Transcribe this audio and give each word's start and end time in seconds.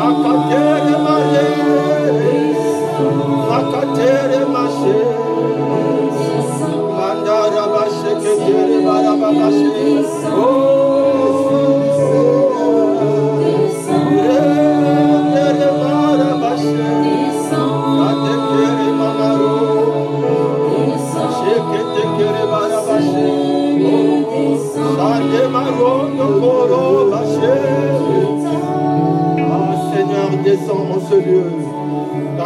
Shakate. 0.00 0.69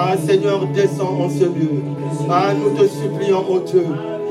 Ah, 0.06 0.16
Seigneur, 0.18 0.66
descends 0.66 1.16
en 1.18 1.30
ce 1.30 1.44
lieu. 1.44 1.82
Ah, 2.28 2.52
nous 2.52 2.78
te 2.78 2.86
supplions, 2.86 3.42
ô 3.50 3.60
Dieu. 3.60 3.86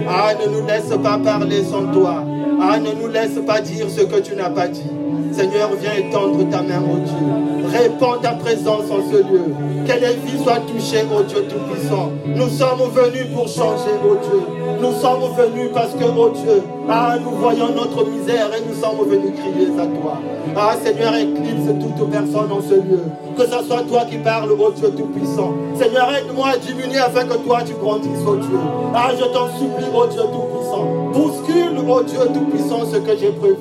Ah, 0.08 0.34
ne 0.36 0.52
nous 0.52 0.68
laisse 0.68 0.90
pas 1.02 1.18
parler 1.18 1.64
sans 1.64 1.92
toi. 1.92 2.24
Ah, 2.62 2.78
ne 2.78 2.92
nous 3.02 3.12
laisse 3.12 3.40
pas 3.48 3.60
dire 3.60 3.88
ce 3.90 4.02
que 4.02 4.20
tu 4.20 4.36
n'as 4.36 4.52
pas 4.52 4.68
dit. 4.68 4.84
Seigneur, 5.32 5.72
viens 5.82 5.96
étendre 5.96 6.48
ta 6.52 6.62
main, 6.62 6.78
ô 6.80 6.98
Dieu. 6.98 7.72
Répands 7.74 8.20
ta 8.22 8.34
présence 8.34 8.84
en 8.92 9.12
ce 9.12 9.18
lieu. 9.18 9.46
Que 9.88 9.94
les 9.94 10.14
vies 10.24 10.44
soient 10.44 10.60
touchées, 10.60 11.06
ô 11.12 11.24
Dieu 11.24 11.44
Tout-Puissant. 11.50 12.12
Nous 12.28 12.50
sommes 12.50 12.92
venus 12.94 13.34
pour 13.34 13.48
changer, 13.48 13.98
ô 14.08 14.14
Dieu. 14.14 14.42
Nous 14.80 14.94
sommes 15.02 15.34
venus 15.36 15.72
parce 15.74 15.94
que, 15.96 16.04
ô 16.04 16.30
Dieu, 16.30 16.62
ah, 16.88 17.18
nous 17.20 17.32
voyons 17.32 17.70
notre 17.76 18.08
misère 18.08 18.50
et 18.56 18.62
nous 18.70 18.80
sommes 18.80 19.10
venus 19.10 19.32
crier 19.40 19.70
à 19.80 19.88
toi. 19.88 20.20
Ah, 20.56 20.75
Seigneur, 20.84 21.16
éclipse 21.16 21.68
toute 21.81 22.09
personne 22.12 22.52
en 22.52 22.62
ce 22.62 22.75
lieu. 22.75 23.02
Que 23.36 23.44
ce 23.44 23.64
soit 23.66 23.84
toi 23.90 24.06
qui 24.09 24.18
parles, 24.18 24.52
ô 24.52 24.72
Dieu 24.72 24.90
Tout-Puissant. 24.90 25.53
Seigneur, 25.75 26.09
aide-moi 26.14 26.50
à 26.53 26.58
diminuer 26.58 27.00
afin 27.00 27.25
que 27.25 27.38
toi 27.38 27.59
tu 27.66 27.74
grandisses, 27.74 28.25
ô 28.25 28.36
Dieu. 28.36 28.59
Ah, 28.94 29.09
je 29.18 29.25
t'en 29.25 29.47
supplie, 29.58 29.90
ô 29.94 30.06
Dieu 30.06 30.22
Tout-Puissant. 30.22 30.86
Bouscule, 31.12 31.90
ô 31.90 32.03
Dieu 32.03 32.19
Tout-Puissant, 32.34 32.81
ce 32.92 32.97
que 32.97 33.18
j'ai 33.18 33.31
prévu. 33.31 33.58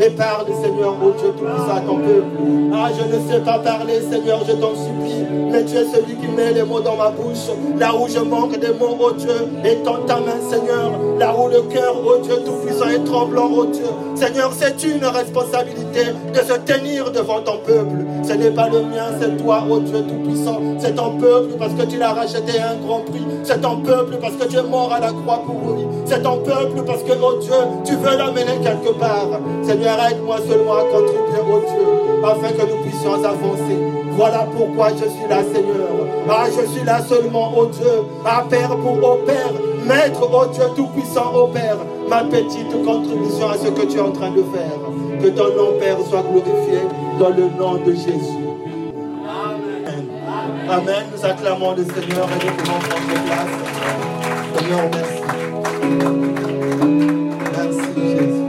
Et 0.00 0.10
parle, 0.10 0.46
Seigneur, 0.62 0.94
ô 1.02 1.10
Dieu 1.18 1.32
Tout-Puissant, 1.36 1.76
à 1.76 1.80
ton 1.80 1.96
peuple. 1.96 2.26
Ah, 2.72 2.90
je 2.96 3.16
ne 3.16 3.28
sais 3.28 3.40
pas 3.40 3.58
parler, 3.58 4.00
Seigneur, 4.00 4.40
je 4.46 4.52
t'en 4.52 4.74
supplie. 4.74 5.15
Tu 5.64 5.74
es 5.74 5.84
celui 5.86 6.16
qui 6.16 6.28
met 6.28 6.52
les 6.52 6.62
mots 6.64 6.80
dans 6.80 6.96
ma 6.96 7.08
bouche. 7.08 7.48
Là 7.78 7.94
où 7.94 8.06
je 8.08 8.18
manque 8.18 8.58
des 8.58 8.72
mots, 8.78 8.96
ô 9.00 9.12
Dieu, 9.12 9.48
étends 9.64 10.02
ta 10.06 10.16
main, 10.16 10.38
Seigneur. 10.50 10.92
Là 11.18 11.34
où 11.34 11.48
le 11.48 11.62
cœur, 11.62 11.96
ô 12.06 12.18
Dieu 12.18 12.34
Tout-Puissant, 12.44 12.88
est 12.88 13.04
tremblant, 13.04 13.50
ô 13.50 13.64
Dieu. 13.64 13.86
Seigneur, 14.14 14.52
c'est 14.52 14.82
une 14.84 15.04
responsabilité 15.04 16.12
de 16.32 16.38
se 16.38 16.58
tenir 16.60 17.10
devant 17.10 17.40
ton 17.40 17.58
peuple. 17.58 18.04
Ce 18.22 18.34
n'est 18.34 18.50
pas 18.50 18.68
le 18.68 18.82
mien, 18.82 19.06
c'est 19.18 19.42
toi, 19.42 19.64
ô 19.68 19.78
Dieu 19.78 20.02
Tout-Puissant. 20.02 20.60
C'est 20.78 20.94
ton 20.94 21.16
peuple 21.16 21.54
parce 21.58 21.72
que 21.72 21.82
tu 21.84 21.96
l'as 21.96 22.12
racheté 22.12 22.60
à 22.60 22.72
un 22.72 22.76
grand 22.76 23.00
prix. 23.00 23.26
C'est 23.42 23.62
ton 23.62 23.78
peuple 23.78 24.18
parce 24.20 24.34
que 24.34 24.44
tu 24.44 24.58
es 24.58 24.62
mort 24.62 24.92
à 24.92 25.00
la 25.00 25.08
croix 25.08 25.42
pour 25.46 25.74
lui. 25.74 25.86
C'est 26.04 26.22
ton 26.22 26.36
peuple 26.38 26.82
parce 26.86 27.02
que, 27.02 27.12
ô 27.12 27.38
Dieu, 27.40 27.54
tu 27.84 27.94
veux 27.96 28.16
l'amener 28.16 28.60
quelque 28.62 28.92
part. 28.98 29.40
Seigneur, 29.62 29.98
aide-moi 30.10 30.36
seulement 30.48 30.74
à 30.74 30.84
contribuer, 30.84 31.40
ô 31.40 31.60
Dieu, 31.60 32.24
afin 32.24 32.52
que 32.52 32.70
nous 32.70 32.82
puissions 32.82 33.14
avancer. 33.14 33.96
Voilà 34.16 34.46
pourquoi 34.56 34.88
je 34.90 35.10
suis 35.10 35.28
là, 35.28 35.42
Seigneur. 35.52 36.06
Ah, 36.28 36.46
je 36.50 36.66
suis 36.72 36.84
là 36.84 37.00
seulement, 37.02 37.56
ô 37.56 37.66
Dieu, 37.66 38.02
à 38.24 38.44
Père 38.48 38.76
pour 38.76 38.96
ô 38.96 39.16
Père, 39.24 39.52
Maître, 39.86 40.22
ô 40.22 40.46
Dieu 40.46 40.64
Tout-Puissant, 40.74 41.32
ô 41.34 41.46
Père, 41.48 41.76
ma 42.08 42.24
petite 42.24 42.84
contribution 42.84 43.48
à 43.48 43.56
ce 43.56 43.68
que 43.68 43.86
tu 43.86 43.98
es 43.98 44.00
en 44.00 44.12
train 44.12 44.30
de 44.30 44.42
faire. 44.42 44.78
Que 45.22 45.28
ton 45.28 45.54
nom, 45.56 45.78
Père, 45.78 45.98
soit 46.08 46.22
glorifié 46.22 46.80
dans 47.18 47.30
le 47.30 47.48
nom 47.58 47.74
de 47.84 47.92
Jésus. 47.92 48.46
Amen. 49.28 50.06
Amen. 50.68 51.06
Nous 51.14 51.24
acclamons 51.24 51.74
le 51.74 51.84
Seigneur 51.84 52.28
et 52.28 52.44
nous 52.44 52.52
pouvons 52.56 52.78
prendre 52.80 53.24
place. 53.26 53.54
Seigneur, 54.56 54.90
merci. 54.92 55.22
Merci, 57.52 57.90
Jésus. 57.96 58.46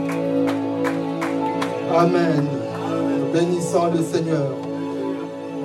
Amen. 1.94 2.46
Bénissons 3.32 3.90
le 3.94 4.02
Seigneur. 4.02 4.50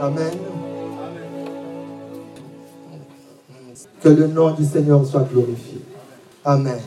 Amen. 0.02 0.53
Que 4.04 4.10
le 4.10 4.28
nom 4.28 4.52
du 4.52 4.66
Seigneur 4.66 5.06
soit 5.06 5.26
glorifié. 5.32 5.80
Amen. 6.44 6.80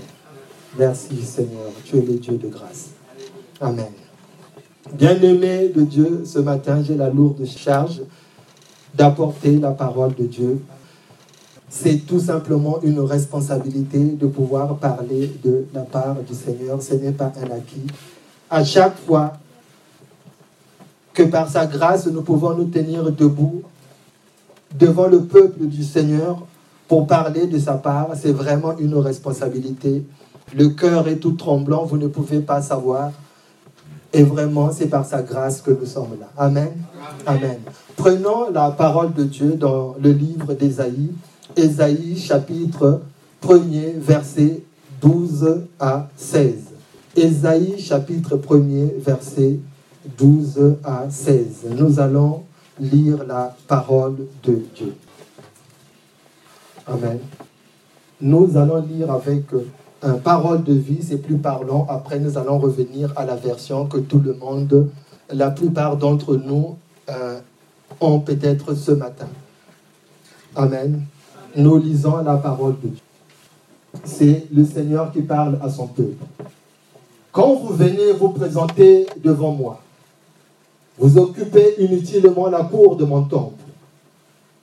Merci 0.79 1.23
Seigneur. 1.23 1.73
Tu 1.87 1.97
es 1.97 2.03
le 2.03 2.19
Dieu 2.19 2.37
de 2.37 2.49
grâce. 2.49 2.91
Amen. 3.59 3.87
Bien-aimé 4.93 5.71
de 5.75 5.81
Dieu, 5.81 6.25
ce 6.27 6.39
matin, 6.41 6.83
j'ai 6.83 6.95
la 6.95 7.09
lourde 7.09 7.43
charge 7.47 8.03
d'apporter 8.95 9.57
la 9.57 9.71
parole 9.71 10.15
de 10.15 10.25
Dieu. 10.25 10.61
C'est 11.71 12.07
tout 12.07 12.21
simplement 12.21 12.81
une 12.83 13.01
responsabilité 13.01 13.99
de 13.99 14.27
pouvoir 14.27 14.77
parler 14.77 15.33
de 15.43 15.65
la 15.73 15.83
part 15.85 16.17
du 16.17 16.35
Seigneur. 16.35 16.83
Ce 16.83 16.93
n'est 16.93 17.13
pas 17.13 17.33
un 17.43 17.51
acquis. 17.51 17.87
À 18.51 18.63
chaque 18.63 18.99
fois 19.07 19.33
que 21.15 21.23
par 21.23 21.49
sa 21.49 21.65
grâce, 21.65 22.07
nous 22.09 22.21
pouvons 22.21 22.55
nous 22.55 22.67
tenir 22.67 23.11
debout 23.11 23.63
devant 24.79 25.07
le 25.07 25.23
peuple 25.25 25.65
du 25.65 25.83
Seigneur 25.83 26.47
pour 26.89 27.07
parler 27.07 27.47
de 27.47 27.59
sa 27.59 27.75
part, 27.75 28.11
c'est 28.15 28.33
vraiment 28.33 28.77
une 28.79 28.95
responsabilité. 28.95 30.05
Le 30.55 30.69
cœur 30.69 31.09
est 31.09 31.17
tout 31.17 31.33
tremblant, 31.33 31.85
vous 31.85 31.99
ne 31.99 32.07
pouvez 32.07 32.41
pas 32.41 32.63
savoir. 32.63 33.11
Et 34.13 34.23
vraiment, 34.23 34.71
c'est 34.73 34.87
par 34.87 35.05
sa 35.05 35.23
grâce 35.23 35.61
que 35.61 35.73
nous 35.73 35.87
sommes 35.87 36.17
là. 36.21 36.29
Amen. 36.39 36.73
Amen. 37.27 37.59
Prenons 37.97 38.51
la 38.51 38.71
parole 38.71 39.13
de 39.13 39.25
Dieu 39.25 39.53
dans 39.55 39.97
le 40.01 40.13
livre 40.13 40.55
d'Ésaïe, 40.55 41.11
Ésaïe 41.57 42.17
chapitre 42.19 43.03
1er, 43.43 43.99
verset 43.99 44.63
12 45.01 45.63
à 45.81 46.09
16. 46.17 46.55
Ésaïe 47.17 47.79
chapitre 47.81 48.37
1er, 48.37 49.01
verset 49.01 49.59
12 50.19 50.77
à 50.85 51.07
16. 51.11 51.67
Nous 51.77 51.99
allons 51.99 52.45
lire 52.79 53.25
la 53.27 53.57
parole 53.67 54.17
de 54.45 54.63
Dieu. 54.75 54.95
Amen. 56.87 57.19
Nous 58.21 58.57
allons 58.57 58.81
lire 58.83 59.11
avec 59.11 59.45
un 60.03 60.15
parole 60.15 60.63
de 60.63 60.73
vie, 60.73 61.03
c'est 61.03 61.19
plus 61.19 61.37
parlant. 61.37 61.87
Après, 61.91 62.19
nous 62.19 62.39
allons 62.39 62.59
revenir 62.59 63.13
à 63.17 63.25
la 63.25 63.35
version 63.35 63.87
que 63.87 63.99
tout 63.99 64.21
le 64.21 64.35
monde, 64.35 64.89
la 65.33 65.51
plupart 65.51 65.97
d'entre 65.97 66.37
nous, 66.37 66.77
euh, 67.09 67.41
ont 68.01 68.21
peut-être 68.21 68.75
ce 68.75 68.93
matin. 68.93 69.29
Amen. 70.55 71.03
Nous 71.57 71.79
lisons 71.79 72.19
la 72.19 72.37
parole 72.37 72.77
de 72.83 72.89
Dieu. 72.89 73.01
C'est 74.05 74.47
le 74.53 74.65
Seigneur 74.65 75.13
qui 75.13 75.23
parle 75.23 75.59
à 75.63 75.71
son 75.71 75.87
peuple. 75.87 76.25
Quand 77.33 77.55
vous 77.57 77.75
venez 77.75 78.13
vous 78.13 78.31
présenter 78.31 79.07
devant 79.23 79.53
moi, 79.53 79.81
vous 80.99 81.19
occupez 81.19 81.75
inutilement 81.79 82.49
la 82.49 82.65
cour 82.65 82.97
de 82.97 83.05
mon 83.05 83.23
temple. 83.25 83.66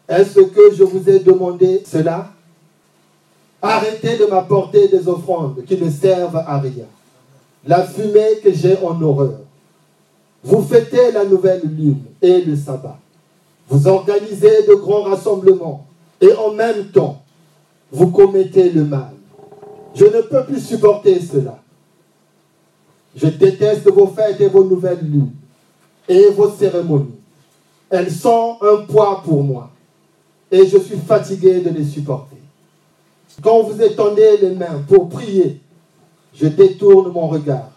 Est-ce 0.07 0.39
que 0.41 0.73
je 0.73 0.83
vous 0.83 1.09
ai 1.09 1.19
demandé 1.19 1.81
cela? 1.85 2.31
Arrêtez 3.61 4.17
de 4.17 4.25
m'apporter 4.25 4.89
des 4.89 5.07
offrandes 5.07 5.63
qui 5.65 5.77
ne 5.77 5.89
servent 5.89 6.43
à 6.45 6.59
rien. 6.59 6.85
La 7.65 7.83
fumée 7.83 8.39
que 8.43 8.51
j'ai 8.51 8.77
en 8.79 9.01
horreur. 9.01 9.39
Vous 10.43 10.61
fêtez 10.61 11.13
la 11.13 11.23
nouvelle 11.23 11.61
lune 11.63 12.03
et 12.21 12.41
le 12.41 12.57
sabbat. 12.57 12.99
Vous 13.69 13.87
organisez 13.87 14.67
de 14.67 14.75
grands 14.75 15.03
rassemblements 15.03 15.87
et 16.19 16.33
en 16.33 16.51
même 16.51 16.87
temps, 16.87 17.21
vous 17.89 18.11
commettez 18.11 18.69
le 18.69 18.83
mal. 18.83 19.13
Je 19.95 20.05
ne 20.05 20.21
peux 20.21 20.43
plus 20.43 20.59
supporter 20.59 21.21
cela. 21.21 21.59
Je 23.15 23.27
déteste 23.27 23.89
vos 23.89 24.07
fêtes 24.07 24.41
et 24.41 24.47
vos 24.47 24.65
nouvelles 24.65 25.03
lunes 25.03 25.31
et 26.09 26.27
vos 26.31 26.49
cérémonies. 26.49 27.15
Elles 27.89 28.11
sont 28.11 28.57
un 28.61 28.83
poids 28.85 29.21
pour 29.23 29.41
moi 29.43 29.69
et 30.53 30.67
je 30.67 30.77
suis 30.77 30.97
fatigué 30.97 31.61
de 31.61 31.71
les 31.71 31.83
supporter. 31.83 32.37
Quand 33.41 33.63
vous 33.63 33.81
étendez 33.81 34.37
les 34.39 34.51
mains 34.51 34.83
pour 34.87 35.09
prier, 35.09 35.59
je 36.35 36.45
détourne 36.45 37.11
mon 37.11 37.27
regard. 37.27 37.71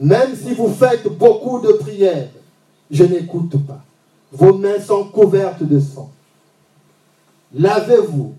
Même 0.00 0.34
si 0.34 0.52
vous 0.52 0.68
faites 0.68 1.06
beaucoup 1.08 1.60
de 1.60 1.72
prières 1.74 2.28
je 2.90 3.04
n'écoute 3.04 3.54
pas. 3.66 3.82
Vos 4.32 4.54
mains 4.54 4.80
sont 4.80 5.04
couvertes 5.04 5.62
de 5.62 5.78
sang. 5.78 6.10
Lavez-vous, 7.54 8.34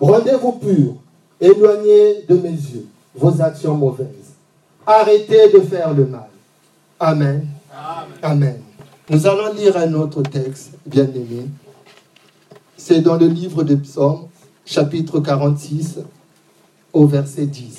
rendez-vous 0.00 0.52
purs, 0.52 0.94
éloignez 1.40 2.24
de 2.28 2.34
mes 2.36 2.50
yeux 2.50 2.86
vos 3.14 3.40
actions 3.40 3.76
mauvaises. 3.76 4.34
Arrêtez 4.84 5.50
de 5.52 5.60
faire 5.60 5.94
le 5.94 6.06
mal. 6.06 6.28
Amen. 6.98 7.46
Amen. 8.22 8.60
Nous 9.08 9.26
allons 9.26 9.52
lire 9.54 9.76
un 9.76 9.92
autre 9.94 10.22
texte, 10.22 10.72
bien 10.86 11.04
aimé. 11.04 11.46
C'est 12.84 13.00
dans 13.00 13.16
le 13.16 13.28
livre 13.28 13.62
des 13.62 13.76
Psaumes, 13.76 14.26
chapitre 14.64 15.20
46, 15.20 16.00
au 16.92 17.06
verset 17.06 17.46
10. 17.46 17.78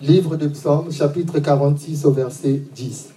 Livre 0.00 0.34
de 0.34 0.48
Psaumes, 0.48 0.90
chapitre 0.90 1.38
46, 1.38 2.06
au 2.06 2.10
verset 2.10 2.60
10. 2.74 3.10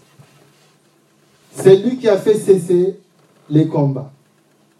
C'est 1.55 1.77
lui 1.77 1.97
qui 1.97 2.07
a 2.07 2.17
fait 2.17 2.37
cesser 2.37 2.99
les 3.49 3.67
combats 3.67 4.11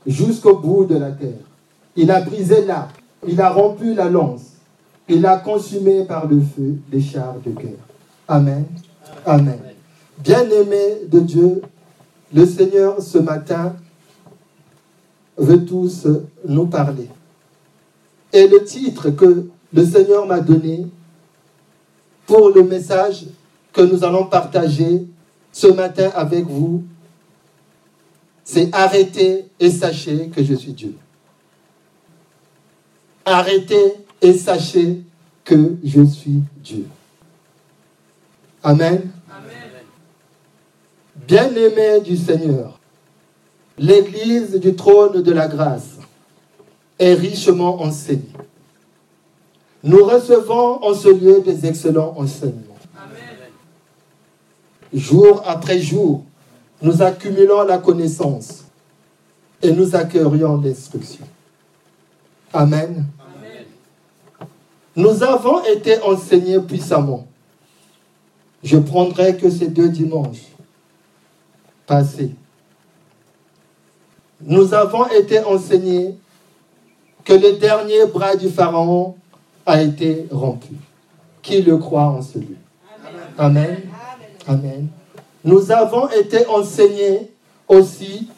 jusqu'au 0.06 0.56
bout 0.56 0.86
de 0.86 0.98
la 0.98 1.10
terre. 1.10 1.42
Il 1.96 2.12
a 2.12 2.22
brisé 2.22 2.64
l'arc, 2.64 2.94
il 3.28 3.42
a 3.42 3.50
rompu 3.50 3.96
la 3.96 4.08
lance, 4.08 4.52
il 5.10 5.26
a 5.26 5.38
consumé 5.38 6.04
par 6.04 6.28
le 6.28 6.42
feu 6.42 6.76
les 6.92 7.02
chars 7.02 7.38
de 7.44 7.50
guerre. 7.50 7.88
Amen. 8.28 8.66
Amen. 9.26 9.60
Bien-aimés 10.24 11.08
de 11.12 11.20
Dieu, 11.22 11.64
le 12.32 12.46
Seigneur 12.46 13.02
ce 13.02 13.18
matin 13.18 13.74
veut 15.38 15.66
tous 15.66 16.08
nous 16.48 16.68
parler. 16.68 17.10
Et 18.32 18.48
le 18.48 18.64
titre 18.64 19.12
que 19.12 19.48
le 19.72 19.86
Seigneur 19.86 20.26
m'a 20.26 20.40
donné 20.40 20.88
pour 22.26 22.50
le 22.50 22.64
message 22.64 23.26
que 23.72 23.82
nous 23.82 24.04
allons 24.04 24.26
partager 24.26 25.06
ce 25.52 25.68
matin 25.68 26.12
avec 26.16 26.46
vous, 26.46 26.84
c'est 28.44 28.74
arrêtez 28.74 29.46
et 29.60 29.72
sachez 29.72 30.30
que 30.30 30.44
je 30.44 30.54
suis 30.54 30.74
Dieu. 30.74 30.96
Arrêtez 33.26 33.94
et 34.22 34.34
sachez 34.34 35.02
que 35.44 35.76
je 35.84 36.04
suis 36.04 36.42
Dieu. 36.58 36.88
Amen. 38.64 39.12
Bien-aimé 41.28 42.02
du 42.02 42.18
Seigneur, 42.18 42.80
l'Église 43.78 44.60
du 44.60 44.76
trône 44.76 45.22
de 45.22 45.32
la 45.32 45.48
grâce 45.48 45.98
est 47.00 47.14
richement 47.14 47.82
enseignée. 47.82 48.24
Nous 49.84 50.04
recevons 50.04 50.84
en 50.84 50.94
ce 50.94 51.10
lieu 51.10 51.42
des 51.42 51.66
excellents 51.66 52.14
enseignements. 52.18 52.78
Jour 54.94 55.44
après 55.46 55.80
jour, 55.80 56.24
nous 56.82 57.02
accumulons 57.02 57.64
la 57.64 57.80
connaissance 57.80 58.64
et 59.62 59.72
nous 59.72 59.96
accueillons 59.96 60.62
l'instruction. 60.62 61.26
Amen. 62.54 63.06
Nous 64.96 65.24
avons 65.24 65.64
été 65.66 66.00
enseignés 66.04 66.60
puissamment. 66.60 67.26
Je 68.64 68.78
prendrai 68.78 69.36
que 69.36 69.50
ces 69.50 69.68
deux 69.68 69.90
dimanches 69.90 70.48
passés. 71.88 72.36
Nous 74.46 74.74
avons 74.74 75.08
été 75.08 75.40
enseignés 75.40 76.16
que 77.24 77.34
le 77.34 77.54
dernier 77.54 78.06
bras 78.08 78.36
du 78.36 78.50
Pharaon 78.50 79.16
a 79.66 79.82
été 79.82 80.28
rompu. 80.32 80.74
Qui 81.42 81.62
le 81.62 81.78
croit 81.78 82.04
en 82.04 82.22
celui? 82.22 82.58
Amen. 83.38 83.82
Amen. 84.48 84.88
Nous 85.44 85.72
avons 85.72 86.10
été 86.10 86.46
enseignés 86.48 87.32
aussi 87.68 88.30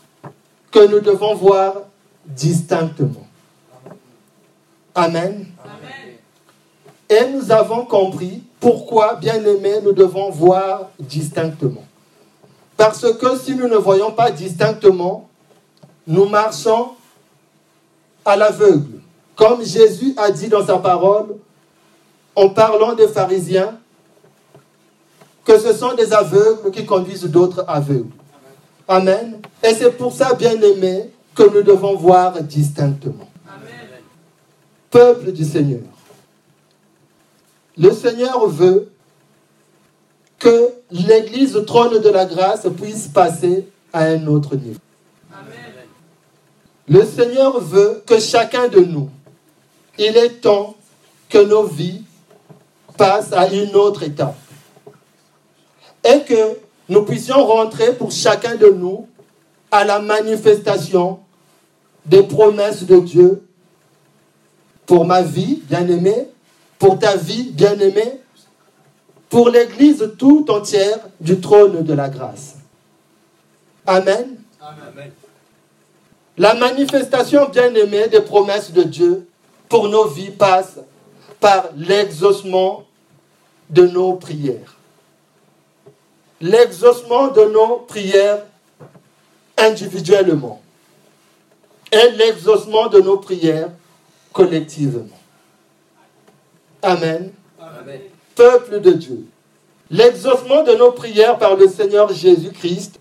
que 0.71 0.87
nous 0.87 0.99
devons 0.99 1.35
voir 1.35 1.73
distinctement. 2.25 3.25
Amen. 4.93 5.45
Et 7.09 7.29
nous 7.33 7.51
avons 7.51 7.85
compris 7.85 8.43
pourquoi, 8.59 9.15
bien 9.15 9.43
aimés, 9.43 9.79
nous 9.83 9.93
devons 9.93 10.29
voir 10.29 10.89
distinctement. 10.99 11.83
Parce 12.77 13.13
que 13.13 13.37
si 13.37 13.55
nous 13.55 13.67
ne 13.67 13.75
voyons 13.75 14.11
pas 14.11 14.31
distinctement, 14.31 15.29
nous 16.07 16.25
marchons 16.25 16.91
à 18.23 18.35
l'aveugle. 18.35 18.99
Comme 19.35 19.63
Jésus 19.63 20.13
a 20.17 20.31
dit 20.31 20.47
dans 20.47 20.65
sa 20.65 20.77
parole, 20.77 21.35
en 22.35 22.49
parlant 22.49 22.93
des 22.93 23.07
pharisiens, 23.07 23.77
que 25.43 25.59
ce 25.59 25.73
sont 25.73 25.93
des 25.93 26.11
aveugles 26.11 26.71
qui 26.71 26.85
conduisent 26.85 27.25
d'autres 27.25 27.63
aveugles. 27.67 28.09
Amen. 28.87 29.39
Et 29.63 29.73
c'est 29.73 29.91
pour 29.91 30.11
ça, 30.11 30.33
bien 30.33 30.59
aimé, 30.59 31.11
que 31.35 31.43
nous 31.43 31.63
devons 31.63 31.95
voir 31.95 32.41
distinctement. 32.41 33.29
Peuple 34.89 35.31
du 35.31 35.43
Seigneur, 35.43 35.81
le 37.77 37.91
Seigneur 37.91 38.47
veut 38.47 38.89
que 40.39 40.69
l'Église 40.91 41.59
trône 41.67 41.99
de 41.99 42.09
la 42.09 42.25
grâce 42.25 42.67
puisse 42.77 43.07
passer 43.07 43.67
à 43.91 44.03
un 44.05 44.27
autre 44.27 44.55
niveau. 44.55 44.79
Le 46.87 47.03
Seigneur 47.03 47.59
veut 47.59 48.03
que 48.05 48.19
chacun 48.19 48.67
de 48.67 48.79
nous, 48.79 49.09
il 49.97 50.15
est 50.17 50.41
temps 50.41 50.75
que 51.29 51.39
nos 51.39 51.63
vies 51.65 52.03
passent 52.97 53.33
à 53.33 53.47
une 53.51 53.75
autre 53.75 54.03
étape 54.03 54.35
et 56.03 56.21
que 56.21 56.59
nous 56.87 57.03
puissions 57.03 57.43
rentrer 57.45 57.93
pour 57.93 58.11
chacun 58.11 58.55
de 58.55 58.67
nous 58.67 59.07
à 59.71 59.83
la 59.83 59.99
manifestation 59.99 61.19
des 62.05 62.23
promesses 62.23 62.83
de 62.83 62.99
Dieu 62.99 63.41
pour 64.85 65.05
ma 65.05 65.23
vie, 65.23 65.63
bien-aimée, 65.67 66.27
pour 66.77 66.99
ta 66.99 67.15
vie, 67.15 67.49
bien-aimée, 67.51 68.19
pour 69.29 69.49
l'Église 69.49 70.11
tout 70.19 70.45
entière 70.49 70.99
du 71.19 71.39
trône 71.41 71.83
de 71.83 71.93
la 71.93 72.09
grâce. 72.09 72.57
Amen. 73.87 74.37
Amen. 74.61 75.11
La 76.37 76.53
manifestation 76.53 77.49
bien-aimée 77.49 78.07
des 78.07 78.21
promesses 78.21 78.71
de 78.71 78.83
Dieu 78.83 79.27
pour 79.69 79.87
nos 79.87 80.07
vies 80.07 80.31
passe 80.31 80.79
par 81.39 81.69
l'exaucement 81.75 82.83
de 83.69 83.87
nos 83.87 84.13
prières 84.13 84.75
l'exaucement 86.41 87.29
de 87.29 87.45
nos 87.45 87.77
prières 87.77 88.43
individuellement 89.57 90.61
et 91.91 92.11
l'exaucement 92.11 92.87
de 92.87 92.99
nos 92.99 93.17
prières 93.17 93.69
collectivement. 94.33 95.05
Amen. 96.81 97.31
Peuple 98.35 98.81
de 98.81 98.91
Dieu, 98.91 99.25
l'exaucement 99.89 100.63
de 100.63 100.73
nos 100.73 100.91
prières 100.91 101.37
par 101.37 101.55
le 101.55 101.67
Seigneur 101.67 102.11
Jésus-Christ 102.13 102.99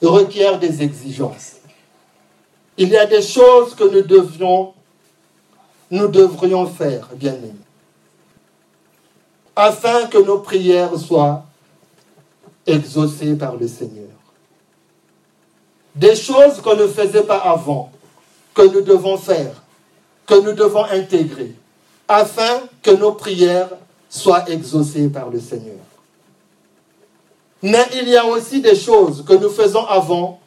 requiert 0.00 0.58
des 0.58 0.82
exigences. 0.82 1.53
Il 2.76 2.88
y 2.88 2.96
a 2.96 3.06
des 3.06 3.22
choses 3.22 3.74
que 3.74 3.84
nous 3.84 4.02
devrions 6.08 6.66
faire, 6.66 7.08
bien 7.14 7.34
aimés, 7.34 7.52
afin 9.54 10.06
que 10.06 10.18
nos 10.18 10.38
prières 10.38 10.98
soient 10.98 11.44
exaucé 12.66 13.34
par 13.36 13.56
le 13.56 13.68
Seigneur. 13.68 14.08
Des 15.94 16.16
choses 16.16 16.60
qu'on 16.60 16.74
ne 16.74 16.88
faisait 16.88 17.22
pas 17.22 17.38
avant, 17.38 17.92
que 18.52 18.62
nous 18.62 18.80
devons 18.80 19.16
faire, 19.16 19.62
que 20.26 20.34
nous 20.40 20.52
devons 20.52 20.84
intégrer, 20.84 21.54
afin 22.08 22.62
que 22.82 22.90
nos 22.90 23.12
prières 23.12 23.70
soient 24.10 24.50
exaucées 24.50 25.08
par 25.08 25.30
le 25.30 25.38
Seigneur. 25.38 25.78
Mais 27.62 27.86
il 27.94 28.08
y 28.08 28.16
a 28.16 28.26
aussi 28.26 28.60
des 28.60 28.74
choses 28.74 29.24
que 29.24 29.34
nous 29.34 29.50
faisons 29.50 29.86
avant, 29.86 30.40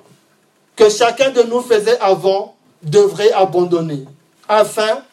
que 0.78 0.90
chacun 0.90 1.32
de 1.32 1.44
nous 1.44 1.62
faisait 1.62 2.00
avant, 2.00 2.56
devrait 2.82 3.34
abandonner, 3.34 4.06
afin 4.48 5.04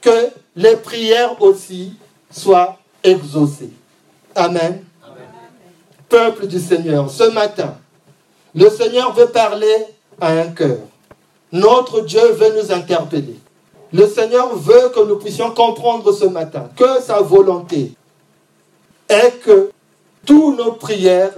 que 0.00 0.28
les 0.54 0.76
prières 0.76 1.42
aussi 1.42 1.94
soient 2.30 2.78
exaucées. 3.02 3.72
Amen 4.36 4.84
peuple 6.08 6.46
du 6.46 6.58
Seigneur, 6.58 7.10
ce 7.10 7.24
matin, 7.24 7.76
le 8.54 8.68
Seigneur 8.70 9.12
veut 9.12 9.28
parler 9.28 9.86
à 10.20 10.28
un 10.32 10.48
cœur. 10.48 10.78
Notre 11.52 12.00
Dieu 12.00 12.32
veut 12.32 12.60
nous 12.60 12.72
interpeller. 12.72 13.38
Le 13.92 14.06
Seigneur 14.06 14.54
veut 14.54 14.90
que 14.94 15.06
nous 15.06 15.16
puissions 15.16 15.50
comprendre 15.50 16.12
ce 16.12 16.26
matin 16.26 16.68
que 16.76 17.00
sa 17.00 17.20
volonté 17.20 17.92
est 19.08 19.40
que 19.42 19.70
toutes 20.26 20.58
nos 20.58 20.72
prières 20.72 21.34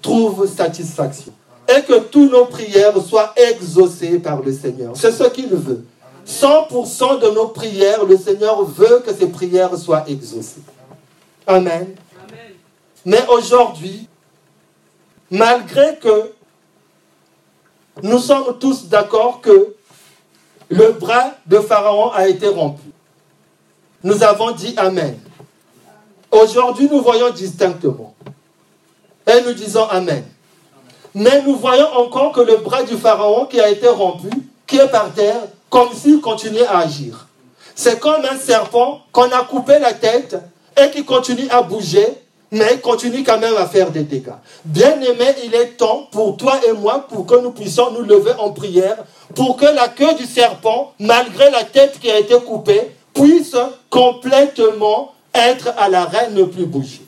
trouvent 0.00 0.46
satisfaction 0.46 1.32
et 1.76 1.82
que 1.82 1.98
toutes 2.00 2.30
nos 2.30 2.46
prières 2.46 2.94
soient 3.00 3.32
exaucées 3.36 4.18
par 4.18 4.42
le 4.42 4.52
Seigneur. 4.52 4.96
C'est 4.96 5.12
ce 5.12 5.24
qu'il 5.24 5.48
veut. 5.48 5.84
100% 6.26 7.20
de 7.20 7.30
nos 7.30 7.48
prières, 7.48 8.04
le 8.04 8.16
Seigneur 8.16 8.64
veut 8.64 9.02
que 9.04 9.12
ces 9.12 9.26
prières 9.28 9.76
soient 9.76 10.04
exaucées. 10.08 10.62
Amen. 11.46 11.94
Mais 13.04 13.20
aujourd'hui, 13.28 14.08
malgré 15.30 15.98
que 15.98 16.32
nous 18.02 18.18
sommes 18.18 18.58
tous 18.58 18.88
d'accord 18.88 19.40
que 19.40 19.74
le 20.68 20.92
bras 20.92 21.32
de 21.46 21.58
Pharaon 21.58 22.10
a 22.10 22.26
été 22.26 22.48
rompu. 22.48 22.88
Nous 24.02 24.22
avons 24.22 24.50
dit 24.52 24.74
Amen. 24.76 25.18
Aujourd'hui, 26.30 26.88
nous 26.90 27.00
voyons 27.00 27.30
distinctement. 27.30 28.14
Et 29.26 29.40
nous 29.42 29.52
disons 29.52 29.84
Amen. 29.84 30.24
Mais 31.14 31.42
nous 31.42 31.56
voyons 31.56 31.86
encore 31.96 32.32
que 32.32 32.40
le 32.40 32.56
bras 32.56 32.82
du 32.82 32.96
Pharaon 32.96 33.46
qui 33.46 33.60
a 33.60 33.68
été 33.68 33.86
rompu, 33.86 34.28
qui 34.66 34.78
est 34.78 34.88
par 34.88 35.12
terre, 35.12 35.42
comme 35.70 35.92
s'il 35.92 36.20
continuait 36.20 36.66
à 36.66 36.78
agir. 36.78 37.28
C'est 37.76 38.00
comme 38.00 38.24
un 38.24 38.36
serpent 38.36 39.00
qu'on 39.12 39.30
a 39.30 39.44
coupé 39.44 39.78
la 39.78 39.92
tête 39.92 40.36
et 40.76 40.90
qui 40.90 41.04
continue 41.04 41.48
à 41.50 41.62
bouger, 41.62 42.06
mais 42.50 42.78
continue 42.78 43.22
quand 43.22 43.38
même 43.38 43.56
à 43.56 43.66
faire 43.66 43.90
des 43.90 44.02
dégâts. 44.02 44.30
Bien-aimé, 44.64 45.26
il 45.44 45.54
est 45.54 45.76
temps 45.76 46.08
pour 46.10 46.36
toi 46.36 46.60
et 46.68 46.72
moi, 46.72 47.06
pour 47.08 47.26
que 47.26 47.36
nous 47.36 47.50
puissions 47.50 47.90
nous 47.92 48.02
lever 48.02 48.32
en 48.38 48.50
prière, 48.50 48.96
pour 49.34 49.56
que 49.56 49.66
la 49.66 49.88
queue 49.88 50.14
du 50.14 50.24
serpent, 50.24 50.92
malgré 50.98 51.50
la 51.50 51.64
tête 51.64 51.98
qui 52.00 52.10
a 52.10 52.18
été 52.18 52.34
coupée, 52.40 52.90
puisse 53.12 53.56
complètement 53.90 55.14
être 55.32 55.72
à 55.76 55.88
l'arrêt, 55.88 56.30
ne 56.30 56.44
plus 56.44 56.66
bouger. 56.66 57.03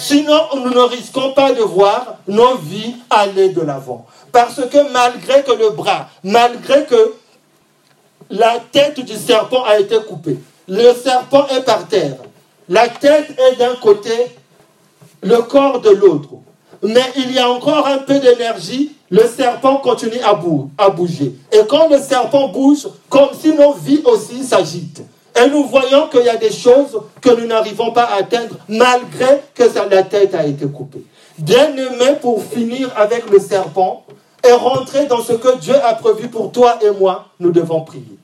Sinon, 0.00 0.40
nous 0.56 0.70
ne 0.70 0.80
risquons 0.80 1.34
pas 1.34 1.52
de 1.52 1.60
voir 1.60 2.16
nos 2.26 2.56
vies 2.56 2.94
aller 3.10 3.50
de 3.50 3.60
l'avant. 3.60 4.06
Parce 4.32 4.56
que 4.56 4.92
malgré 4.92 5.42
que 5.42 5.52
le 5.52 5.70
bras, 5.70 6.08
malgré 6.24 6.86
que 6.86 7.14
la 8.30 8.58
tête 8.72 9.00
du 9.00 9.14
serpent 9.14 9.62
a 9.64 9.78
été 9.78 9.96
coupée, 10.08 10.38
le 10.68 10.94
serpent 10.94 11.46
est 11.48 11.62
par 11.62 11.86
terre, 11.86 12.16
la 12.70 12.88
tête 12.88 13.38
est 13.38 13.56
d'un 13.56 13.76
côté, 13.76 14.10
le 15.22 15.42
corps 15.42 15.80
de 15.82 15.90
l'autre. 15.90 16.30
Mais 16.82 17.04
il 17.16 17.32
y 17.32 17.38
a 17.38 17.50
encore 17.50 17.86
un 17.86 17.98
peu 17.98 18.18
d'énergie, 18.20 18.92
le 19.10 19.24
serpent 19.26 19.76
continue 19.76 20.20
à, 20.20 20.88
bouger. 20.88 21.34
Et 21.52 21.60
quand 21.68 21.90
le 21.90 21.98
serpent 21.98 22.48
bouge, 22.48 22.88
comme 23.10 23.30
si 23.38 23.52
nos 23.52 23.74
vies 23.74 24.00
aussi 24.06 24.44
s'agitent. 24.44 25.02
Et 25.36 25.48
nous 25.48 25.64
voyons 25.64 26.08
qu'il 26.08 26.24
y 26.24 26.28
a 26.28 26.36
des 26.36 26.50
choses 26.52 27.00
que 27.20 27.30
nous 27.30 27.46
n'arrivons 27.46 27.92
pas 27.92 28.04
à 28.04 28.16
atteindre 28.16 28.56
malgré 28.68 29.42
que 29.54 29.64
la 29.90 30.02
tête 30.02 30.34
a 30.34 30.44
été 30.44 30.66
coupée. 30.66 31.04
Bien 31.38 31.68
aimé, 31.76 32.16
pour 32.20 32.42
finir 32.42 32.90
avec 32.96 33.30
le 33.30 33.38
serpent 33.38 34.04
et 34.46 34.52
rentrer 34.52 35.06
dans 35.06 35.22
ce 35.22 35.32
que 35.32 35.58
Dieu 35.58 35.74
a 35.82 35.94
prévu 35.94 36.28
pour 36.28 36.52
toi 36.52 36.78
et 36.82 36.90
moi, 36.90 37.26
nous 37.38 37.50
devons 37.50 37.82
prier. 37.82 38.18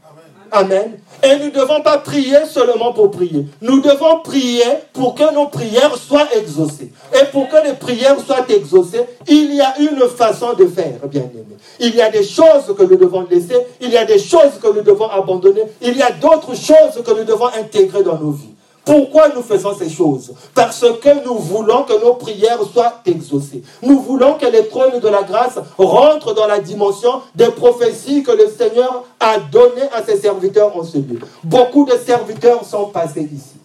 Amen. 0.52 0.98
Et 1.22 1.36
nous 1.38 1.46
ne 1.46 1.50
devons 1.50 1.80
pas 1.82 1.98
prier 1.98 2.44
seulement 2.48 2.92
pour 2.92 3.10
prier. 3.10 3.46
Nous 3.60 3.80
devons 3.80 4.20
prier 4.20 4.64
pour 4.92 5.14
que 5.14 5.34
nos 5.34 5.46
prières 5.46 5.96
soient 5.96 6.28
exaucées. 6.36 6.92
Et 7.14 7.24
pour 7.32 7.48
que 7.48 7.56
les 7.64 7.72
prières 7.72 8.16
soient 8.20 8.44
exaucées, 8.48 9.04
il 9.26 9.54
y 9.54 9.60
a 9.60 9.78
une 9.78 10.08
façon 10.08 10.52
de 10.54 10.66
faire, 10.66 11.06
bien 11.08 11.22
aimé. 11.22 11.56
Il 11.80 11.94
y 11.94 12.02
a 12.02 12.10
des 12.10 12.24
choses 12.24 12.74
que 12.76 12.82
nous 12.82 12.96
devons 12.96 13.26
laisser, 13.28 13.56
il 13.80 13.90
y 13.90 13.96
a 13.96 14.04
des 14.04 14.18
choses 14.18 14.58
que 14.62 14.68
nous 14.68 14.82
devons 14.82 15.08
abandonner, 15.08 15.62
il 15.80 15.96
y 15.96 16.02
a 16.02 16.10
d'autres 16.10 16.54
choses 16.54 17.02
que 17.04 17.10
nous 17.18 17.24
devons 17.24 17.46
intégrer 17.46 18.02
dans 18.02 18.18
nos 18.18 18.30
vies. 18.30 18.55
Pourquoi 18.86 19.30
nous 19.34 19.42
faisons 19.42 19.74
ces 19.76 19.90
choses? 19.90 20.32
Parce 20.54 20.84
que 21.02 21.24
nous 21.24 21.34
voulons 21.34 21.82
que 21.82 22.00
nos 22.00 22.14
prières 22.14 22.62
soient 22.72 23.00
exaucées. 23.04 23.64
Nous 23.82 23.98
voulons 23.98 24.34
que 24.34 24.46
les 24.46 24.68
trônes 24.68 25.00
de 25.00 25.08
la 25.08 25.24
grâce 25.24 25.58
rentrent 25.76 26.34
dans 26.34 26.46
la 26.46 26.60
dimension 26.60 27.20
des 27.34 27.48
prophéties 27.48 28.22
que 28.22 28.30
le 28.30 28.46
Seigneur 28.48 29.02
a 29.18 29.40
données 29.40 29.90
à 29.92 30.04
ses 30.04 30.16
serviteurs 30.16 30.76
en 30.76 30.84
ce 30.84 30.98
lieu. 30.98 31.18
Beaucoup 31.42 31.84
de 31.84 31.96
serviteurs 31.98 32.64
sont 32.64 32.86
passés 32.86 33.28
ici. 33.34 33.56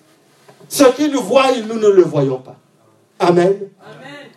Ce 0.67 0.85
qu'ils 0.85 1.15
voient, 1.15 1.51
nous 1.67 1.77
ne 1.79 1.89
le 1.89 2.01
voyons 2.01 2.39
pas. 2.39 2.55
Amen. 3.19 3.69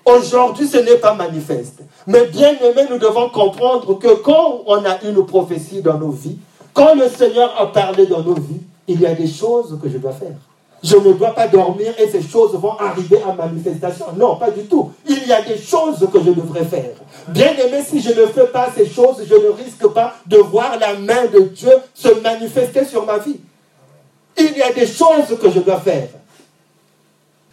Aujourd'hui, 0.05 0.69
ce 0.69 0.77
n'est 0.77 0.99
pas 0.99 1.15
manifeste. 1.15 1.81
Mais 2.07 2.27
bien 2.27 2.59
aimé, 2.61 2.83
nous 2.91 2.99
devons 2.99 3.31
comprendre 3.31 3.99
que 3.99 4.17
quand 4.17 4.61
on 4.67 4.85
a 4.85 5.03
une 5.03 5.25
prophétie 5.25 5.81
dans 5.81 5.97
nos 5.97 6.11
vies, 6.11 6.37
quand 6.75 6.95
le 6.95 7.09
Seigneur 7.09 7.59
a 7.59 7.73
parlé 7.73 8.05
dans 8.05 8.23
nos 8.23 8.35
vies, 8.35 8.61
il 8.87 9.01
y 9.01 9.07
a 9.07 9.15
des 9.15 9.29
choses 9.29 9.79
que 9.83 9.89
je 9.89 9.97
dois 9.97 10.13
faire 10.13 10.37
je 10.85 10.97
ne 10.97 11.15
dois 11.15 11.35
pas 11.35 11.49
dormir 11.49 11.95
et 11.99 12.07
ces 12.11 12.21
choses 12.21 12.53
vont 12.53 12.77
arriver 12.79 13.19
à 13.27 13.33
manifestation. 13.33 14.05
Non, 14.19 14.37
pas 14.37 14.51
du 14.51 14.65
tout. 14.65 14.93
Il 15.09 15.27
y 15.27 15.33
a 15.33 15.41
des 15.41 15.57
choses 15.57 16.07
que 16.13 16.23
je 16.23 16.31
devrais 16.31 16.67
faire. 16.67 16.91
Bien 17.29 17.57
aimé, 17.57 17.83
si 17.83 18.03
je 18.03 18.11
ne 18.11 18.27
fais 18.27 18.47
pas 18.49 18.69
ces 18.77 18.87
choses, 18.87 19.25
je 19.27 19.35
ne 19.35 19.49
risque 19.49 19.87
pas 19.95 20.15
de 20.27 20.37
voir 20.37 20.79
la 20.79 20.93
main 20.95 21.25
de 21.33 21.41
Dieu 21.41 21.73
se 21.95 22.09
manifester 22.21 22.85
sur 22.85 23.07
ma 23.07 23.17
vie. 23.17 23.41
Il 24.37 24.59
y 24.59 24.63
a 24.63 24.75
des 24.75 24.87
choses 24.87 25.39
que 25.41 25.51
je 25.51 25.61
dois 25.61 25.81
faire. 25.81 26.09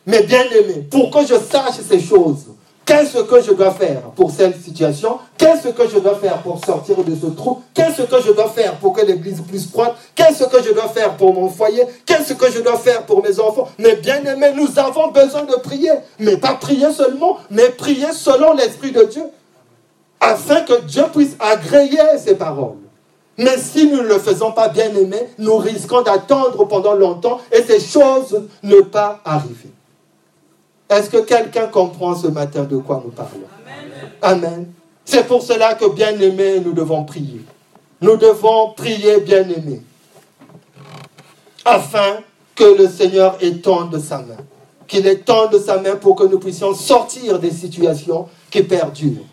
Mais 0.05 0.23
bien 0.23 0.43
aimé, 0.51 0.85
pour 0.91 1.09
que 1.09 1.21
je 1.21 1.35
sache 1.35 1.79
ces 1.87 2.01
choses, 2.01 2.47
Qu'est-ce 2.85 3.19
que 3.19 3.41
je 3.41 3.53
dois 3.53 3.71
faire 3.71 4.01
pour 4.15 4.31
cette 4.31 4.61
situation? 4.61 5.19
Qu'est-ce 5.37 5.69
que 5.69 5.87
je 5.87 5.99
dois 5.99 6.15
faire 6.15 6.41
pour 6.41 6.63
sortir 6.65 7.03
de 7.03 7.15
ce 7.15 7.27
trou? 7.27 7.61
Qu'est-ce 7.73 8.01
que 8.01 8.21
je 8.21 8.31
dois 8.31 8.49
faire 8.49 8.75
pour 8.79 8.93
que 8.93 9.05
l'église 9.05 9.41
puisse 9.41 9.67
croître? 9.67 9.95
Qu'est-ce 10.15 10.45
que 10.45 10.63
je 10.63 10.73
dois 10.73 10.89
faire 10.89 11.15
pour 11.15 11.33
mon 11.33 11.47
foyer? 11.47 11.83
Qu'est-ce 12.05 12.33
que 12.33 12.51
je 12.51 12.59
dois 12.59 12.77
faire 12.77 13.05
pour 13.05 13.23
mes 13.23 13.39
enfants? 13.39 13.69
Mais 13.77 13.95
bien 13.97 14.23
aimés, 14.25 14.51
nous 14.55 14.79
avons 14.79 15.09
besoin 15.09 15.43
de 15.43 15.55
prier. 15.55 15.91
Mais 16.19 16.37
pas 16.37 16.55
prier 16.55 16.91
seulement, 16.91 17.37
mais 17.49 17.69
prier 17.69 18.11
selon 18.13 18.53
l'Esprit 18.53 18.91
de 18.91 19.03
Dieu. 19.03 19.23
Afin 20.19 20.61
que 20.61 20.81
Dieu 20.81 21.03
puisse 21.13 21.35
agréer 21.39 22.17
ces 22.17 22.35
paroles. 22.35 22.77
Mais 23.37 23.57
si 23.57 23.87
nous 23.87 24.01
ne 24.03 24.07
le 24.07 24.19
faisons 24.19 24.51
pas 24.51 24.67
bien 24.67 24.93
aimés, 24.95 25.29
nous 25.37 25.57
risquons 25.57 26.01
d'attendre 26.01 26.65
pendant 26.65 26.93
longtemps 26.93 27.39
et 27.51 27.63
ces 27.63 27.79
choses 27.79 28.43
ne 28.63 28.81
pas 28.81 29.21
arriver. 29.23 29.71
Est-ce 30.91 31.09
que 31.09 31.19
quelqu'un 31.19 31.67
comprend 31.67 32.15
ce 32.15 32.27
matin 32.27 32.63
de 32.63 32.75
quoi 32.75 33.01
nous 33.03 33.11
parlons 33.11 33.47
Amen. 34.21 34.69
C'est 35.05 35.25
pour 35.25 35.41
cela 35.41 35.73
que, 35.75 35.85
bien 35.89 36.19
aimé, 36.19 36.59
nous 36.59 36.73
devons 36.73 37.05
prier. 37.05 37.41
Nous 38.01 38.17
devons 38.17 38.73
prier, 38.73 39.21
bien 39.21 39.47
aimé, 39.47 39.81
afin 41.63 42.17
que 42.55 42.77
le 42.77 42.89
Seigneur 42.89 43.37
étende 43.39 43.97
sa 43.99 44.17
main. 44.17 44.35
Qu'il 44.85 45.07
étende 45.07 45.57
sa 45.59 45.79
main 45.79 45.95
pour 45.95 46.17
que 46.17 46.25
nous 46.25 46.39
puissions 46.39 46.73
sortir 46.73 47.39
des 47.39 47.51
situations 47.51 48.27
qui 48.49 48.61
perdurent. 48.61 49.25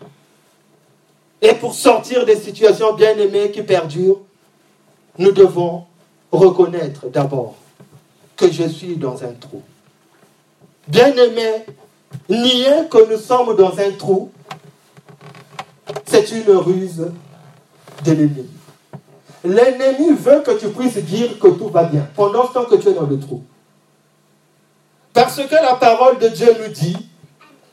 Et 1.41 1.53
pour 1.55 1.73
sortir 1.73 2.25
des 2.25 2.37
situations 2.37 2.93
bien 2.93 3.17
aimées 3.17 3.51
qui 3.51 3.63
perdurent, 3.63 4.19
nous 5.17 5.33
devons 5.33 5.83
reconnaître 6.31 7.07
d'abord 7.09 7.55
que 8.37 8.49
je 8.49 8.63
suis 8.63 8.95
dans 8.95 9.21
un 9.23 9.33
trou. 9.33 9.61
Bien-aimé, 10.89 11.65
nier 12.27 12.87
que 12.89 13.11
nous 13.11 13.19
sommes 13.19 13.55
dans 13.55 13.77
un 13.77 13.91
trou, 13.91 14.31
c'est 16.05 16.31
une 16.31 16.49
ruse 16.51 17.07
de 18.03 18.11
l'ennemi. 18.11 18.47
L'ennemi 19.43 20.13
veut 20.17 20.41
que 20.41 20.51
tu 20.59 20.67
puisses 20.69 20.97
dire 20.97 21.37
que 21.39 21.47
tout 21.49 21.69
va 21.69 21.83
bien 21.83 22.07
pendant 22.15 22.47
ce 22.47 22.53
temps 22.53 22.65
que 22.65 22.75
tu 22.75 22.89
es 22.89 22.93
dans 22.93 23.05
le 23.05 23.19
trou. 23.19 23.43
Parce 25.13 25.37
que 25.37 25.55
la 25.55 25.75
parole 25.75 26.17
de 26.17 26.27
Dieu 26.29 26.47
nous 26.59 26.73
dit, 26.73 26.97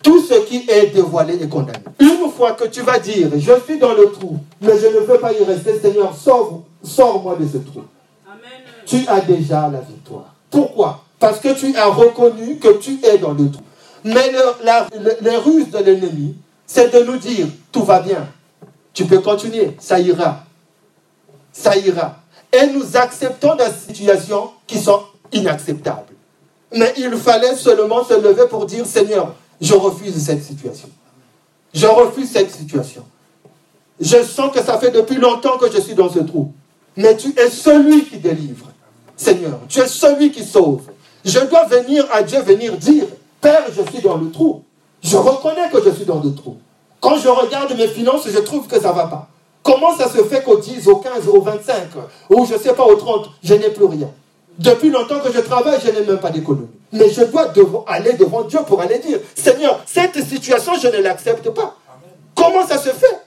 tout 0.02 0.20
ce 0.22 0.34
qui 0.46 0.66
est 0.68 0.94
dévoilé 0.94 1.42
est 1.42 1.48
condamné. 1.48 1.78
Une 1.98 2.30
fois 2.30 2.52
que 2.52 2.68
tu 2.68 2.82
vas 2.82 2.98
dire, 2.98 3.30
je 3.34 3.52
suis 3.64 3.78
dans 3.78 3.94
le 3.94 4.10
trou, 4.12 4.36
mais 4.60 4.78
je 4.78 4.86
ne 4.88 5.00
veux 5.00 5.18
pas 5.18 5.32
y 5.32 5.42
rester, 5.42 5.80
Seigneur, 5.80 6.14
sors-moi 6.14 7.36
de 7.40 7.46
ce 7.48 7.58
trou. 7.58 7.82
Tu 8.84 9.06
as 9.08 9.20
déjà 9.22 9.68
la 9.68 9.80
victoire. 9.80 10.34
Pourquoi? 10.50 11.05
Parce 11.26 11.40
que 11.40 11.58
tu 11.58 11.76
as 11.76 11.86
reconnu 11.86 12.54
que 12.58 12.78
tu 12.78 13.00
es 13.04 13.18
dans 13.18 13.32
le 13.32 13.50
trou. 13.50 13.60
Mais 14.04 14.30
les 14.30 15.36
ruses 15.38 15.72
de 15.72 15.78
l'ennemi, 15.78 16.36
c'est 16.64 16.94
de 16.94 17.02
nous 17.02 17.16
dire, 17.16 17.48
tout 17.72 17.82
va 17.82 17.98
bien. 17.98 18.28
Tu 18.94 19.06
peux 19.06 19.18
continuer, 19.18 19.72
ça 19.80 19.98
ira. 19.98 20.44
Ça 21.52 21.76
ira. 21.76 22.18
Et 22.52 22.68
nous 22.68 22.96
acceptons 22.96 23.56
des 23.56 23.64
situations 23.92 24.52
qui 24.68 24.78
sont 24.78 25.02
inacceptables. 25.32 26.14
Mais 26.72 26.94
il 26.96 27.16
fallait 27.16 27.56
seulement 27.56 28.04
se 28.04 28.14
lever 28.14 28.46
pour 28.48 28.64
dire, 28.64 28.86
Seigneur, 28.86 29.34
je 29.60 29.74
refuse 29.74 30.24
cette 30.24 30.44
situation. 30.44 30.88
Je 31.74 31.88
refuse 31.88 32.30
cette 32.30 32.52
situation. 32.52 33.04
Je 33.98 34.22
sens 34.22 34.54
que 34.54 34.62
ça 34.62 34.78
fait 34.78 34.92
depuis 34.92 35.16
longtemps 35.16 35.58
que 35.58 35.72
je 35.72 35.80
suis 35.80 35.96
dans 35.96 36.08
ce 36.08 36.20
trou. 36.20 36.52
Mais 36.96 37.16
tu 37.16 37.36
es 37.36 37.50
celui 37.50 38.04
qui 38.04 38.18
délivre. 38.18 38.66
Seigneur, 39.16 39.58
tu 39.68 39.80
es 39.80 39.88
celui 39.88 40.30
qui 40.30 40.44
sauve. 40.44 40.82
Je 41.26 41.40
dois 41.40 41.64
venir 41.64 42.06
à 42.12 42.22
Dieu, 42.22 42.40
venir 42.40 42.76
dire, 42.76 43.04
Père, 43.40 43.64
je 43.76 43.82
suis 43.90 44.00
dans 44.00 44.16
le 44.16 44.30
trou. 44.30 44.62
Je 45.02 45.16
reconnais 45.16 45.68
que 45.72 45.82
je 45.84 45.90
suis 45.90 46.04
dans 46.04 46.20
le 46.22 46.32
trou. 46.32 46.56
Quand 47.00 47.18
je 47.18 47.28
regarde 47.28 47.76
mes 47.76 47.88
finances, 47.88 48.28
je 48.28 48.38
trouve 48.38 48.68
que 48.68 48.80
ça 48.80 48.90
ne 48.90 48.94
va 48.94 49.08
pas. 49.08 49.28
Comment 49.64 49.96
ça 49.96 50.08
se 50.08 50.22
fait 50.22 50.44
qu'au 50.44 50.58
10, 50.58 50.86
au 50.86 50.96
15, 50.96 51.26
au 51.26 51.40
25, 51.42 51.74
ou 52.30 52.46
je 52.46 52.54
ne 52.54 52.58
sais 52.58 52.72
pas, 52.74 52.84
au 52.84 52.94
30, 52.94 53.28
je 53.42 53.54
n'ai 53.54 53.70
plus 53.70 53.86
rien? 53.86 54.08
Depuis 54.56 54.88
longtemps 54.88 55.18
que 55.18 55.32
je 55.32 55.40
travaille, 55.40 55.80
je 55.84 55.90
n'ai 55.90 56.06
même 56.06 56.20
pas 56.20 56.30
d'économie. 56.30 56.68
Mais 56.92 57.10
je 57.10 57.24
dois 57.24 57.52
aller 57.88 58.12
devant 58.12 58.42
Dieu 58.42 58.60
pour 58.64 58.80
aller 58.80 59.00
dire, 59.00 59.18
Seigneur, 59.34 59.80
cette 59.84 60.24
situation, 60.24 60.74
je 60.80 60.86
ne 60.86 61.02
l'accepte 61.02 61.50
pas. 61.50 61.76
Comment 62.36 62.64
ça 62.64 62.78
se 62.78 62.90
fait 62.90 63.20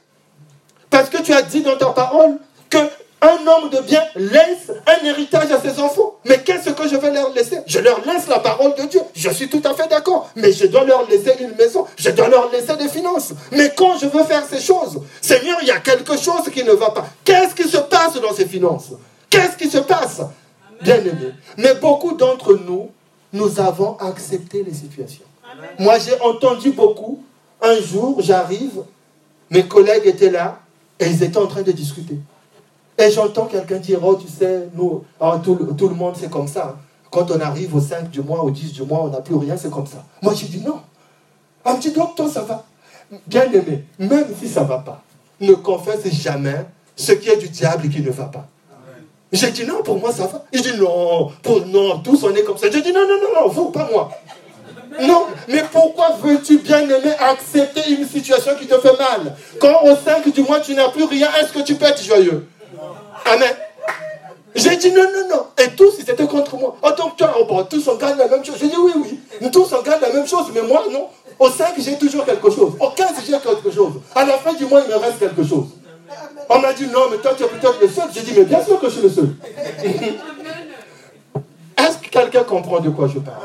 Parce 0.90 1.10
que 1.10 1.22
tu 1.22 1.34
as 1.34 1.42
dit 1.42 1.62
dans 1.62 1.76
ta 1.76 1.88
parole 1.88 2.38
que 2.70 2.78
Un 3.22 3.46
homme 3.48 3.70
de 3.70 3.82
bien 3.82 4.02
laisse 4.16 4.72
un 4.88 5.06
héritage 5.06 5.52
à 5.52 5.60
ses 5.60 5.80
enfants. 5.80 6.16
Mais 6.26 6.40
qu'est-ce 6.40 6.70
que 6.70 6.88
je 6.88 6.96
vais 6.96 7.12
leur 7.12 7.34
laisser? 7.34 7.60
Je 7.68 7.80
leur 7.80 8.06
laisse 8.06 8.28
la 8.28 8.40
parole 8.40 8.74
de 8.76 8.84
Dieu. 8.84 9.02
Je 9.14 9.30
suis 9.30 9.50
tout 9.50 9.62
à 9.66 9.74
fait 9.74 9.90
d'accord. 9.90 10.30
Mais 10.36 10.54
je 10.54 10.68
dois 10.68 10.86
leur 10.86 11.06
laisser 11.10 11.36
une 11.42 11.54
maison. 11.56 11.86
Je 11.98 12.12
dois 12.12 12.30
leur 12.30 12.50
laisser 12.50 12.78
des 12.78 12.88
finances. 12.88 13.34
Mais 13.52 13.74
quand 13.76 13.98
je 13.98 14.06
veux 14.06 14.24
faire 14.24 14.44
ces 14.50 14.62
choses, 14.62 15.02
Seigneur, 15.22 15.58
il 15.62 15.68
y 15.68 15.72
a 15.72 15.80
quelque 15.80 16.18
chose 16.18 16.50
qui 16.54 16.64
ne 16.64 16.72
va 16.72 16.92
pas. 16.92 17.08
Qu'est-ce 17.26 17.54
qui 17.56 17.68
se 17.68 17.78
passe 17.78 18.14
dans 18.22 18.34
ces 18.34 18.46
finances? 18.46 18.92
Qu'est-ce 19.30 19.58
qui 19.58 19.70
se 19.70 19.80
passe? 19.80 20.22
Bien 20.82 20.96
aimé. 20.96 21.34
Mais 21.58 21.74
beaucoup 21.76 22.14
d'entre 22.16 22.54
nous, 22.54 22.90
nous 23.34 23.60
avons 23.60 23.98
accepté 23.98 24.64
les 24.64 24.74
situations. 24.74 25.26
Moi, 25.78 26.00
j'ai 26.00 26.20
entendu 26.22 26.72
beaucoup. 26.72 27.22
Un 27.62 27.76
jour, 27.82 28.22
j'arrive, 28.22 28.84
mes 29.50 29.68
collègues 29.68 30.08
étaient 30.08 30.30
là 30.30 30.60
et 30.98 31.08
ils 31.08 31.22
étaient 31.22 31.38
en 31.38 31.48
train 31.48 31.64
de 31.64 31.74
discuter. 31.74 32.16
Et 33.00 33.10
j'entends 33.12 33.46
quelqu'un 33.46 33.78
dire, 33.78 34.00
oh, 34.04 34.16
tu 34.16 34.28
sais, 34.28 34.68
nous, 34.76 35.06
oh, 35.20 35.32
tout, 35.42 35.88
le 35.88 35.96
monde, 35.96 36.16
c'est 36.20 36.30
comme 36.30 36.48
ça. 36.48 36.76
Quand 37.10 37.32
on 37.32 37.40
arrive 37.40 37.74
au 37.74 37.80
5 37.80 38.10
du 38.10 38.22
mois, 38.22 38.44
au 38.44 38.52
10 38.52 38.74
du 38.74 38.84
mois, 38.84 39.04
on 39.04 39.08
n'a 39.08 39.22
plus 39.22 39.36
rien, 39.36 39.56
c'est 39.56 39.72
comme 39.72 39.88
ça. 39.88 40.04
Moi, 40.22 40.34
j'ai 40.36 40.48
dit 40.48 40.62
non. 40.64 40.82
Elle 41.64 41.78
me 41.78 41.80
dit, 41.80 41.92
donc, 41.92 42.16
toi, 42.16 42.30
ça 42.30 42.42
va. 42.42 42.66
Bien 43.26 43.52
aimé, 43.52 43.86
même 43.98 44.28
si 44.40 44.48
ça 44.48 44.62
ne 44.62 44.68
va 44.68 44.80
pas, 44.80 45.02
ne 45.40 45.54
confesse 45.54 46.06
jamais 46.12 46.66
ce 46.96 47.14
qui 47.14 47.30
est 47.30 47.38
du 47.38 47.50
diable 47.50 47.88
et 47.88 47.90
qui 47.90 48.02
ne 48.02 48.12
va 48.12 48.26
pas. 48.26 48.46
J'ai 49.32 49.52
dit 49.52 49.66
non, 49.66 49.82
pour 49.84 50.00
moi 50.00 50.12
ça 50.12 50.28
va. 50.28 50.44
Il 50.52 50.62
dit 50.62 50.78
non, 50.78 51.32
pour 51.42 51.66
non, 51.66 52.00
tous 52.00 52.24
on 52.24 52.34
est 52.36 52.44
comme 52.44 52.58
ça. 52.58 52.70
J'ai 52.72 52.82
dit 52.82 52.92
non, 52.92 53.02
non, 53.02 53.16
non, 53.16 53.42
non, 53.42 53.48
vous, 53.48 53.70
pas 53.70 53.88
moi. 53.92 54.12
Non, 55.02 55.26
mais 55.48 55.64
pourquoi 55.72 56.18
veux-tu 56.22 56.60
bien 56.60 56.82
aimer 56.82 57.14
accepter 57.20 57.92
une 57.92 58.08
situation 58.08 58.52
qui 58.60 58.68
te 58.68 58.78
fait 58.80 58.98
mal? 58.98 59.36
Quand 59.60 59.84
au 59.84 59.96
5 59.96 60.32
du 60.34 60.42
mois 60.42 60.60
tu 60.60 60.76
n'as 60.76 60.90
plus 60.90 61.06
rien, 61.06 61.30
est-ce 61.40 61.54
que 61.54 61.62
tu 61.62 61.76
peux 61.76 61.86
être 61.86 62.04
joyeux? 62.04 62.48
Amen. 63.26 63.56
J'ai 64.56 64.76
dit 64.78 64.92
non, 64.92 65.04
non, 65.04 65.28
non. 65.36 65.46
Et 65.64 65.70
tous, 65.76 65.94
ils 66.00 66.10
étaient 66.10 66.28
contre 66.28 66.58
moi. 66.58 66.76
Oh, 66.82 66.90
donc 66.98 67.18
toi, 67.18 67.34
oh, 67.40 67.64
tous 67.70 67.88
on 67.88 67.96
gagne 67.96 68.18
la 68.18 68.28
même 68.28 68.44
chose. 68.44 68.56
J'ai 68.60 68.68
dit 68.68 68.78
oui, 68.78 68.92
oui. 68.96 69.20
Nous 69.42 69.50
tous 69.50 69.72
on 69.74 69.82
gagne 69.82 70.02
la 70.02 70.12
même 70.12 70.28
chose, 70.28 70.48
mais 70.54 70.62
moi, 70.62 70.84
non. 70.92 71.08
Au 71.38 71.50
5, 71.50 71.74
j'ai 71.78 71.98
toujours 71.98 72.26
quelque 72.26 72.50
chose. 72.50 72.74
Au 72.80 72.90
15, 72.90 73.12
j'ai 73.26 73.32
quelque 73.40 73.72
chose. 73.72 73.94
À 74.14 74.26
la 74.26 74.38
fin 74.38 74.54
du 74.54 74.66
mois, 74.66 74.82
il 74.86 74.92
me 74.92 74.98
reste 74.98 75.20
quelque 75.20 75.44
chose. 75.44 75.68
On 76.50 76.60
m'a 76.60 76.74
dit 76.74 76.88
non, 76.88 77.02
mais 77.12 77.18
toi, 77.18 77.34
tu 77.38 77.44
es 77.44 77.48
peut-être 77.48 77.80
le 77.80 77.88
seul. 77.88 78.06
J'ai 78.14 78.22
dit, 78.22 78.34
mais 78.36 78.44
bien 78.44 78.64
sûr 78.64 78.80
que 78.80 78.88
je 78.88 78.94
suis 78.94 79.04
le 79.04 79.10
seul. 79.10 79.30
Est-ce 81.78 81.98
que 82.00 82.10
quelqu'un 82.10 82.44
comprend 82.44 82.80
de 82.80 82.90
quoi 82.90 83.08
je 83.08 83.20
parle? 83.20 83.38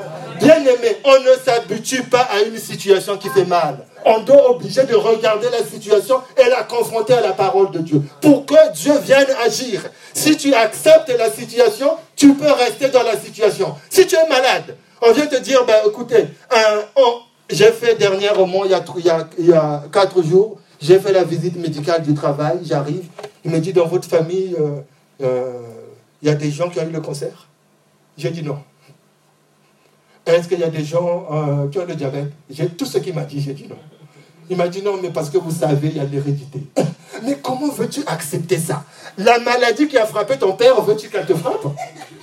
Bien 0.44 0.60
aimé, 0.60 0.98
on 1.04 1.20
ne 1.20 1.42
s'habitue 1.42 2.02
pas 2.02 2.20
à 2.20 2.42
une 2.42 2.58
situation 2.58 3.16
qui 3.16 3.30
fait 3.30 3.46
mal. 3.46 3.78
On 4.04 4.20
doit 4.20 4.50
obliger 4.50 4.84
de 4.84 4.94
regarder 4.94 5.48
la 5.48 5.64
situation 5.64 6.20
et 6.36 6.50
la 6.50 6.64
confronter 6.64 7.14
à 7.14 7.22
la 7.22 7.32
parole 7.32 7.70
de 7.70 7.78
Dieu 7.78 8.02
pour 8.20 8.44
que 8.44 8.72
Dieu 8.74 8.92
vienne 8.98 9.26
agir. 9.42 9.80
Si 10.12 10.36
tu 10.36 10.52
acceptes 10.52 11.10
la 11.18 11.30
situation, 11.30 11.92
tu 12.14 12.34
peux 12.34 12.52
rester 12.52 12.90
dans 12.90 13.02
la 13.02 13.18
situation. 13.18 13.74
Si 13.88 14.06
tu 14.06 14.16
es 14.16 14.28
malade, 14.28 14.76
on 15.00 15.12
vient 15.12 15.26
te 15.26 15.36
dire, 15.36 15.64
ben, 15.64 15.76
écoutez, 15.86 16.26
j'ai 17.48 17.72
fait 17.72 17.94
dernièrement, 17.94 18.66
il 18.66 18.72
y, 18.72 19.10
il 19.38 19.46
y 19.46 19.52
a 19.54 19.82
quatre 19.90 20.22
jours, 20.22 20.58
j'ai 20.78 20.98
fait 20.98 21.12
la 21.12 21.24
visite 21.24 21.56
médicale 21.56 22.02
du 22.02 22.12
travail, 22.12 22.58
j'arrive, 22.64 23.06
il 23.46 23.50
me 23.50 23.60
dit, 23.60 23.72
dans 23.72 23.86
votre 23.86 24.06
famille, 24.06 24.54
euh, 24.60 24.80
euh, 25.22 25.52
il 26.20 26.28
y 26.28 26.30
a 26.30 26.34
des 26.34 26.50
gens 26.50 26.68
qui 26.68 26.80
ont 26.80 26.86
eu 26.86 26.92
le 26.92 27.00
cancer? 27.00 27.48
J'ai 28.18 28.30
dit 28.30 28.42
non. 28.42 28.58
Est-ce 30.26 30.48
qu'il 30.48 30.60
y 30.60 30.64
a 30.64 30.68
des 30.68 30.84
gens 30.84 31.26
euh, 31.30 31.68
qui 31.68 31.78
ont 31.78 31.84
le 31.86 31.94
diabète? 31.94 32.32
J'ai 32.48 32.68
tout 32.68 32.86
ce 32.86 32.98
qu'il 32.98 33.14
m'a 33.14 33.24
dit, 33.24 33.40
j'ai 33.40 33.52
dit 33.52 33.66
non. 33.68 33.76
Il 34.48 34.56
m'a 34.56 34.68
dit 34.68 34.82
non, 34.82 34.98
mais 35.02 35.10
parce 35.10 35.30
que 35.30 35.38
vous 35.38 35.50
savez, 35.50 35.88
il 35.88 35.96
y 35.96 36.00
a 36.00 36.04
l'hérédité. 36.04 36.60
Mais 37.22 37.38
comment 37.42 37.68
veux-tu 37.70 38.00
accepter 38.06 38.58
ça? 38.58 38.84
La 39.16 39.38
maladie 39.38 39.86
qui 39.86 39.96
a 39.96 40.04
frappé 40.04 40.36
ton 40.36 40.52
père, 40.52 40.80
veux-tu 40.82 41.08
qu'elle 41.08 41.24
te 41.24 41.32
frappe? 41.32 41.64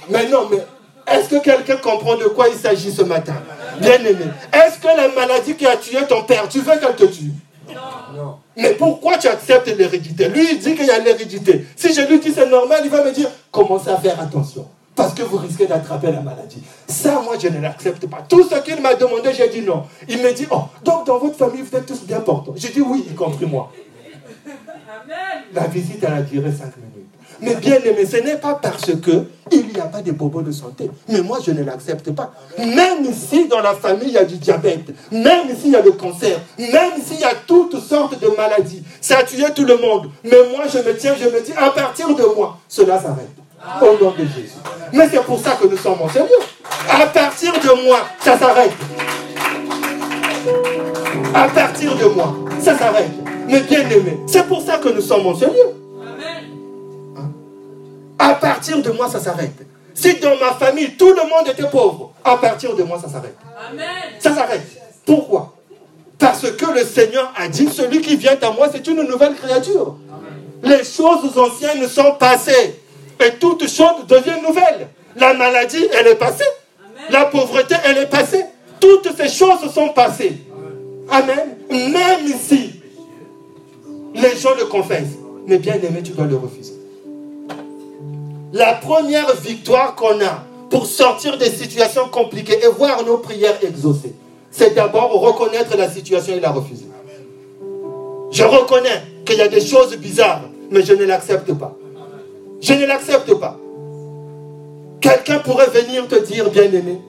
Mais 0.10 0.28
non, 0.28 0.48
mais 0.52 0.60
est-ce 1.08 1.30
que 1.30 1.42
quelqu'un 1.42 1.78
comprend 1.78 2.16
de 2.18 2.26
quoi 2.26 2.50
il 2.50 2.56
s'agit 2.56 2.92
ce 2.92 3.02
matin? 3.02 3.36
Bien 3.80 3.96
aimé. 3.96 4.26
Est-ce 4.54 4.80
que 4.80 4.88
la 4.88 5.08
maladie 5.08 5.56
qui 5.56 5.66
a 5.66 5.78
tué 5.78 6.06
ton 6.08 6.24
père, 6.24 6.48
tu 6.50 6.60
veux 6.60 6.78
qu'elle 6.78 6.96
te 6.96 7.06
tue? 7.06 7.32
Non. 8.16 8.36
Mais 8.58 8.74
pourquoi 8.74 9.18
tu 9.18 9.28
acceptes 9.28 9.68
l'hérédité? 9.76 10.28
Lui, 10.28 10.46
il 10.52 10.60
dit 10.60 10.76
qu'il 10.76 10.86
y 10.86 10.92
a 10.92 11.00
l'hérédité. 11.00 11.66
Si 11.76 11.94
je 11.94 12.02
lui 12.02 12.20
dis 12.20 12.32
c'est 12.32 12.50
normal, 12.50 12.82
il 12.84 12.92
va 12.92 13.04
me 13.04 13.12
dire 13.12 13.30
commencez 13.50 13.90
à 13.90 13.98
faire 13.98 14.20
attention. 14.20 14.68
Parce 15.02 15.16
que 15.16 15.24
vous 15.24 15.38
risquez 15.38 15.66
d'attraper 15.66 16.12
la 16.12 16.22
maladie. 16.22 16.62
Ça, 16.88 17.20
moi, 17.24 17.34
je 17.42 17.48
ne 17.48 17.60
l'accepte 17.60 18.06
pas. 18.08 18.20
Tout 18.30 18.44
ce 18.44 18.60
qu'il 18.60 18.80
m'a 18.82 18.94
demandé, 18.94 19.32
j'ai 19.36 19.50
dit 19.50 19.62
non. 19.62 19.86
Il 20.08 20.22
me 20.22 20.32
dit, 20.32 20.46
oh, 20.52 20.66
donc 20.84 21.08
dans 21.08 21.18
votre 21.18 21.38
famille, 21.38 21.64
vous 21.64 21.76
êtes 21.76 21.88
tous 21.88 22.04
bien 22.04 22.20
portants. 22.20 22.54
J'ai 22.56 22.70
dit 22.70 22.82
oui, 22.82 23.06
y 23.10 23.16
compris 23.16 23.48
moi. 23.48 23.72
La 25.56 25.66
visite, 25.66 26.04
elle 26.04 26.14
a 26.14 26.22
duré 26.22 26.52
cinq 26.52 26.74
minutes. 26.78 27.10
Mais 27.42 27.56
bien 27.56 27.78
aimé, 27.84 28.06
ce 28.06 28.18
n'est 28.18 28.38
pas 28.38 28.54
parce 28.54 28.96
que 28.98 29.26
il 29.52 29.70
n'y 29.70 29.80
a 29.80 29.86
pas 29.86 30.04
de 30.04 30.12
bobos 30.12 30.44
de 30.44 30.52
santé. 30.52 30.92
Mais 31.10 31.22
moi, 31.22 31.40
je 31.44 31.50
ne 31.50 31.64
l'accepte 31.64 32.12
pas. 32.12 32.32
Même 32.60 33.12
si 33.12 33.48
dans 33.48 33.62
la 33.62 33.74
famille, 33.74 34.10
il 34.10 34.14
y 34.14 34.18
a 34.20 34.26
du 34.26 34.36
diabète, 34.36 34.92
même 35.12 35.48
s'il 35.60 35.72
y 35.72 35.76
a 35.76 35.82
le 35.82 35.94
cancer, 35.94 36.40
même 36.60 37.02
s'il 37.04 37.20
y 37.20 37.24
a 37.24 37.34
toutes 37.48 37.80
sortes 37.80 38.22
de 38.22 38.28
maladies, 38.38 38.84
ça 39.02 39.18
a 39.18 39.24
tué 39.24 39.46
tout 39.56 39.66
le 39.66 39.78
monde. 39.78 40.12
Mais 40.24 40.38
moi, 40.56 40.66
je 40.72 40.78
me 40.78 40.96
tiens, 40.96 41.16
je 41.20 41.26
me 41.26 41.42
dis, 41.42 41.54
à 41.58 41.72
partir 41.72 42.16
de 42.16 42.24
moi, 42.36 42.60
cela 42.68 43.02
s'arrête. 43.02 43.41
Au 43.82 44.04
nom 44.04 44.12
de 44.12 44.26
Jésus. 44.26 44.54
Mais 44.94 45.08
c'est 45.10 45.24
pour 45.24 45.40
ça 45.40 45.58
que 45.62 45.68
nous 45.68 45.78
sommes 45.78 46.02
en 46.02 46.10
sérieux. 46.10 46.30
À 46.90 47.06
partir 47.06 47.54
de 47.54 47.86
moi, 47.86 48.00
ça 48.20 48.38
s'arrête. 48.38 48.74
À 51.34 51.48
partir 51.48 51.96
de 51.96 52.06
moi, 52.06 52.34
ça 52.60 52.78
s'arrête. 52.78 53.12
Mais 53.48 53.62
bien 53.62 53.90
aimé, 53.90 54.20
c'est 54.28 54.48
pour 54.48 54.62
ça 54.62 54.78
que 54.78 54.90
nous 54.90 55.02
sommes 55.02 55.28
en 55.28 55.36
sérieux. 55.36 55.76
À 58.18 58.34
partir 58.36 58.82
de 58.82 58.92
moi, 58.92 59.10
ça 59.10 59.20
s'arrête. 59.20 59.66
Si 59.94 60.16
dans 60.20 60.38
ma 60.38 60.54
famille, 60.54 60.96
tout 60.96 61.10
le 61.10 61.30
monde 61.30 61.48
était 61.48 61.70
pauvre, 61.70 62.14
à 62.24 62.38
partir 62.38 62.76
de 62.76 62.84
moi, 62.84 63.00
ça 63.02 63.10
s'arrête. 63.10 63.38
Ça 64.20 64.34
s'arrête. 64.34 64.66
Pourquoi? 65.06 65.54
Parce 66.18 66.52
que 66.52 66.66
le 66.72 66.86
Seigneur 66.86 67.34
a 67.36 67.48
dit, 67.48 67.68
celui 67.68 68.02
qui 68.02 68.16
vient 68.16 68.38
à 68.42 68.52
moi, 68.52 68.68
c'est 68.72 68.86
une 68.88 69.02
nouvelle 69.04 69.36
créature. 69.36 69.96
Les 70.64 70.84
choses 70.84 71.38
anciennes 71.38 71.88
sont 71.88 72.14
passées 72.20 72.81
et 73.22 73.34
toutes 73.40 73.68
choses 73.68 74.06
deviennent 74.08 74.44
nouvelles. 74.44 74.88
La 75.16 75.34
maladie, 75.34 75.86
elle 75.98 76.08
est 76.08 76.16
passée. 76.16 76.46
La 77.10 77.26
pauvreté, 77.26 77.76
elle 77.86 77.98
est 77.98 78.10
passée. 78.10 78.44
Toutes 78.80 79.10
ces 79.16 79.30
choses 79.30 79.72
sont 79.74 79.90
passées. 79.90 80.38
Amen. 81.10 81.58
Même 81.70 82.28
si 82.40 82.82
les 84.16 84.36
gens 84.38 84.56
le 84.58 84.66
confessent, 84.66 85.18
mais 85.46 85.58
bien 85.58 85.76
aimé, 85.76 86.02
tu 86.04 86.12
dois 86.12 86.26
le 86.26 86.36
refuser. 86.36 86.74
La 88.54 88.74
première 88.74 89.34
victoire 89.36 89.96
qu'on 89.96 90.20
a 90.22 90.46
pour 90.70 90.86
sortir 90.86 91.38
des 91.38 91.50
situations 91.50 92.08
compliquées 92.10 92.60
et 92.64 92.68
voir 92.68 93.06
nos 93.06 93.18
prières 93.18 93.58
exaucées, 93.64 94.14
c'est 94.50 94.74
d'abord 94.74 95.12
reconnaître 95.20 95.76
la 95.78 95.90
situation 95.90 96.34
et 96.36 96.40
la 96.40 96.52
refuser. 96.52 96.86
Je 98.32 98.44
reconnais 98.44 99.04
qu'il 99.26 99.38
y 99.38 99.42
a 99.42 99.48
des 99.48 99.62
choses 99.62 99.96
bizarres, 99.98 100.44
mais 100.70 100.84
je 100.84 100.94
ne 100.94 101.04
l'accepte 101.04 101.54
pas. 101.54 101.76
Je 102.62 102.74
ne 102.74 102.86
l'accepte 102.86 103.34
pas. 103.36 103.58
Quelqu'un 105.02 105.40
pourrait 105.40 105.70
venir 105.70 106.08
te 106.08 106.24
dire, 106.24 106.50
bien-aimé, 106.52 107.02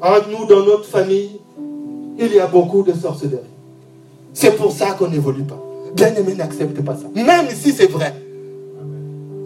entre 0.00 0.28
nous, 0.28 0.44
dans 0.44 0.62
notre 0.62 0.84
famille, 0.84 1.40
il 2.18 2.34
y 2.34 2.38
a 2.38 2.46
beaucoup 2.46 2.82
de 2.82 2.92
sorcellerie. 2.92 3.40
C'est 4.34 4.56
pour 4.56 4.70
ça 4.70 4.90
qu'on 4.92 5.08
n'évolue 5.08 5.44
pas. 5.44 5.58
Bien-aimé, 5.94 6.34
n'accepte 6.34 6.84
pas 6.84 6.94
ça. 6.94 7.06
Même 7.14 7.48
si 7.50 7.72
c'est 7.72 7.90
vrai. 7.90 8.14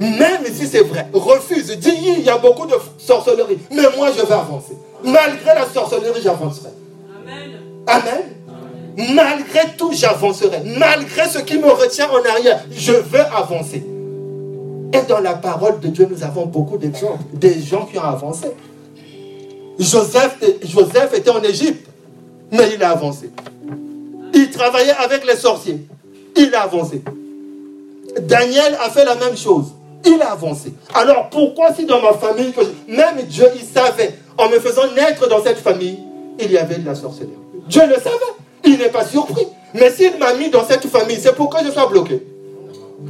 Même 0.01 0.45
si 0.53 0.67
c'est 0.67 0.83
vrai, 0.83 1.09
refuse, 1.13 1.77
dis 1.77 1.91
il 2.19 2.23
y 2.23 2.31
a 2.31 2.39
beaucoup 2.39 2.67
de 2.67 2.75
sorcellerie, 2.99 3.59
mais 3.71 3.83
moi 3.97 4.11
je 4.17 4.25
vais 4.25 4.33
avancer. 4.33 4.75
Malgré 5.03 5.55
la 5.55 5.67
sorcellerie, 5.67 6.21
j'avancerai. 6.23 6.69
Amen. 7.21 7.51
Amen. 7.87 9.15
Malgré 9.15 9.77
tout, 9.77 9.91
j'avancerai. 9.93 10.63
Malgré 10.79 11.29
ce 11.29 11.39
qui 11.39 11.59
me 11.59 11.71
retient 11.71 12.09
en 12.11 12.25
arrière, 12.25 12.65
je 12.71 12.93
veux 12.93 13.21
avancer. 13.21 13.85
Et 14.93 15.03
dans 15.09 15.21
la 15.21 15.35
parole 15.35 15.81
de 15.81 15.89
Dieu, 15.89 16.09
nous 16.11 16.23
avons 16.23 16.47
beaucoup 16.47 16.79
d'exemples, 16.79 17.25
des 17.35 17.61
gens 17.61 17.87
qui 17.87 17.99
ont 17.99 18.03
avancé. 18.03 18.49
Joseph, 19.79 20.39
Joseph 20.65 21.15
était 21.15 21.31
en 21.31 21.43
Égypte, 21.43 21.87
mais 22.51 22.71
il 22.75 22.83
a 22.83 22.91
avancé. 22.91 23.31
Il 24.35 24.51
travaillait 24.51 24.97
avec 24.99 25.27
les 25.27 25.37
sorciers. 25.37 25.87
Il 26.37 26.55
a 26.55 26.63
avancé. 26.63 27.03
Daniel 28.23 28.77
a 28.83 28.91
fait 28.91 29.05
la 29.05 29.15
même 29.15 29.37
chose 29.37 29.73
il 30.05 30.23
a 30.23 30.33
avancé. 30.33 30.73
Alors 30.95 31.29
pourquoi 31.31 31.73
si 31.75 31.85
dans 31.85 32.01
ma 32.01 32.13
famille, 32.15 32.53
même 32.89 33.23
Dieu, 33.29 33.47
il 33.55 33.65
savait, 33.65 34.15
en 34.37 34.49
me 34.49 34.59
faisant 34.59 34.93
naître 34.95 35.29
dans 35.29 35.43
cette 35.43 35.59
famille, 35.59 35.99
il 36.39 36.51
y 36.51 36.59
avait 36.59 36.77
de 36.77 36.87
la 36.87 36.95
sorcellerie? 36.95 37.33
Dieu 37.69 37.83
le 37.87 37.95
savait. 37.95 38.15
Il 38.65 38.79
n'est 38.79 38.89
pas 38.89 39.05
surpris. 39.05 39.47
Mais 39.75 39.91
s'il 39.91 40.19
m'a 40.19 40.35
mis 40.35 40.51
dans 40.51 40.65
cette 40.65 40.87
famille, 40.87 41.19
c'est 41.21 41.35
pour 41.35 41.49
que 41.49 41.65
je 41.65 41.71
sois 41.71 41.87
bloqué. 41.87 42.23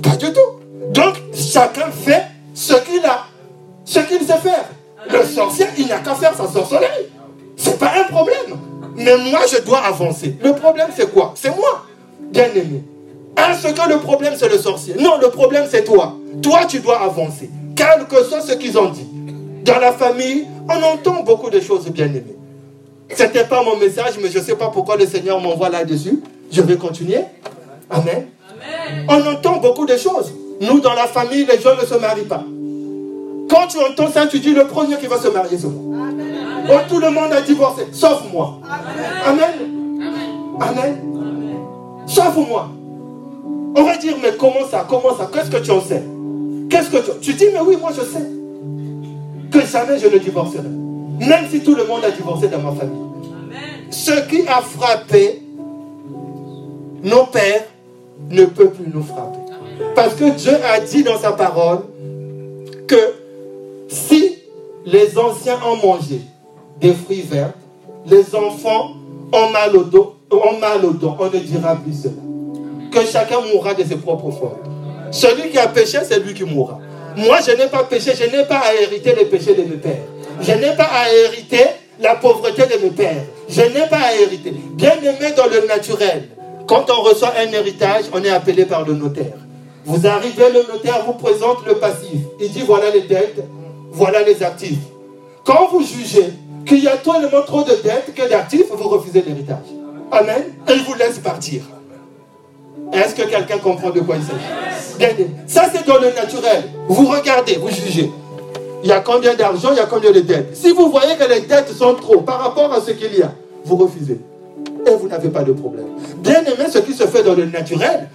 Pas 0.03 0.17
du 0.17 0.33
tout. 0.33 0.68
Donc, 0.93 1.15
chacun 1.35 1.91
fait 1.91 2.25
ce 2.55 2.75
qu'il 2.75 3.05
a, 3.05 3.27
ce 3.85 4.01
qu'il 4.01 4.21
sait 4.21 4.39
faire. 4.39 4.65
Le 5.11 5.25
sorcier, 5.25 5.67
il 5.79 5.87
n'a 5.87 5.99
qu'à 5.99 6.15
faire 6.15 6.35
sa 6.35 6.47
sorcellerie. 6.47 7.07
C'est 7.57 7.79
pas 7.79 7.93
un 7.99 8.05
problème. 8.05 8.59
Mais 8.97 9.17
moi, 9.31 9.41
je 9.51 9.61
dois 9.63 9.79
avancer. 9.79 10.37
Le 10.43 10.53
problème, 10.55 10.89
c'est 10.97 11.13
quoi? 11.13 11.33
C'est 11.37 11.55
moi. 11.55 11.87
Bien 12.21 12.49
aimé. 12.55 12.83
Est-ce 13.39 13.69
que 13.69 13.89
le 13.89 13.99
problème 14.01 14.35
c'est 14.37 14.49
le 14.49 14.59
sorcier? 14.59 14.97
Non, 14.99 15.19
le 15.21 15.29
problème 15.31 15.67
c'est 15.71 15.85
toi. 15.85 16.17
Toi, 16.43 16.61
tu 16.67 16.81
dois 16.81 17.01
avancer. 17.01 17.49
Quel 17.77 18.07
que 18.09 18.25
soit 18.25 18.41
ce 18.41 18.53
qu'ils 18.55 18.77
ont 18.77 18.91
dit. 18.91 19.07
Dans 19.65 19.79
la 19.79 19.93
famille, 19.93 20.47
on 20.69 20.83
entend 20.83 21.23
beaucoup 21.23 21.49
de 21.49 21.61
choses 21.61 21.87
bien 21.87 22.07
aimées. 22.07 22.37
Ce 23.15 23.23
n'était 23.23 23.45
pas 23.45 23.63
mon 23.63 23.77
message, 23.77 24.15
mais 24.21 24.29
je 24.31 24.39
ne 24.39 24.45
sais 24.45 24.57
pas 24.57 24.69
pourquoi 24.69 24.97
le 24.97 25.07
Seigneur 25.07 25.41
m'envoie 25.41 25.69
là-dessus. 25.69 26.21
Je 26.51 26.63
vais 26.63 26.77
continuer. 26.77 27.21
Amen. 27.89 28.27
On 29.09 29.27
entend 29.27 29.59
beaucoup 29.59 29.87
de 29.87 29.97
choses. 29.97 30.33
Nous, 30.61 30.81
dans 30.81 30.95
la 30.95 31.07
famille, 31.07 31.47
les 31.47 31.61
gens 31.61 31.77
ne 31.81 31.87
se 31.87 31.95
marient 31.95 32.25
pas. 32.25 32.45
Quand 33.49 33.67
tu 33.69 33.79
entends 33.79 34.11
ça, 34.11 34.27
tu 34.27 34.41
dis 34.41 34.53
le 34.53 34.67
premier 34.67 34.97
qui 34.97 35.07
va 35.07 35.19
se 35.19 35.29
marier, 35.29 35.57
c'est 35.57 35.69
moi. 35.69 36.07
Oh, 36.71 36.79
tout 36.89 36.99
le 36.99 37.11
monde 37.11 37.33
a 37.33 37.41
divorcé, 37.41 37.87
sauf 37.93 38.25
moi. 38.33 38.59
Amen. 39.25 39.55
Amen. 40.61 40.99
Sauf 42.07 42.37
moi. 42.37 42.69
On 43.75 43.83
va 43.85 43.97
dire, 43.97 44.17
mais 44.23 44.33
comment 44.39 44.67
ça 44.71 44.87
Comment 44.89 45.17
ça 45.17 45.31
Qu'est-ce 45.33 45.51
que 45.51 45.59
tu 45.59 45.71
en 45.71 45.81
sais? 45.81 46.03
Qu'est-ce 46.69 46.91
que 46.91 46.99
tu... 46.99 47.21
Tu 47.21 47.35
dis, 47.35 47.47
mais 47.53 47.61
oui, 47.61 47.77
moi 47.81 47.91
je 47.95 48.03
sais. 48.03 48.25
Que 49.51 49.67
jamais 49.67 49.99
je 49.99 50.09
ne 50.09 50.19
divorcerai. 50.19 50.69
Même 51.21 51.49
si 51.51 51.61
tout 51.61 51.75
le 51.75 51.87
monde 51.87 52.05
a 52.05 52.11
divorcé 52.11 52.49
dans 52.49 52.59
ma 52.61 52.73
famille. 52.73 52.99
Ce 53.91 54.13
qui 54.29 54.47
a 54.47 54.61
frappé 54.61 55.43
nos 57.03 57.25
pères 57.27 57.65
ne 58.31 58.45
peut 58.45 58.69
plus 58.69 58.91
nous 58.93 59.03
frapper. 59.03 59.39
Parce 59.95 60.15
que 60.15 60.31
Dieu 60.31 60.55
a 60.65 60.81
dit 60.81 61.03
dans 61.03 61.19
sa 61.19 61.33
parole 61.33 61.81
que 62.87 63.15
si 63.89 64.39
les 64.85 65.19
anciens 65.19 65.59
ont 65.67 65.77
mangé 65.77 66.21
des 66.81 66.93
fruits 66.93 67.23
verts, 67.23 67.53
les 68.07 68.35
enfants 68.35 68.93
ont 69.33 69.51
mal 69.51 69.77
au 69.77 69.83
dos, 69.83 70.17
ont 70.31 70.59
mal 70.59 70.85
au 70.85 70.93
dos, 70.93 71.15
on 71.19 71.27
ne 71.27 71.39
dira 71.39 71.77
plus 71.77 72.03
cela. 72.03 72.15
Que 72.91 73.01
chacun 73.07 73.41
mourra 73.53 73.75
de 73.75 73.85
ses 73.85 73.97
propres 73.97 74.31
fautes. 74.31 74.63
Celui 75.11 75.51
qui 75.51 75.59
a 75.59 75.69
péché, 75.69 75.99
c'est 76.05 76.21
lui 76.21 76.35
qui 76.35 76.45
mourra. 76.45 76.79
Moi, 77.17 77.39
je 77.47 77.53
n'ai 77.53 77.67
pas 77.67 77.85
péché, 77.85 78.13
je 78.15 78.25
n'ai 78.25 78.45
pas 78.45 78.59
à 78.59 78.75
hériter 78.75 79.15
les 79.15 79.25
péchés 79.25 79.55
de 79.55 79.63
mes 79.63 79.77
pères. 79.77 80.05
Je 80.41 80.53
n'ai 80.53 80.77
pas 80.77 80.85
à 80.85 81.13
hériter 81.13 81.65
la 82.01 82.15
pauvreté 82.15 82.63
de 82.63 82.83
mes 82.83 82.91
pères. 82.91 83.25
Je 83.49 83.63
n'ai 83.63 83.87
pas 83.89 83.99
à 83.99 84.15
hériter. 84.15 84.55
Bien 84.75 84.95
aimé 85.03 85.33
dans 85.37 85.47
le 85.47 85.67
naturel, 85.67 86.29
quand 86.67 86.87
on 86.91 87.03
reçoit 87.03 87.33
un 87.39 87.51
héritage, 87.53 88.05
on 88.13 88.23
est 88.23 88.31
appelé 88.31 88.65
par 88.65 88.87
le 88.87 88.95
notaire. 88.95 89.35
Vous 89.89 90.07
arrivez, 90.07 90.51
le 90.53 90.71
notaire 90.71 91.03
vous 91.07 91.15
présente 91.15 91.65
le 91.67 91.77
passif. 91.77 92.21
Il 92.39 92.51
dit 92.51 92.61
voilà 92.61 92.91
les 92.91 93.01
dettes, 93.01 93.43
voilà 93.91 94.23
les 94.23 94.43
actifs. 94.43 94.81
Quand 95.45 95.69
vous 95.73 95.83
jugez 95.83 96.35
qu'il 96.67 96.85
y 96.85 96.89
a 96.89 96.99
tellement 96.99 97.43
trop 97.47 97.63
de 97.63 97.71
dettes 97.71 98.13
que 98.15 98.29
d'actifs, 98.29 98.67
vous 98.71 98.87
refusez 98.87 99.23
l'héritage. 99.27 99.65
Amen. 100.13 100.45
Et 100.69 100.73
il 100.75 100.83
vous 100.83 100.93
laisse 100.93 101.19
partir. 101.19 101.63
Est-ce 102.93 103.15
que 103.15 103.23
quelqu'un 103.23 103.57
comprend 103.57 103.89
de 103.89 104.01
quoi 104.01 104.17
il 104.17 104.23
s'agit? 104.23 105.27
Ça, 105.47 105.71
c'est 105.73 105.87
dans 105.87 105.99
le 105.99 106.13
naturel. 106.13 106.65
Vous 106.87 107.07
regardez, 107.07 107.55
vous 107.55 107.71
jugez. 107.71 108.11
Il 108.83 108.91
y 108.91 108.93
a 108.93 109.01
combien 109.01 109.35
d'argent, 109.35 109.71
il 109.73 109.79
y 109.79 109.81
a 109.81 109.87
combien 109.87 110.13
de 110.13 110.21
dettes? 110.21 110.55
Si 110.55 110.71
vous 110.71 110.91
voyez 110.91 111.17
que 111.17 111.27
les 111.27 111.41
dettes 111.41 111.73
sont 111.73 111.95
trop 111.95 112.21
par 112.21 112.41
rapport 112.41 112.71
à 112.75 112.83
ce 112.83 112.91
qu'il 112.91 113.15
y 113.15 113.23
a, 113.23 113.33
vous 113.65 113.77
refusez. 113.77 114.21
Et 114.87 114.95
vous 115.01 115.09
n'avez 115.09 115.31
pas 115.31 115.45
de 115.45 115.53
problème. 115.53 115.87
Bien 116.19 116.43
aimé, 116.43 116.67
ce 116.71 116.79
qui 116.79 116.93
se 116.93 117.07
fait 117.07 117.23
dans 117.23 117.35
le 117.35 117.47
naturel 117.47 118.11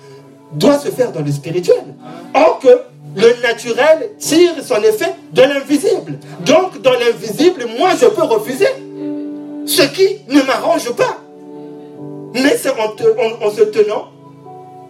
doit 0.55 0.79
se 0.79 0.89
faire 0.89 1.11
dans 1.11 1.21
le 1.21 1.31
spirituel. 1.31 1.83
Or 2.33 2.59
que 2.59 2.67
le 3.15 3.41
naturel 3.41 4.09
tire 4.17 4.55
son 4.63 4.81
effet 4.81 5.13
de 5.31 5.41
l'invisible. 5.41 6.17
Donc, 6.45 6.81
dans 6.81 6.93
l'invisible, 6.93 7.65
moi, 7.77 7.91
je 7.99 8.07
peux 8.07 8.23
refuser 8.23 8.67
ce 9.65 9.81
qui 9.83 10.19
ne 10.29 10.41
m'arrange 10.41 10.91
pas. 10.93 11.17
Mais 12.33 12.57
c'est 12.57 12.71
en, 12.71 13.45
en, 13.45 13.51
se 13.51 13.61
tenant 13.61 14.09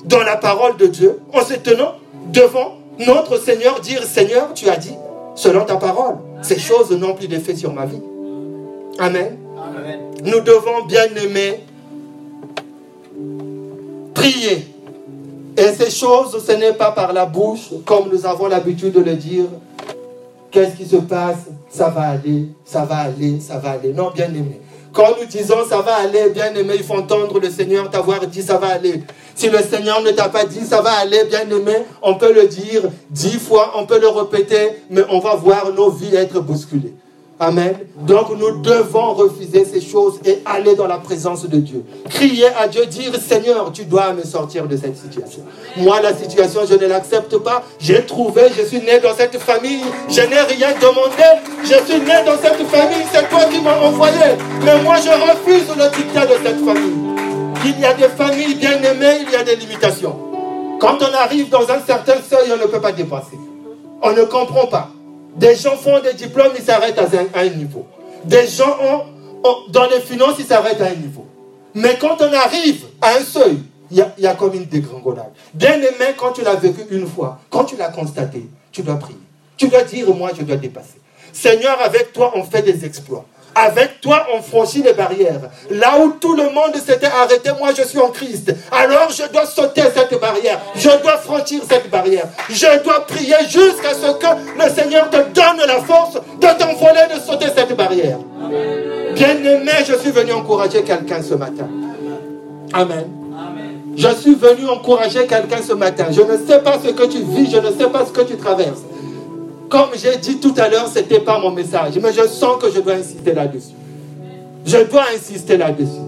dans 0.05 0.23
la 0.23 0.37
parole 0.37 0.77
de 0.77 0.87
Dieu, 0.87 1.19
en 1.33 1.43
se 1.43 1.55
tenant 1.55 1.95
devant 2.31 2.77
notre 2.99 3.37
Seigneur, 3.37 3.79
dire 3.81 4.03
Seigneur, 4.03 4.53
tu 4.53 4.69
as 4.69 4.77
dit, 4.77 4.93
selon 5.35 5.65
ta 5.65 5.75
parole, 5.75 6.15
ces 6.41 6.59
choses 6.59 6.91
n'ont 6.91 7.15
plus 7.15 7.27
d'effet 7.27 7.55
sur 7.55 7.73
ma 7.73 7.85
vie. 7.85 8.01
Amen. 8.99 9.37
Nous 10.23 10.39
devons 10.39 10.85
bien 10.87 11.05
aimer 11.21 11.59
prier. 14.13 14.72
Et 15.55 15.71
ces 15.73 15.91
choses, 15.91 16.43
ce 16.45 16.51
n'est 16.53 16.73
pas 16.73 16.91
par 16.91 17.13
la 17.13 17.25
bouche, 17.25 17.69
comme 17.85 18.09
nous 18.11 18.25
avons 18.25 18.47
l'habitude 18.47 18.93
de 18.93 19.01
le 19.01 19.15
dire. 19.15 19.45
Qu'est-ce 20.49 20.75
qui 20.75 20.85
se 20.85 20.97
passe? 20.97 21.47
Ça 21.69 21.89
va 21.89 22.09
aller, 22.09 22.47
ça 22.65 22.85
va 22.85 22.97
aller, 22.97 23.39
ça 23.39 23.57
va 23.57 23.71
aller. 23.71 23.93
Non, 23.93 24.11
bien 24.13 24.27
aimé. 24.27 24.61
Quand 24.93 25.09
nous 25.19 25.25
disons 25.25 25.65
ça 25.67 25.81
va 25.81 25.95
aller, 25.95 26.29
bien 26.29 26.53
aimé, 26.53 26.73
il 26.75 26.83
faut 26.83 26.93
entendre 26.93 27.39
le 27.39 27.49
Seigneur 27.49 27.89
t'avoir 27.89 28.27
dit 28.27 28.43
ça 28.43 28.57
va 28.57 28.67
aller. 28.67 29.01
Si 29.33 29.49
le 29.49 29.57
Seigneur 29.57 30.03
ne 30.03 30.11
t'a 30.11 30.29
pas 30.29 30.45
dit 30.45 30.63
ça 30.63 30.81
va 30.81 30.91
aller, 30.91 31.23
bien 31.25 31.49
aimé, 31.49 31.77
on 32.03 32.13
peut 32.13 32.31
le 32.31 32.47
dire 32.47 32.83
dix 33.09 33.39
fois, 33.39 33.73
on 33.75 33.87
peut 33.87 33.99
le 33.99 34.07
répéter, 34.07 34.69
mais 34.91 35.01
on 35.09 35.17
va 35.17 35.33
voir 35.33 35.73
nos 35.73 35.89
vies 35.89 36.15
être 36.15 36.39
bousculées. 36.41 36.93
Amen. 37.39 37.75
Donc 38.01 38.27
nous 38.37 38.61
devons 38.61 39.13
refuser 39.13 39.65
ces 39.65 39.81
choses 39.81 40.19
et 40.23 40.39
aller 40.45 40.75
dans 40.75 40.87
la 40.87 40.97
présence 40.97 41.47
de 41.47 41.57
Dieu. 41.57 41.83
Crier 42.09 42.47
à 42.59 42.67
Dieu, 42.67 42.85
dire 42.85 43.11
Seigneur, 43.15 43.71
tu 43.71 43.85
dois 43.85 44.13
me 44.13 44.23
sortir 44.23 44.67
de 44.67 44.77
cette 44.77 44.97
situation. 44.97 45.41
Moi, 45.77 45.99
la 46.01 46.13
situation, 46.13 46.61
je 46.69 46.75
ne 46.75 46.85
l'accepte 46.87 47.35
pas. 47.39 47.63
J'ai 47.79 48.05
trouvé, 48.05 48.43
je 48.55 48.63
suis 48.63 48.79
né 48.79 48.99
dans 48.99 49.15
cette 49.15 49.37
famille. 49.39 49.83
Je 50.09 50.21
n'ai 50.21 50.41
rien 50.41 50.69
demandé. 50.79 51.23
Je 51.63 51.91
suis 51.91 52.01
né 52.01 52.23
dans 52.25 52.37
cette 52.37 52.65
famille. 52.67 53.05
C'est 53.11 53.27
toi 53.29 53.45
qui 53.51 53.61
m'as 53.61 53.79
envoyé. 53.79 54.37
Mais 54.63 54.81
moi, 54.83 54.95
je 54.97 55.09
refuse 55.09 55.67
le 55.75 55.95
dictat 55.97 56.25
de 56.27 56.33
cette 56.43 56.63
famille. 56.63 57.13
Il 57.65 57.79
y 57.79 57.85
a 57.85 57.93
des 57.93 58.09
familles 58.09 58.55
bien 58.55 58.81
aimées, 58.83 59.25
il 59.25 59.31
y 59.31 59.35
a 59.35 59.43
des 59.43 59.55
limitations. 59.55 60.15
Quand 60.79 60.97
on 61.01 61.13
arrive 61.13 61.49
dans 61.49 61.63
un 61.69 61.79
certain 61.85 62.15
seuil, 62.29 62.51
on 62.53 62.57
ne 62.57 62.69
peut 62.69 62.81
pas 62.81 62.91
dépasser. 62.91 63.39
On 64.01 64.11
ne 64.11 64.23
comprend 64.23 64.67
pas. 64.67 64.89
Des 65.35 65.55
gens 65.55 65.75
font 65.77 65.99
des 65.99 66.13
diplômes, 66.13 66.53
ils 66.57 66.63
s'arrêtent 66.63 66.99
à, 66.99 67.39
un 67.39 67.49
niveau. 67.49 67.87
Des 68.25 68.47
gens 68.47 68.77
ont, 68.81 69.71
dans 69.71 69.87
les 69.89 69.99
finances, 69.99 70.35
ils 70.39 70.45
s'arrêtent 70.45 70.81
à 70.81 70.87
un 70.87 70.95
niveau. 70.95 71.25
Mais 71.73 71.97
quand 71.99 72.21
on 72.21 72.31
arrive 72.31 72.85
à 73.01 73.15
un 73.15 73.21
seuil, 73.21 73.57
il 73.91 74.05
y, 74.17 74.27
a, 74.27 74.33
comme 74.33 74.53
une 74.55 74.65
dégringolade. 74.65 75.31
Bien 75.53 75.75
aimé, 75.75 76.15
quand 76.17 76.31
tu 76.31 76.41
l'as 76.41 76.55
vécu 76.55 76.81
une 76.89 77.05
fois, 77.07 77.39
quand 77.49 77.65
tu 77.65 77.75
l'as 77.75 77.89
constaté, 77.89 78.47
tu 78.71 78.81
dois 78.81 78.95
prier. 78.95 79.19
Tu 79.55 79.67
dois 79.67 79.83
dire, 79.83 80.13
moi, 80.15 80.31
je 80.35 80.43
dois 80.43 80.55
dépasser. 80.55 80.99
Seigneur, 81.31 81.79
avec 81.79 82.11
toi, 82.13 82.31
on 82.35 82.43
fait 82.43 82.61
des 82.63 82.85
exploits. 82.85 83.25
Avec 83.55 84.01
toi, 84.01 84.25
on 84.33 84.41
franchit 84.41 84.81
les 84.81 84.93
barrières. 84.93 85.41
Là 85.69 85.99
où 85.99 86.13
tout 86.19 86.35
le 86.35 86.43
monde 86.43 86.75
s'était 86.75 87.07
arrêté, 87.07 87.51
moi 87.59 87.69
je 87.77 87.83
suis 87.83 87.99
en 87.99 88.09
Christ. 88.09 88.53
Alors 88.71 89.09
je 89.11 89.31
dois 89.31 89.45
sauter 89.45 89.83
cette 89.93 90.19
barrière. 90.19 90.59
Je 90.75 90.89
dois 91.01 91.17
franchir 91.17 91.61
cette 91.69 91.89
barrière. 91.89 92.25
Je 92.49 92.83
dois 92.83 93.05
prier 93.05 93.35
jusqu'à 93.47 93.93
ce 93.93 94.13
que 94.13 94.63
le 94.63 94.69
Seigneur 94.73 95.09
te 95.09 95.17
donne 95.17 95.65
la 95.67 95.81
force 95.81 96.15
de 96.15 96.47
t'envoler, 96.57 97.13
de 97.13 97.19
sauter 97.19 97.47
cette 97.55 97.75
barrière. 97.75 98.17
Bien-aimé, 99.13 99.71
je 99.87 99.93
suis 99.95 100.11
venu 100.11 100.33
encourager 100.33 100.81
quelqu'un 100.83 101.21
ce 101.21 101.35
matin. 101.35 101.67
Amen. 102.73 103.07
Je 103.95 104.07
suis 104.15 104.33
venu 104.33 104.67
encourager 104.67 105.27
quelqu'un 105.27 105.61
ce 105.61 105.73
matin. 105.73 106.05
Je 106.09 106.21
ne 106.21 106.37
sais 106.47 106.59
pas 106.59 106.79
ce 106.83 106.89
que 106.89 107.05
tu 107.05 107.19
vis, 107.19 107.51
je 107.51 107.57
ne 107.57 107.71
sais 107.71 107.89
pas 107.91 108.05
ce 108.05 108.11
que 108.11 108.21
tu 108.21 108.35
traverses. 108.37 108.81
Comme 109.73 109.89
j'ai 109.95 110.17
dit 110.17 110.37
tout 110.37 110.53
à 110.57 110.69
l'heure, 110.69 110.87
ce 110.87 110.99
n'était 110.99 111.19
pas 111.19 111.39
mon 111.39 111.49
message, 111.49 111.97
mais 111.99 112.13
je 112.13 112.27
sens 112.27 112.61
que 112.61 112.69
je 112.69 112.79
dois 112.79 112.93
insister 112.93 113.33
là-dessus. 113.33 113.73
Je 114.67 114.77
dois 114.87 115.05
insister 115.15 115.57
là-dessus. 115.57 115.99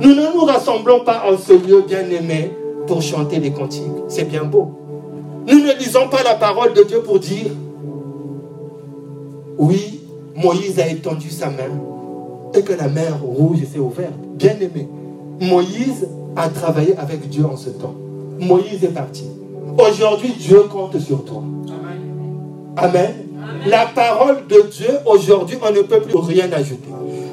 Nous 0.00 0.12
ne 0.12 0.34
nous 0.34 0.44
rassemblons 0.44 1.04
pas 1.04 1.22
en 1.30 1.38
ce 1.38 1.52
lieu 1.52 1.84
bien-aimé 1.86 2.50
pour 2.88 3.00
chanter 3.00 3.38
des 3.38 3.52
cantiques. 3.52 3.84
C'est 4.08 4.24
bien 4.24 4.42
beau. 4.42 4.72
Nous 5.46 5.60
ne 5.60 5.72
lisons 5.74 6.08
pas 6.08 6.24
la 6.24 6.34
parole 6.34 6.72
de 6.72 6.82
Dieu 6.82 7.00
pour 7.02 7.20
dire, 7.20 7.46
oui, 9.56 10.00
Moïse 10.34 10.80
a 10.80 10.88
étendu 10.88 11.30
sa 11.30 11.46
main 11.46 11.78
et 12.56 12.62
que 12.62 12.72
la 12.72 12.88
mer 12.88 13.20
rouge 13.22 13.60
s'est 13.72 13.78
ouverte. 13.78 14.18
Bien-aimé, 14.34 14.88
Moïse 15.40 16.08
a 16.34 16.48
travaillé 16.48 16.96
avec 16.98 17.28
Dieu 17.28 17.44
en 17.46 17.56
ce 17.56 17.70
temps. 17.70 17.94
Moïse 18.40 18.82
est 18.82 18.88
parti. 18.88 19.26
Aujourd'hui, 19.78 20.34
Dieu 20.36 20.62
compte 20.62 20.98
sur 20.98 21.24
toi. 21.24 21.44
Amen. 22.76 23.14
La 23.66 23.86
parole 23.86 24.46
de 24.48 24.62
Dieu, 24.70 24.90
aujourd'hui, 25.04 25.58
on 25.62 25.72
ne 25.72 25.82
peut 25.82 26.00
plus 26.00 26.16
rien 26.16 26.50
ajouter. 26.52 26.88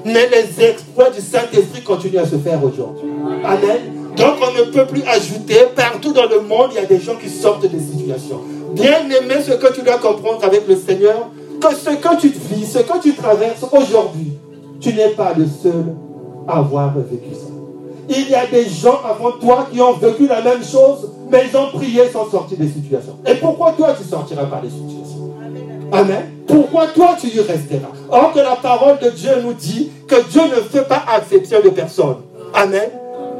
Mais 0.05 0.27
les 0.29 0.63
exploits 0.65 1.09
du 1.09 1.21
Saint-Esprit 1.21 1.81
continuent 1.83 2.19
à 2.19 2.25
se 2.25 2.37
faire 2.37 2.63
aujourd'hui. 2.63 3.09
Amen. 3.43 3.99
Donc 4.15 4.35
on 4.41 4.57
ne 4.57 4.71
peut 4.71 4.85
plus 4.85 5.03
ajouter. 5.03 5.55
Partout 5.75 6.11
dans 6.13 6.25
le 6.25 6.41
monde, 6.41 6.69
il 6.71 6.75
y 6.75 6.79
a 6.79 6.85
des 6.85 6.99
gens 6.99 7.15
qui 7.15 7.29
sortent 7.29 7.65
des 7.65 7.79
situations. 7.79 8.41
Bien 8.73 9.09
aimé, 9.09 9.35
ce 9.45 9.53
que 9.53 9.73
tu 9.73 9.81
dois 9.81 9.97
comprendre 9.97 10.43
avec 10.43 10.67
le 10.67 10.75
Seigneur, 10.75 11.29
que 11.61 11.73
ce 11.75 11.89
que 11.89 12.19
tu 12.19 12.29
vis, 12.29 12.65
ce 12.65 12.79
que 12.79 13.01
tu 13.01 13.13
traverses 13.15 13.65
aujourd'hui, 13.71 14.33
tu 14.79 14.93
n'es 14.93 15.09
pas 15.09 15.33
le 15.37 15.45
seul 15.45 15.95
à 16.47 16.57
avoir 16.57 16.93
vécu 16.95 17.33
ça. 17.33 17.47
Il 18.09 18.29
y 18.29 18.35
a 18.35 18.45
des 18.47 18.67
gens 18.67 18.99
avant 19.05 19.31
toi 19.33 19.67
qui 19.71 19.79
ont 19.79 19.93
vécu 19.93 20.27
la 20.27 20.41
même 20.41 20.63
chose, 20.63 21.09
mais 21.31 21.43
ils 21.49 21.55
ont 21.55 21.67
prié 21.71 22.09
sans 22.11 22.29
sortir 22.29 22.57
des 22.57 22.67
situations. 22.67 23.17
Et 23.25 23.35
pourquoi 23.35 23.73
toi 23.73 23.95
tu 23.99 24.07
sortiras 24.07 24.45
par 24.45 24.61
les 24.63 24.69
situations? 24.69 24.98
Amen. 25.91 26.31
Pourquoi 26.47 26.87
toi 26.87 27.15
tu 27.19 27.27
y 27.27 27.39
resteras? 27.39 27.89
Or 28.09 28.31
que 28.33 28.39
la 28.39 28.55
parole 28.55 28.99
de 28.99 29.09
Dieu 29.09 29.31
nous 29.43 29.53
dit 29.53 29.91
que 30.07 30.15
Dieu 30.29 30.41
ne 30.43 30.61
fait 30.61 30.87
pas 30.87 31.03
exception 31.17 31.61
de 31.61 31.69
personne. 31.69 32.17
Amen. 32.53 32.89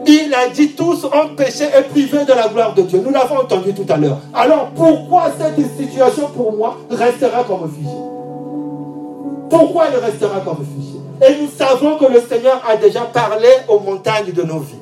Il 0.05 0.33
a 0.33 0.47
dit 0.49 0.69
tous 0.69 1.05
ont 1.05 1.35
péché 1.35 1.65
et 1.65 1.83
privé 1.83 2.25
de 2.25 2.33
la 2.33 2.47
gloire 2.47 2.73
de 2.73 2.83
Dieu. 2.83 3.01
Nous 3.03 3.11
l'avons 3.11 3.37
entendu 3.37 3.73
tout 3.73 3.85
à 3.89 3.97
l'heure. 3.97 4.17
Alors 4.33 4.69
pourquoi 4.75 5.25
cette 5.37 5.59
situation 5.77 6.29
pour 6.35 6.53
moi 6.53 6.77
restera 6.89 7.43
comme 7.43 7.69
figée? 7.71 7.89
Pourquoi 9.49 9.85
elle 9.91 9.99
restera 9.99 10.39
comme 10.39 10.65
figée? 10.65 10.99
Et 11.21 11.41
nous 11.41 11.49
savons 11.49 11.97
que 11.97 12.05
le 12.05 12.21
Seigneur 12.21 12.61
a 12.67 12.77
déjà 12.77 13.01
parlé 13.01 13.49
aux 13.67 13.79
montagnes 13.79 14.31
de 14.31 14.43
nos 14.43 14.59
vies. 14.59 14.78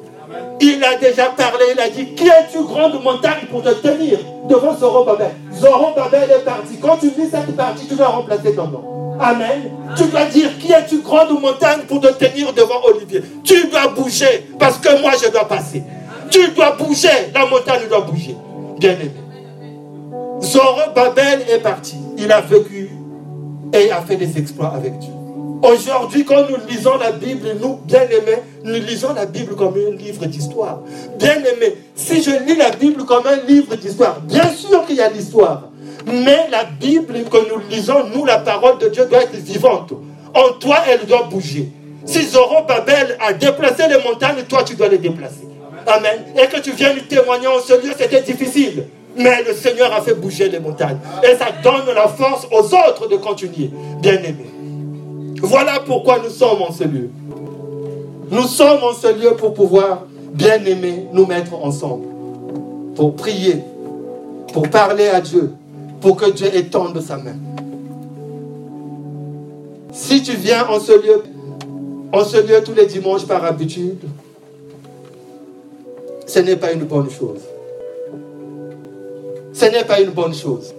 Il 0.60 0.84
a 0.84 0.97
déjà 0.97 1.26
parlé, 1.26 1.65
il 1.73 1.80
a 1.80 1.89
dit, 1.89 2.15
qui 2.15 2.28
es-tu 2.28 2.63
grande 2.63 3.02
montagne 3.04 3.45
pour 3.50 3.62
te 3.62 3.69
tenir 3.69 4.17
devant 4.50 4.76
Zorobabel? 4.76 5.32
Zorobabel 5.54 6.32
est 6.32 6.43
parti. 6.43 6.78
Quand 6.82 6.97
tu 6.97 7.08
lis 7.08 7.30
cette 7.30 7.56
partie, 7.56 7.86
tu 7.88 7.95
dois 7.95 8.08
remplacer 8.08 8.56
ton 8.56 8.67
nom. 8.67 9.17
Amen. 9.19 9.71
Tu 9.95 10.06
dois 10.06 10.26
dire, 10.26 10.50
qui 10.60 10.71
es-tu 10.71 11.02
grande 11.02 11.39
montagne 11.39 11.82
pour 11.88 12.02
te 12.02 12.08
tenir 12.08 12.54
devant 12.54 12.82
Olivier? 12.86 13.21
Tu 13.43 13.67
dois 13.67 13.88
bouger 13.88 14.47
parce 14.60 14.78
que 14.78 15.02
moi 15.02 15.12
je 15.21 15.30
dois 15.30 15.47
passer. 15.47 15.84
Tu 16.30 16.50
dois 16.50 16.71
bouger, 16.71 17.32
la 17.34 17.45
montagne 17.45 17.88
doit 17.89 18.02
bouger. 18.02 18.36
Bien 18.80 18.93
aimé. 18.93 19.12
Zorobabel 20.41 21.41
est 21.50 21.60
parti. 21.60 21.95
Il 22.17 22.32
a 22.32 22.41
vécu 22.41 22.89
et 23.73 23.91
a 23.91 24.02
fait 24.02 24.15
des 24.15 24.38
exploits 24.38 24.73
avec 24.76 24.97
Dieu. 25.00 25.12
Aujourd'hui, 25.63 26.24
quand 26.24 26.50
nous 26.50 26.58
lisons 26.67 26.98
la 26.98 27.12
Bible, 27.12 27.56
nous, 27.60 27.80
bien-aimés, 27.86 28.41
nous 28.63 28.74
lisons 28.74 29.13
la 29.13 29.26
Bible 29.26 29.56
comme 29.56 29.74
un 29.76 29.96
livre 29.96 30.26
d'histoire. 30.26 30.82
Bien-aimés, 31.17 31.76
si 31.96 32.22
je 32.22 32.32
lis 32.46 32.56
la 32.56 32.70
Bible 32.70 33.06
comme 33.06 33.26
un 33.26 33.38
livre 33.48 33.76
d'histoire, 33.76 34.20
bien 34.22 34.52
sûr 34.52 34.86
qu'il 34.86 34.98
y 34.98 35.02
a 35.02 35.10
l'histoire. 35.10 35.70
Mais 36.06 36.48
la 36.52 36.63
Bible 36.63 37.24
que 37.30 37.38
nous 37.50 37.62
lisons, 37.70 38.06
nous, 38.13 38.24
la 38.24 38.38
parole 38.38 38.78
de 38.78 38.89
Dieu 38.89 39.06
doit 39.06 39.24
être 39.24 39.36
vivante. 39.36 39.93
En 40.34 40.54
toi, 40.60 40.78
elle 40.88 41.06
doit 41.06 41.24
bouger. 41.24 41.72
Si 42.06 42.24
Zorobabel 42.24 43.17
a 43.20 43.34
déplacé 43.34 43.84
les 43.89 44.02
montagnes, 44.04 44.43
toi, 44.48 44.63
tu 44.63 44.76
dois 44.76 44.88
les 44.88 45.00
déplacer. 45.00 45.48
Amen. 45.88 46.26
Et 46.41 46.48
que 46.48 46.62
tu 46.62 46.72
viennes 46.72 47.00
témoigner 47.10 47.48
en 47.48 47.60
ce 47.60 47.74
lieu, 47.74 47.93
c'était 47.98 48.22
difficile. 48.22 48.86
Mais 49.17 49.43
le 49.43 49.54
Seigneur 49.54 49.91
a 49.93 50.02
fait 50.02 50.13
bouger 50.13 50.48
les 50.50 50.60
montagnes. 50.60 51.00
Et 51.24 51.36
ça 51.36 51.48
donne 51.63 51.93
la 51.96 52.08
force 52.08 52.48
aux 52.52 52.63
autres 52.63 53.08
de 53.10 53.15
continuer. 53.15 53.72
Bien-aimés. 54.00 54.57
Voilà 55.41 55.80
pourquoi 55.86 56.19
nous 56.19 56.30
sommes 56.30 56.62
en 56.62 56.71
ce 56.71 56.84
lieu. 56.84 57.10
Nous 58.30 58.43
sommes 58.43 58.84
en 58.84 58.93
ce 58.93 59.08
lieu 59.08 59.36
pour 59.36 59.54
pouvoir, 59.54 60.04
bien 60.34 60.63
aimer, 60.65 61.06
nous 61.13 61.26
mettre 61.26 61.54
ensemble. 61.54 62.06
Pour 62.95 63.15
prier, 63.15 63.58
pour 64.52 64.69
parler 64.69 65.08
à 65.08 65.21
Dieu, 65.21 65.54
pour 66.02 66.17
que 66.17 66.30
Dieu 66.32 66.54
étende 66.56 67.00
sa 67.02 67.17
main. 67.17 67.36
Si 69.93 70.21
tu 70.23 70.34
viens 70.36 70.67
en 70.67 70.80
ce 70.80 70.91
lieu, 70.91 71.23
en 72.12 72.23
ce 72.23 72.38
lieu 72.38 72.62
tous 72.63 72.73
les 72.73 72.86
dimanches 72.86 73.26
par 73.26 73.43
habitude, 73.45 74.04
ce 76.26 76.39
n'est 76.39 76.56
pas 76.56 76.71
une 76.71 76.84
bonne 76.84 77.10
chose. 77.10 77.41
Ce 79.54 79.65
n'est 79.65 79.86
pas 79.86 80.02
une 80.02 80.12
bonne 80.12 80.34
chose. 80.34 80.73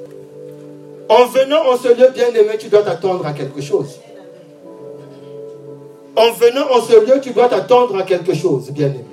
En 1.09 1.25
venant 1.27 1.73
en 1.73 1.77
ce 1.77 1.89
lieu 1.89 2.11
bien 2.15 2.29
aimé, 2.29 2.57
tu 2.59 2.69
dois 2.69 2.83
t'attendre 2.83 3.27
à 3.27 3.33
quelque 3.33 3.61
chose. 3.61 3.99
En 6.19 6.33
venant 6.33 6.67
en 6.73 6.83
ce 6.83 6.99
lieu, 7.07 7.21
tu 7.23 7.31
dois 7.31 7.49
t'attendre 7.49 7.97
à 7.97 8.03
quelque 8.03 8.35
chose, 8.35 8.71
bien-aimé. 8.73 9.05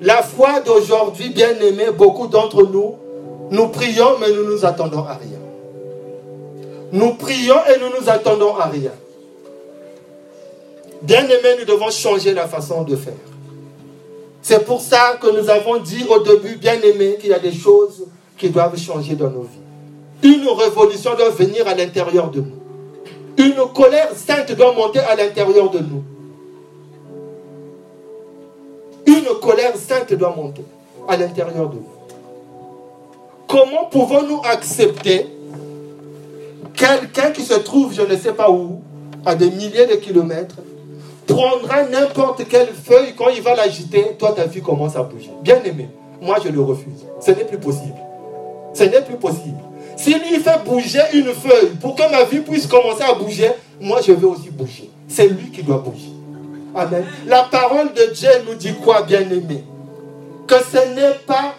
La 0.00 0.24
foi 0.24 0.58
d'aujourd'hui, 0.58 1.28
bien-aimé, 1.30 1.84
beaucoup 1.96 2.26
d'entre 2.26 2.64
nous, 2.64 2.96
nous 3.52 3.68
prions, 3.68 4.18
mais 4.20 4.32
nous 4.32 4.44
nous 4.44 4.66
attendons 4.66 5.04
à 5.04 5.14
rien. 5.14 5.38
Nous 6.90 7.14
prions 7.14 7.54
et 7.72 7.78
nous 7.78 8.00
nous 8.00 8.10
attendons 8.10 8.56
à 8.56 8.64
rien. 8.64 8.90
Bien-aimé, 11.02 11.60
nous 11.60 11.64
devons 11.64 11.90
changer 11.90 12.34
la 12.34 12.48
façon 12.48 12.82
de 12.82 12.96
faire. 12.96 13.14
C'est 14.42 14.64
pour 14.64 14.80
ça 14.80 15.16
que 15.22 15.28
nous 15.28 15.48
avons 15.48 15.78
dit 15.78 16.06
au 16.10 16.18
début, 16.18 16.56
bien-aimé, 16.56 17.18
qu'il 17.20 17.30
y 17.30 17.34
a 17.34 17.38
des 17.38 17.52
choses 17.52 18.04
qui 18.36 18.50
doivent 18.50 18.76
changer 18.76 19.14
dans 19.14 19.30
nos 19.30 19.42
vies. 19.42 20.28
Une 20.28 20.48
révolution 20.48 21.14
doit 21.16 21.30
venir 21.30 21.68
à 21.68 21.74
l'intérieur 21.76 22.32
de 22.32 22.40
nous. 22.40 22.56
Une 23.38 23.72
colère 23.72 24.10
sainte 24.16 24.50
doit 24.56 24.72
monter 24.72 24.98
à 24.98 25.14
l'intérieur 25.14 25.70
de 25.70 25.78
nous. 25.78 26.02
Une 29.06 29.26
colère 29.40 29.76
sainte 29.76 30.12
doit 30.14 30.34
monter 30.34 30.64
à 31.08 31.16
l'intérieur 31.16 31.68
de 31.70 31.76
nous. 31.76 31.86
Comment 33.48 33.84
pouvons-nous 33.90 34.42
accepter 34.44 35.26
quelqu'un 36.74 37.30
qui 37.30 37.42
se 37.42 37.54
trouve, 37.54 37.94
je 37.94 38.02
ne 38.02 38.16
sais 38.16 38.32
pas 38.32 38.50
où, 38.50 38.80
à 39.24 39.34
des 39.34 39.50
milliers 39.50 39.86
de 39.86 39.94
kilomètres, 39.96 40.56
prendra 41.26 41.84
n'importe 41.84 42.46
quelle 42.48 42.68
feuille, 42.68 43.14
quand 43.16 43.28
il 43.28 43.42
va 43.42 43.54
l'agiter, 43.54 44.16
toi 44.18 44.32
ta 44.32 44.46
vie 44.46 44.62
commence 44.62 44.96
à 44.96 45.02
bouger. 45.02 45.30
Bien 45.42 45.60
aimé, 45.64 45.88
moi 46.20 46.36
je 46.44 46.48
le 46.48 46.60
refuse. 46.60 47.04
Ce 47.20 47.30
n'est 47.30 47.44
plus 47.44 47.58
possible. 47.58 47.98
Ce 48.74 48.84
n'est 48.84 49.02
plus 49.02 49.16
possible. 49.16 49.58
S'il 49.96 50.18
lui 50.18 50.38
fait 50.38 50.64
bouger 50.64 51.00
une 51.14 51.32
feuille 51.32 51.70
pour 51.80 51.94
que 51.94 52.10
ma 52.10 52.24
vie 52.24 52.40
puisse 52.40 52.66
commencer 52.66 53.02
à 53.02 53.14
bouger, 53.14 53.50
moi 53.80 54.00
je 54.06 54.12
veux 54.12 54.28
aussi 54.28 54.50
bouger. 54.50 54.90
C'est 55.08 55.26
lui 55.26 55.50
qui 55.50 55.62
doit 55.62 55.78
bouger. 55.78 56.15
Amen. 56.76 57.04
La 57.26 57.44
parole 57.44 57.92
de 57.94 58.12
Dieu 58.12 58.28
nous 58.46 58.54
dit 58.54 58.74
quoi, 58.74 59.02
bien-aimé 59.02 59.64
Que 60.46 60.56
ce 60.56 60.94
n'est 60.94 61.18
pas 61.26 61.54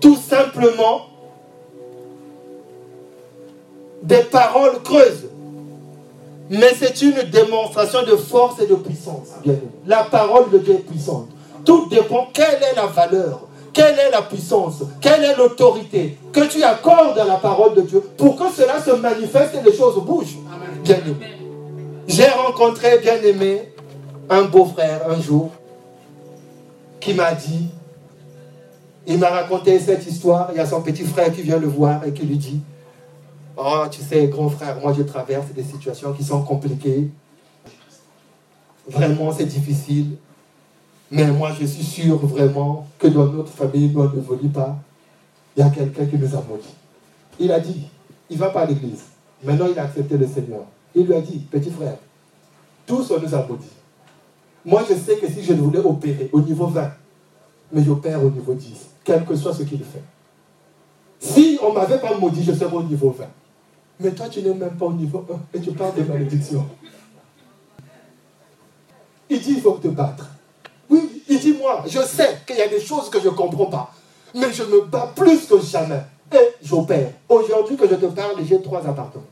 tout 0.00 0.16
simplement 0.16 1.06
des 4.02 4.22
paroles 4.22 4.82
creuses, 4.84 5.26
mais 6.48 6.72
c'est 6.78 7.02
une 7.02 7.22
démonstration 7.32 8.02
de 8.04 8.14
force 8.14 8.60
et 8.60 8.66
de 8.66 8.76
puissance. 8.76 9.30
La 9.86 10.04
parole 10.04 10.50
de 10.50 10.58
Dieu 10.58 10.74
est 10.74 10.88
puissante. 10.88 11.28
Tout 11.64 11.88
dépend 11.88 12.28
quelle 12.32 12.62
est 12.62 12.76
la 12.76 12.86
valeur, 12.86 13.48
quelle 13.72 13.98
est 13.98 14.10
la 14.12 14.22
puissance, 14.22 14.82
quelle 15.00 15.24
est 15.24 15.36
l'autorité 15.36 16.16
que 16.32 16.46
tu 16.46 16.62
accordes 16.62 17.18
à 17.18 17.24
la 17.24 17.36
parole 17.36 17.74
de 17.74 17.80
Dieu 17.80 18.00
pour 18.16 18.36
que 18.36 18.44
cela 18.56 18.80
se 18.80 18.92
manifeste 18.92 19.56
et 19.56 19.68
les 19.68 19.76
choses 19.76 19.96
bougent. 20.04 20.38
Bien-aimé. 20.84 21.34
J'ai 22.06 22.28
rencontré, 22.28 22.98
bien-aimé, 22.98 23.72
un 24.28 24.44
beau-frère 24.44 25.08
un 25.08 25.20
jour 25.20 25.50
qui 27.00 27.14
m'a 27.14 27.32
dit, 27.32 27.68
il 29.06 29.18
m'a 29.18 29.28
raconté 29.28 29.78
cette 29.78 30.06
histoire, 30.06 30.48
il 30.52 30.56
y 30.56 30.60
a 30.60 30.66
son 30.66 30.82
petit 30.82 31.04
frère 31.04 31.32
qui 31.32 31.42
vient 31.42 31.58
le 31.58 31.68
voir 31.68 32.04
et 32.04 32.12
qui 32.12 32.26
lui 32.26 32.36
dit, 32.36 32.60
oh 33.56 33.84
tu 33.90 34.02
sais 34.02 34.26
grand 34.26 34.48
frère, 34.48 34.80
moi 34.80 34.92
je 34.92 35.02
traverse 35.02 35.46
des 35.54 35.62
situations 35.62 36.12
qui 36.12 36.24
sont 36.24 36.42
compliquées, 36.42 37.08
vraiment 38.88 39.32
c'est 39.32 39.46
difficile, 39.46 40.16
mais 41.10 41.26
moi 41.26 41.52
je 41.58 41.64
suis 41.66 41.84
sûr 41.84 42.16
vraiment 42.26 42.86
que 42.98 43.06
dans 43.06 43.26
notre 43.26 43.52
famille, 43.52 43.92
nous 43.94 44.02
ne 44.02 44.48
pas, 44.48 44.76
il 45.56 45.60
y 45.60 45.62
a 45.62 45.70
quelqu'un 45.70 46.06
qui 46.06 46.18
nous 46.18 46.34
a 46.34 46.42
maudit. 46.42 46.74
Il 47.38 47.52
a 47.52 47.60
dit, 47.60 47.88
il 48.28 48.36
ne 48.36 48.40
va 48.40 48.50
pas 48.50 48.62
à 48.62 48.66
l'église, 48.66 49.04
maintenant 49.44 49.66
il 49.70 49.78
a 49.78 49.84
accepté 49.84 50.16
le 50.16 50.26
Seigneur. 50.26 50.62
Il 50.94 51.06
lui 51.06 51.14
a 51.14 51.20
dit, 51.20 51.38
petit 51.50 51.70
frère, 51.70 51.96
tous 52.86 53.10
on 53.10 53.20
nous 53.20 53.34
a 53.34 53.46
maudits. 53.46 53.66
Moi, 54.66 54.82
je 54.88 54.94
sais 54.94 55.16
que 55.16 55.28
si 55.28 55.44
je 55.44 55.52
voulais 55.52 55.78
opérer 55.78 56.28
au 56.32 56.40
niveau 56.40 56.66
20, 56.66 56.90
mais 57.72 57.84
j'opère 57.84 58.22
au 58.22 58.30
niveau 58.30 58.52
10, 58.52 58.72
quel 59.04 59.24
que 59.24 59.36
soit 59.36 59.54
ce 59.54 59.62
qu'il 59.62 59.78
fait. 59.78 60.02
Si 61.20 61.56
on 61.62 61.70
ne 61.70 61.74
m'avait 61.74 61.98
pas 61.98 62.18
maudit, 62.18 62.42
je 62.42 62.52
serais 62.52 62.74
au 62.74 62.82
niveau 62.82 63.14
20. 63.16 63.24
Mais 64.00 64.10
toi, 64.10 64.28
tu 64.28 64.42
n'es 64.42 64.52
même 64.52 64.76
pas 64.76 64.86
au 64.86 64.92
niveau 64.92 65.24
1 65.54 65.56
et 65.56 65.60
tu 65.62 65.70
parles 65.70 65.94
de 65.94 66.02
malédiction. 66.02 66.66
Il 69.30 69.40
dit, 69.40 69.52
il 69.52 69.60
faut 69.60 69.78
te 69.80 69.88
battre. 69.88 70.28
Oui, 70.90 71.22
il 71.28 71.38
dit, 71.38 71.52
moi, 71.52 71.84
je 71.86 72.00
sais 72.00 72.38
qu'il 72.44 72.56
y 72.56 72.62
a 72.62 72.68
des 72.68 72.80
choses 72.80 73.08
que 73.08 73.20
je 73.20 73.28
ne 73.28 73.34
comprends 73.34 73.66
pas, 73.66 73.94
mais 74.34 74.52
je 74.52 74.64
me 74.64 74.82
bats 74.82 75.12
plus 75.14 75.46
que 75.46 75.60
jamais. 75.60 76.02
Et 76.32 76.54
j'opère. 76.60 77.12
Aujourd'hui 77.28 77.76
que 77.76 77.88
je 77.88 77.94
te 77.94 78.06
parle, 78.06 78.44
j'ai 78.44 78.60
trois 78.60 78.84
appartements. 78.84 79.22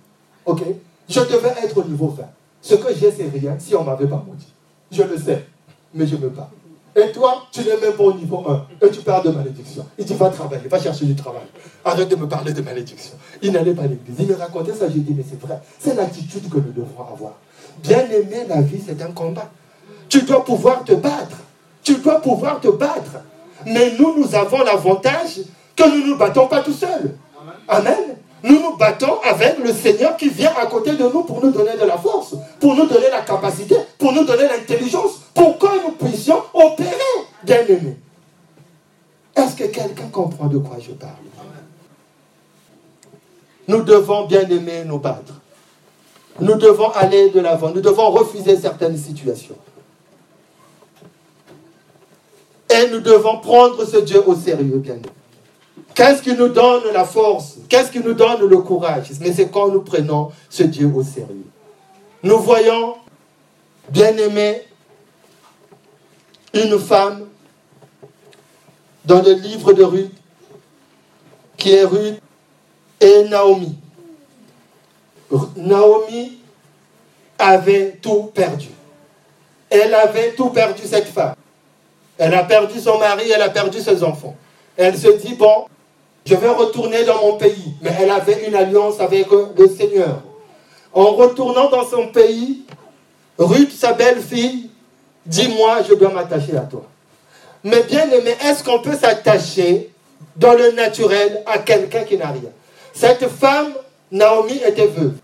Ok? 0.46 0.62
Je 1.08 1.20
devais 1.20 1.54
être 1.62 1.76
au 1.76 1.84
niveau 1.84 2.06
20. 2.06 2.22
Ce 2.62 2.76
que 2.76 2.94
j'ai, 2.94 3.10
c'est 3.10 3.28
rien 3.28 3.56
si 3.58 3.74
on 3.74 3.80
ne 3.80 3.86
m'avait 3.86 4.06
pas 4.06 4.24
maudit. 4.24 4.54
Je 4.90 5.02
le 5.02 5.16
sais, 5.18 5.46
mais 5.92 6.06
je 6.06 6.16
ne 6.16 6.20
veux 6.22 6.30
pas. 6.30 6.50
Et 6.96 7.10
toi, 7.10 7.46
tu 7.50 7.60
n'es 7.60 7.76
même 7.76 7.94
pas 7.94 8.04
au 8.04 8.14
niveau 8.14 8.44
1. 8.46 8.66
Et 8.86 8.90
tu 8.90 9.00
parles 9.00 9.24
de 9.24 9.30
malédiction. 9.30 9.84
Il 9.98 10.04
dit, 10.04 10.14
va 10.14 10.28
travailler, 10.30 10.68
va 10.68 10.80
chercher 10.80 11.06
du 11.06 11.16
travail. 11.16 11.42
Arrête 11.84 12.08
de 12.08 12.14
me 12.14 12.28
parler 12.28 12.52
de 12.52 12.62
malédiction. 12.62 13.14
Il 13.42 13.52
n'allait 13.52 13.74
pas 13.74 13.82
à 13.82 13.86
l'église. 13.86 14.14
Il 14.20 14.28
me 14.28 14.34
racontait 14.34 14.72
ça, 14.72 14.88
j'ai 14.88 15.00
dit, 15.00 15.12
mais 15.16 15.24
c'est 15.28 15.40
vrai. 15.40 15.60
C'est 15.78 15.96
l'attitude 15.96 16.48
que 16.48 16.56
nous 16.56 16.72
devons 16.72 17.02
avoir. 17.12 17.32
Bien 17.82 18.08
aimer 18.10 18.46
la 18.48 18.60
vie, 18.60 18.80
c'est 18.84 19.02
un 19.02 19.10
combat. 19.10 19.50
Tu 20.08 20.22
dois 20.22 20.44
pouvoir 20.44 20.84
te 20.84 20.92
battre. 20.92 21.38
Tu 21.82 21.96
dois 21.96 22.20
pouvoir 22.20 22.60
te 22.60 22.68
battre. 22.68 23.18
Mais 23.66 23.94
nous, 23.98 24.16
nous 24.16 24.34
avons 24.34 24.62
l'avantage 24.62 25.40
que 25.74 25.88
nous 25.88 26.04
ne 26.04 26.10
nous 26.10 26.16
battons 26.16 26.46
pas 26.46 26.62
tout 26.62 26.72
seuls. 26.72 27.16
Amen 27.66 28.13
nous 28.44 28.60
nous 28.60 28.76
battons 28.76 29.20
avec 29.22 29.58
le 29.58 29.72
Seigneur 29.72 30.18
qui 30.18 30.28
vient 30.28 30.52
à 30.54 30.66
côté 30.66 30.92
de 30.92 31.02
nous 31.04 31.22
pour 31.22 31.42
nous 31.42 31.50
donner 31.50 31.78
de 31.80 31.86
la 31.86 31.96
force, 31.96 32.34
pour 32.60 32.74
nous 32.74 32.84
donner 32.84 33.08
la 33.10 33.22
capacité, 33.22 33.74
pour 33.98 34.12
nous 34.12 34.24
donner 34.24 34.46
l'intelligence, 34.46 35.22
pour 35.32 35.58
que 35.58 35.66
nous 35.82 35.92
puissions 35.92 36.42
opérer, 36.52 36.90
bien 37.42 37.66
aimé. 37.66 37.96
Est-ce 39.34 39.56
que 39.56 39.64
quelqu'un 39.64 40.08
comprend 40.12 40.46
de 40.46 40.58
quoi 40.58 40.76
je 40.78 40.92
parle? 40.92 41.12
Nous 43.66 43.82
devons, 43.82 44.26
bien 44.26 44.46
aimer, 44.50 44.84
nous 44.84 44.98
battre. 44.98 45.40
Nous 46.38 46.56
devons 46.56 46.90
aller 46.90 47.30
de 47.30 47.40
l'avant. 47.40 47.70
Nous 47.70 47.80
devons 47.80 48.10
refuser 48.10 48.58
certaines 48.58 48.98
situations. 48.98 49.56
Et 52.68 52.90
nous 52.90 53.00
devons 53.00 53.38
prendre 53.38 53.82
ce 53.86 53.96
Dieu 53.96 54.22
au 54.26 54.34
sérieux, 54.34 54.76
bien 54.76 54.96
Qu'est-ce 55.94 56.22
qui 56.22 56.34
nous 56.34 56.48
donne 56.48 56.92
la 56.92 57.04
force? 57.04 57.58
Qu'est-ce 57.68 57.90
qui 57.92 58.00
nous 58.00 58.14
donne 58.14 58.48
le 58.48 58.58
courage? 58.58 59.10
Mais 59.20 59.32
c'est 59.32 59.48
quand 59.48 59.68
nous 59.68 59.82
prenons 59.82 60.32
ce 60.50 60.64
Dieu 60.64 60.90
au 60.92 61.04
sérieux. 61.04 61.46
Nous 62.22 62.38
voyons, 62.38 62.96
bien 63.90 64.16
aimé, 64.16 64.62
une 66.52 66.78
femme 66.78 67.28
dans 69.04 69.22
le 69.22 69.32
livre 69.34 69.72
de 69.72 69.84
Ruth, 69.84 70.12
qui 71.56 71.72
est 71.74 71.84
Ruth 71.84 72.20
et 73.00 73.24
Naomi. 73.28 73.76
Naomi 75.56 76.38
avait 77.38 77.98
tout 78.02 78.30
perdu. 78.34 78.68
Elle 79.70 79.94
avait 79.94 80.32
tout 80.32 80.50
perdu, 80.50 80.82
cette 80.86 81.08
femme. 81.08 81.34
Elle 82.18 82.34
a 82.34 82.44
perdu 82.44 82.80
son 82.80 82.98
mari, 82.98 83.30
elle 83.30 83.42
a 83.42 83.50
perdu 83.50 83.80
ses 83.80 84.02
enfants. 84.02 84.36
Elle 84.76 84.96
se 84.96 85.08
dit, 85.08 85.34
bon, 85.34 85.66
je 86.24 86.34
vais 86.34 86.48
retourner 86.48 87.04
dans 87.04 87.20
mon 87.20 87.36
pays. 87.36 87.74
Mais 87.82 87.94
elle 88.00 88.10
avait 88.10 88.46
une 88.46 88.54
alliance 88.54 89.00
avec 89.00 89.28
le 89.30 89.68
Seigneur. 89.68 90.22
En 90.92 91.12
retournant 91.12 91.68
dans 91.70 91.86
son 91.86 92.08
pays, 92.08 92.62
Ruth, 93.38 93.72
sa 93.72 93.92
belle-fille, 93.92 94.70
dit, 95.26 95.48
moi, 95.48 95.78
je 95.88 95.94
dois 95.94 96.10
m'attacher 96.10 96.56
à 96.56 96.60
toi. 96.60 96.84
Mais 97.64 97.82
bien 97.82 98.10
aimé, 98.10 98.34
est-ce 98.44 98.62
qu'on 98.62 98.80
peut 98.80 98.96
s'attacher 98.96 99.90
dans 100.36 100.54
le 100.54 100.72
naturel 100.72 101.42
à 101.46 101.58
quelqu'un 101.58 102.04
qui 102.04 102.16
n'a 102.16 102.28
rien? 102.28 102.50
Cette 102.92 103.28
femme, 103.28 103.72
Naomi, 104.12 104.60
était 104.64 104.86
veuve. 104.86 105.14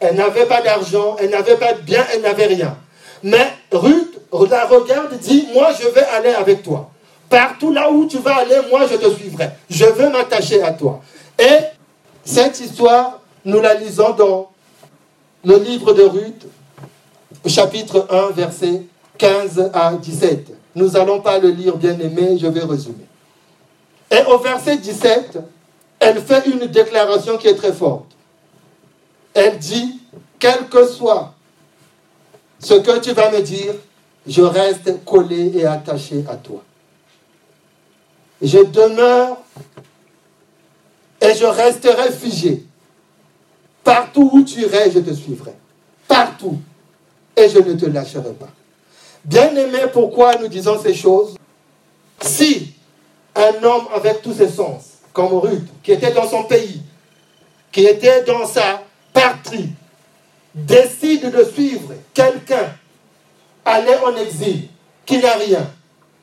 Elle 0.00 0.16
n'avait 0.16 0.46
pas 0.46 0.60
d'argent, 0.60 1.16
elle 1.20 1.30
n'avait 1.30 1.56
pas 1.56 1.72
de 1.72 1.80
bien, 1.80 2.04
elle 2.12 2.22
n'avait 2.22 2.46
rien. 2.46 2.76
Mais 3.22 3.52
Ruth 3.70 4.12
la 4.50 4.66
regarde, 4.66 5.16
dit, 5.18 5.48
moi 5.52 5.70
je 5.78 5.88
vais 5.88 6.04
aller 6.04 6.30
avec 6.30 6.62
toi. 6.62 6.90
Partout 7.32 7.72
là 7.72 7.90
où 7.90 8.04
tu 8.04 8.18
vas 8.18 8.40
aller, 8.40 8.60
moi 8.68 8.86
je 8.86 8.94
te 8.96 9.10
suivrai. 9.14 9.48
Je 9.70 9.86
veux 9.86 10.10
m'attacher 10.10 10.62
à 10.62 10.70
toi. 10.70 11.00
Et 11.38 11.64
cette 12.22 12.60
histoire, 12.60 13.20
nous 13.46 13.58
la 13.58 13.72
lisons 13.72 14.10
dans 14.10 14.50
le 15.42 15.56
livre 15.56 15.94
de 15.94 16.02
Ruth, 16.02 16.46
chapitre 17.46 18.06
1, 18.10 18.32
verset 18.32 18.82
15 19.16 19.70
à 19.72 19.94
17. 19.94 20.52
Nous 20.74 20.90
n'allons 20.90 21.22
pas 21.22 21.38
le 21.38 21.48
lire 21.48 21.78
bien 21.78 21.98
aimé, 21.98 22.36
je 22.38 22.48
vais 22.48 22.64
résumer. 22.64 23.06
Et 24.10 24.22
au 24.30 24.36
verset 24.36 24.76
17, 24.76 25.38
elle 26.00 26.20
fait 26.20 26.46
une 26.48 26.66
déclaration 26.66 27.38
qui 27.38 27.48
est 27.48 27.56
très 27.56 27.72
forte. 27.72 28.10
Elle 29.32 29.56
dit, 29.56 30.00
quel 30.38 30.68
que 30.68 30.86
soit 30.86 31.32
ce 32.58 32.74
que 32.74 32.98
tu 32.98 33.12
vas 33.12 33.30
me 33.30 33.40
dire, 33.40 33.72
je 34.26 34.42
reste 34.42 35.02
collé 35.06 35.50
et 35.54 35.64
attaché 35.64 36.26
à 36.28 36.36
toi 36.36 36.62
je 38.42 38.58
demeure 38.58 39.38
et 41.20 41.34
je 41.34 41.44
resterai 41.44 42.10
figé. 42.10 42.64
Partout 43.84 44.30
où 44.32 44.42
tu 44.42 44.60
irais, 44.60 44.90
je 44.90 44.98
te 44.98 45.12
suivrai. 45.12 45.54
Partout. 46.08 46.58
Et 47.36 47.48
je 47.48 47.58
ne 47.58 47.74
te 47.74 47.86
lâcherai 47.86 48.32
pas. 48.32 48.50
Bien 49.24 49.54
aimé, 49.54 49.80
pourquoi 49.92 50.36
nous 50.36 50.48
disons 50.48 50.80
ces 50.80 50.94
choses? 50.94 51.36
Si 52.20 52.74
un 53.34 53.62
homme 53.62 53.86
avec 53.94 54.22
tous 54.22 54.34
ses 54.34 54.48
sens, 54.48 54.98
comme 55.12 55.34
Ruth, 55.34 55.66
qui 55.82 55.92
était 55.92 56.12
dans 56.12 56.28
son 56.28 56.44
pays, 56.44 56.82
qui 57.70 57.86
était 57.86 58.22
dans 58.24 58.46
sa 58.46 58.82
patrie, 59.12 59.70
décide 60.54 61.30
de 61.30 61.44
suivre 61.44 61.94
quelqu'un, 62.12 62.74
aller 63.64 63.94
en 64.04 64.16
exil, 64.16 64.68
qui 65.06 65.18
n'a 65.18 65.34
rien, 65.34 65.66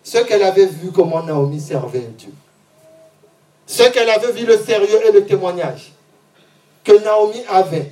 ce 0.03 0.17
qu'elle 0.19 0.43
avait 0.43 0.65
vu 0.65 0.91
comment 0.91 1.23
Naomi 1.23 1.59
servait 1.59 2.09
Dieu. 2.17 2.33
Ce 3.65 3.83
qu'elle 3.83 4.09
avait 4.09 4.31
vu 4.31 4.45
le 4.45 4.57
sérieux 4.57 5.07
et 5.07 5.11
le 5.11 5.25
témoignage 5.25 5.93
que 6.83 7.03
Naomi 7.03 7.43
avait. 7.47 7.91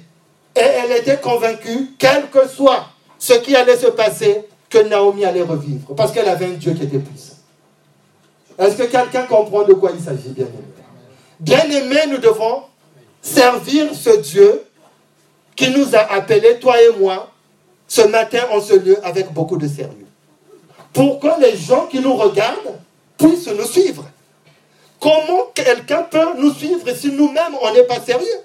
Et 0.55 0.59
elle 0.59 0.91
était 0.93 1.17
convaincue, 1.17 1.91
quel 1.99 2.29
que 2.29 2.47
soit 2.47 2.87
ce 3.19 3.33
qui 3.33 3.55
allait 3.55 3.77
se 3.77 3.87
passer, 3.87 4.45
que 4.69 4.79
Naomi 4.79 5.23
allait 5.23 5.43
revivre. 5.43 5.93
Parce 5.95 6.11
qu'elle 6.11 6.27
avait 6.27 6.45
un 6.45 6.53
Dieu 6.53 6.73
qui 6.73 6.83
était 6.83 6.97
puissant. 6.97 7.35
Est-ce 8.57 8.75
que 8.75 8.83
quelqu'un 8.83 9.23
comprend 9.23 9.63
de 9.63 9.73
quoi 9.73 9.91
il 9.93 10.03
s'agit, 10.03 10.29
bien 10.29 10.45
aimé? 10.45 10.63
Bien 11.39 11.69
aimé, 11.69 11.99
nous 12.09 12.17
devons 12.17 12.63
servir 13.21 13.93
ce 13.93 14.17
Dieu 14.17 14.63
qui 15.55 15.69
nous 15.69 15.95
a 15.95 15.99
appelés, 15.99 16.57
toi 16.59 16.81
et 16.81 16.97
moi, 16.99 17.31
ce 17.87 18.01
matin 18.01 18.39
en 18.51 18.59
ce 18.59 18.73
lieu 18.73 18.97
avec 19.05 19.31
beaucoup 19.31 19.57
de 19.57 19.67
sérieux 19.67 20.06
pour 20.93 21.19
que 21.19 21.27
les 21.41 21.55
gens 21.55 21.85
qui 21.87 21.99
nous 21.99 22.15
regardent 22.15 22.79
puissent 23.17 23.47
nous 23.47 23.65
suivre? 23.65 24.05
Comment 24.99 25.43
quelqu'un 25.53 26.03
peut 26.03 26.33
nous 26.37 26.53
suivre 26.53 26.89
si 26.95 27.11
nous-mêmes 27.11 27.55
on 27.61 27.71
n'est 27.71 27.83
pas 27.83 27.99
sérieux? 27.99 28.41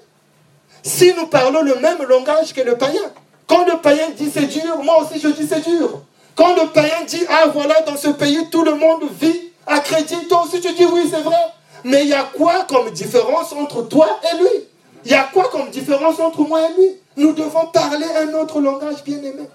Si 0.83 1.13
nous 1.15 1.27
parlons 1.27 1.61
le 1.61 1.75
même 1.75 2.03
langage 2.03 2.53
que 2.53 2.61
le 2.61 2.77
païen. 2.77 3.11
Quand 3.47 3.65
le 3.65 3.77
païen 3.77 4.09
dit 4.15 4.29
c'est 4.33 4.45
dur, 4.45 4.83
moi 4.83 5.01
aussi 5.01 5.19
je 5.19 5.29
dis 5.29 5.47
c'est 5.47 5.61
dur. 5.61 6.01
Quand 6.35 6.55
le 6.55 6.67
païen 6.67 7.03
dit 7.07 7.23
ah 7.29 7.45
voilà 7.53 7.81
dans 7.81 7.97
ce 7.97 8.09
pays 8.09 8.49
tout 8.51 8.63
le 8.63 8.75
monde 8.75 9.03
vit 9.19 9.51
à 9.65 9.79
crédit, 9.79 10.27
toi 10.27 10.43
aussi 10.45 10.59
tu 10.61 10.73
dis 10.73 10.85
oui 10.85 11.07
c'est 11.09 11.21
vrai. 11.21 11.35
Mais 11.83 12.03
il 12.03 12.09
y 12.09 12.13
a 12.13 12.23
quoi 12.23 12.65
comme 12.67 12.89
différence 12.91 13.51
entre 13.53 13.81
toi 13.83 14.07
et 14.31 14.37
lui? 14.37 14.65
Il 15.05 15.11
y 15.11 15.15
a 15.15 15.23
quoi 15.33 15.49
comme 15.51 15.69
différence 15.69 16.19
entre 16.19 16.41
moi 16.41 16.61
et 16.61 16.79
lui? 16.79 16.89
Nous 17.17 17.33
devons 17.33 17.67
parler 17.67 18.05
un 18.15 18.33
autre 18.35 18.61
langage 18.61 19.03
bien 19.03 19.17
aimé. 19.17 19.47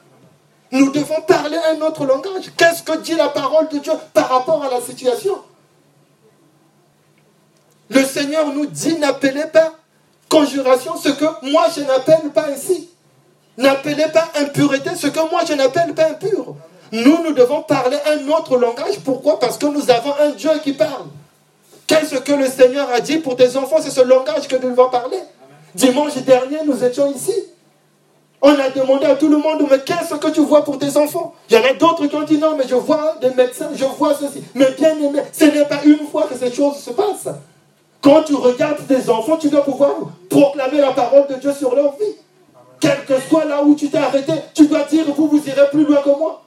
Nous 0.71 0.91
devons 0.91 1.21
parler 1.23 1.59
un 1.71 1.81
autre 1.81 2.05
langage. 2.05 2.53
Qu'est-ce 2.57 2.83
que 2.83 2.97
dit 2.99 3.15
la 3.15 3.29
parole 3.29 3.69
de 3.69 3.79
Dieu 3.79 3.93
par 4.13 4.29
rapport 4.29 4.63
à 4.65 4.69
la 4.69 4.81
situation? 4.81 5.37
Le 7.91 8.05
Seigneur 8.05 8.53
nous 8.53 8.67
dit 8.67 8.99
n'appelez 8.99 9.47
pas 9.47 9.73
conjuration 10.29 10.97
ce 10.97 11.09
que 11.09 11.25
moi 11.51 11.67
je 11.75 11.81
n'appelle 11.83 12.31
pas 12.35 12.49
ainsi. 12.53 12.91
N'appelez 13.57 14.07
pas 14.13 14.29
impureté 14.37 14.91
ce 14.95 15.07
que 15.07 15.31
moi 15.31 15.41
je 15.49 15.55
n'appelle 15.55 15.95
pas 15.95 16.11
impur. 16.11 16.55
Nous, 16.93 17.23
nous 17.23 17.33
devons 17.33 17.63
parler 17.63 17.99
un 18.07 18.29
autre 18.29 18.57
langage. 18.57 19.01
Pourquoi? 19.05 19.39
Parce 19.39 19.59
que 19.59 19.67
nous 19.67 19.91
avons 19.91 20.15
un 20.21 20.31
Dieu 20.31 20.51
qui 20.63 20.73
parle. 20.73 21.07
Qu'est-ce 21.87 22.17
que 22.17 22.33
le 22.33 22.47
Seigneur 22.47 22.89
a 22.91 23.01
dit 23.01 23.19
pour 23.19 23.37
tes 23.37 23.57
enfants? 23.57 23.77
C'est 23.81 23.91
ce 23.91 24.01
langage 24.01 24.49
que 24.49 24.57
nous 24.57 24.71
devons 24.71 24.89
parler. 24.89 25.19
Dimanche 25.75 26.17
dernier, 26.19 26.59
nous 26.65 26.83
étions 26.85 27.13
ici. 27.13 27.35
On 28.41 28.51
a 28.51 28.71
demandé 28.71 29.07
à 29.07 29.17
tout 29.17 29.29
le 29.29 29.37
monde, 29.37 29.65
mais 29.69 29.81
qu'est-ce 29.81 30.15
que 30.15 30.29
tu 30.29 30.41
vois 30.41 30.65
pour 30.65 30.79
tes 30.79 30.97
enfants? 30.97 31.35
Il 31.51 31.57
y 31.57 31.59
en 31.59 31.65
a 31.65 31.73
d'autres 31.73 32.07
qui 32.07 32.15
ont 32.15 32.23
dit 32.23 32.39
non, 32.39 32.57
mais 32.57 32.69
je 32.69 32.77
vois 32.77 33.17
des 33.21 33.31
médecins, 33.31 33.71
je 33.75 33.85
vois 33.85 34.15
ceci. 34.15 34.43
Mais 34.55 34.71
bien 34.79 34.97
aimé, 34.97 35.21
ce 35.33 35.45
n'est 35.45 35.65
pas 35.65 35.83
une 35.85 36.07
fois 36.07 36.25
que 36.31 36.37
ces 36.37 36.53
choses 36.53 36.77
se 36.77 36.91
passent. 36.91 37.35
Quand 38.01 38.23
tu 38.23 38.35
regardes 38.37 38.87
tes 38.87 39.11
enfants, 39.11 39.37
tu 39.37 39.49
dois 39.49 39.65
pouvoir 39.65 39.91
proclamer 40.31 40.79
la 40.79 40.93
parole 40.93 41.27
de 41.29 41.35
Dieu 41.35 41.53
sur 41.53 41.75
leur 41.75 41.97
vie. 41.97 42.15
Quel 42.81 43.05
que 43.07 43.15
soit 43.29 43.45
là 43.45 43.63
où 43.65 43.75
tu 43.75 43.91
t'es 43.91 43.99
arrêté, 43.99 44.33
tu 44.55 44.69
dois 44.69 44.85
dire, 44.85 45.05
vous, 45.17 45.27
vous 45.27 45.49
irez 45.49 45.69
plus 45.73 45.85
loin 45.85 46.01
que 46.03 46.11
moi. 46.11 46.45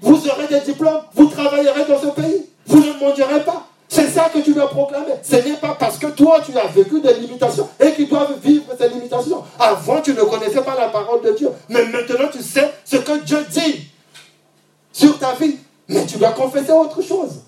Vous 0.00 0.28
aurez 0.28 0.48
des 0.48 0.60
diplômes, 0.60 1.00
vous 1.14 1.26
travaillerez 1.26 1.84
dans 1.88 2.00
ce 2.00 2.08
pays. 2.08 2.46
Vous 2.66 2.78
ne 2.80 2.92
mendierez 3.00 3.40
pas. 3.44 3.66
C'est 3.92 4.08
ça 4.08 4.30
que 4.32 4.38
tu 4.38 4.54
dois 4.54 4.70
proclamer. 4.70 5.12
Ce 5.22 5.36
n'est 5.36 5.58
pas 5.58 5.76
parce 5.78 5.98
que 5.98 6.06
toi, 6.06 6.40
tu 6.42 6.56
as 6.56 6.66
vécu 6.66 7.02
des 7.02 7.12
limitations 7.12 7.68
et 7.78 7.92
qu'ils 7.92 8.08
doivent 8.08 8.38
vivre 8.42 8.64
ces 8.80 8.88
limitations. 8.88 9.44
Avant, 9.58 10.00
tu 10.00 10.14
ne 10.14 10.22
connaissais 10.22 10.62
pas 10.62 10.74
la 10.74 10.88
parole 10.88 11.20
de 11.20 11.32
Dieu. 11.32 11.50
Mais 11.68 11.84
maintenant, 11.84 12.28
tu 12.32 12.42
sais 12.42 12.72
ce 12.86 12.96
que 12.96 13.22
Dieu 13.22 13.44
dit 13.50 13.90
sur 14.94 15.18
ta 15.18 15.34
vie. 15.34 15.58
Mais 15.88 16.06
tu 16.06 16.16
dois 16.16 16.30
confesser 16.30 16.72
autre 16.72 17.02
chose. 17.02 17.42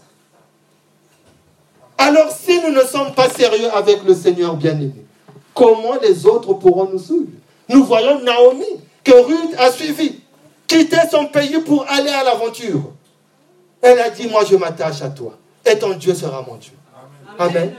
Alors, 1.97 2.31
si 2.31 2.61
nous 2.61 2.75
ne 2.75 2.83
sommes 2.83 3.15
pas 3.15 3.31
sérieux 3.31 3.71
avec 3.75 4.05
le 4.05 4.15
Seigneur 4.15 4.55
bien-aimé, 4.55 5.07
comment 5.55 5.95
les 6.03 6.27
autres 6.27 6.53
pourront 6.53 6.91
nous 6.93 6.99
suivre? 6.99 7.31
Nous 7.71 7.85
voyons 7.85 8.21
Naomi, 8.21 8.67
que 9.03 9.13
Ruth 9.13 9.55
a 9.57 9.73
suivi, 9.73 10.21
quitter 10.67 11.09
son 11.11 11.25
pays 11.25 11.59
pour 11.61 11.87
aller 11.89 12.11
à 12.11 12.23
l'aventure. 12.23 12.93
Elle 13.81 13.99
a 13.99 14.11
dit, 14.11 14.29
moi 14.29 14.45
je 14.45 14.57
m'attache 14.57 15.01
à 15.01 15.09
toi 15.09 15.39
et 15.65 15.79
ton 15.79 15.95
Dieu 15.95 16.15
sera 16.15 16.43
mon 16.43 16.57
Dieu. 16.57 16.73
Amen. 17.39 17.75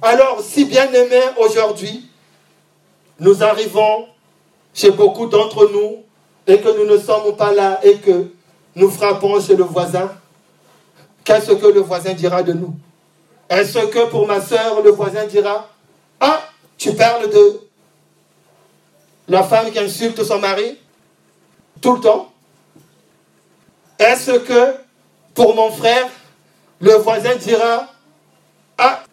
Alors, 0.00 0.40
si 0.42 0.64
bien 0.64 0.92
aimé 0.92 1.20
aujourd'hui, 1.38 2.08
nous 3.20 3.42
arrivons 3.42 4.08
chez 4.74 4.90
beaucoup 4.90 5.26
d'entre 5.26 5.70
nous 5.72 6.02
et 6.46 6.60
que 6.60 6.76
nous 6.76 6.92
ne 6.92 6.98
sommes 6.98 7.36
pas 7.36 7.52
là 7.52 7.78
et 7.84 7.98
que 7.98 8.32
nous 8.74 8.90
frappons 8.90 9.40
chez 9.40 9.54
le 9.54 9.64
voisin, 9.64 10.10
qu'est-ce 11.24 11.52
que 11.52 11.66
le 11.66 11.80
voisin 11.80 12.14
dira 12.14 12.42
de 12.42 12.52
nous? 12.52 12.74
Est-ce 13.48 13.78
que 13.86 14.06
pour 14.06 14.26
ma 14.26 14.40
soeur, 14.40 14.82
le 14.82 14.90
voisin 14.90 15.26
dira, 15.26 15.68
ah, 16.20 16.40
tu 16.78 16.94
parles 16.94 17.30
de 17.30 17.60
la 19.28 19.42
femme 19.42 19.70
qui 19.70 19.78
insulte 19.78 20.24
son 20.24 20.38
mari 20.38 20.78
tout 21.80 21.94
le 21.94 22.00
temps? 22.00 22.32
Est-ce 23.98 24.32
que 24.38 24.74
pour 25.34 25.54
mon 25.54 25.70
frère, 25.70 26.08
le 26.82 26.94
voisin 26.94 27.36
dira, 27.36 27.86
ah, 28.76 29.04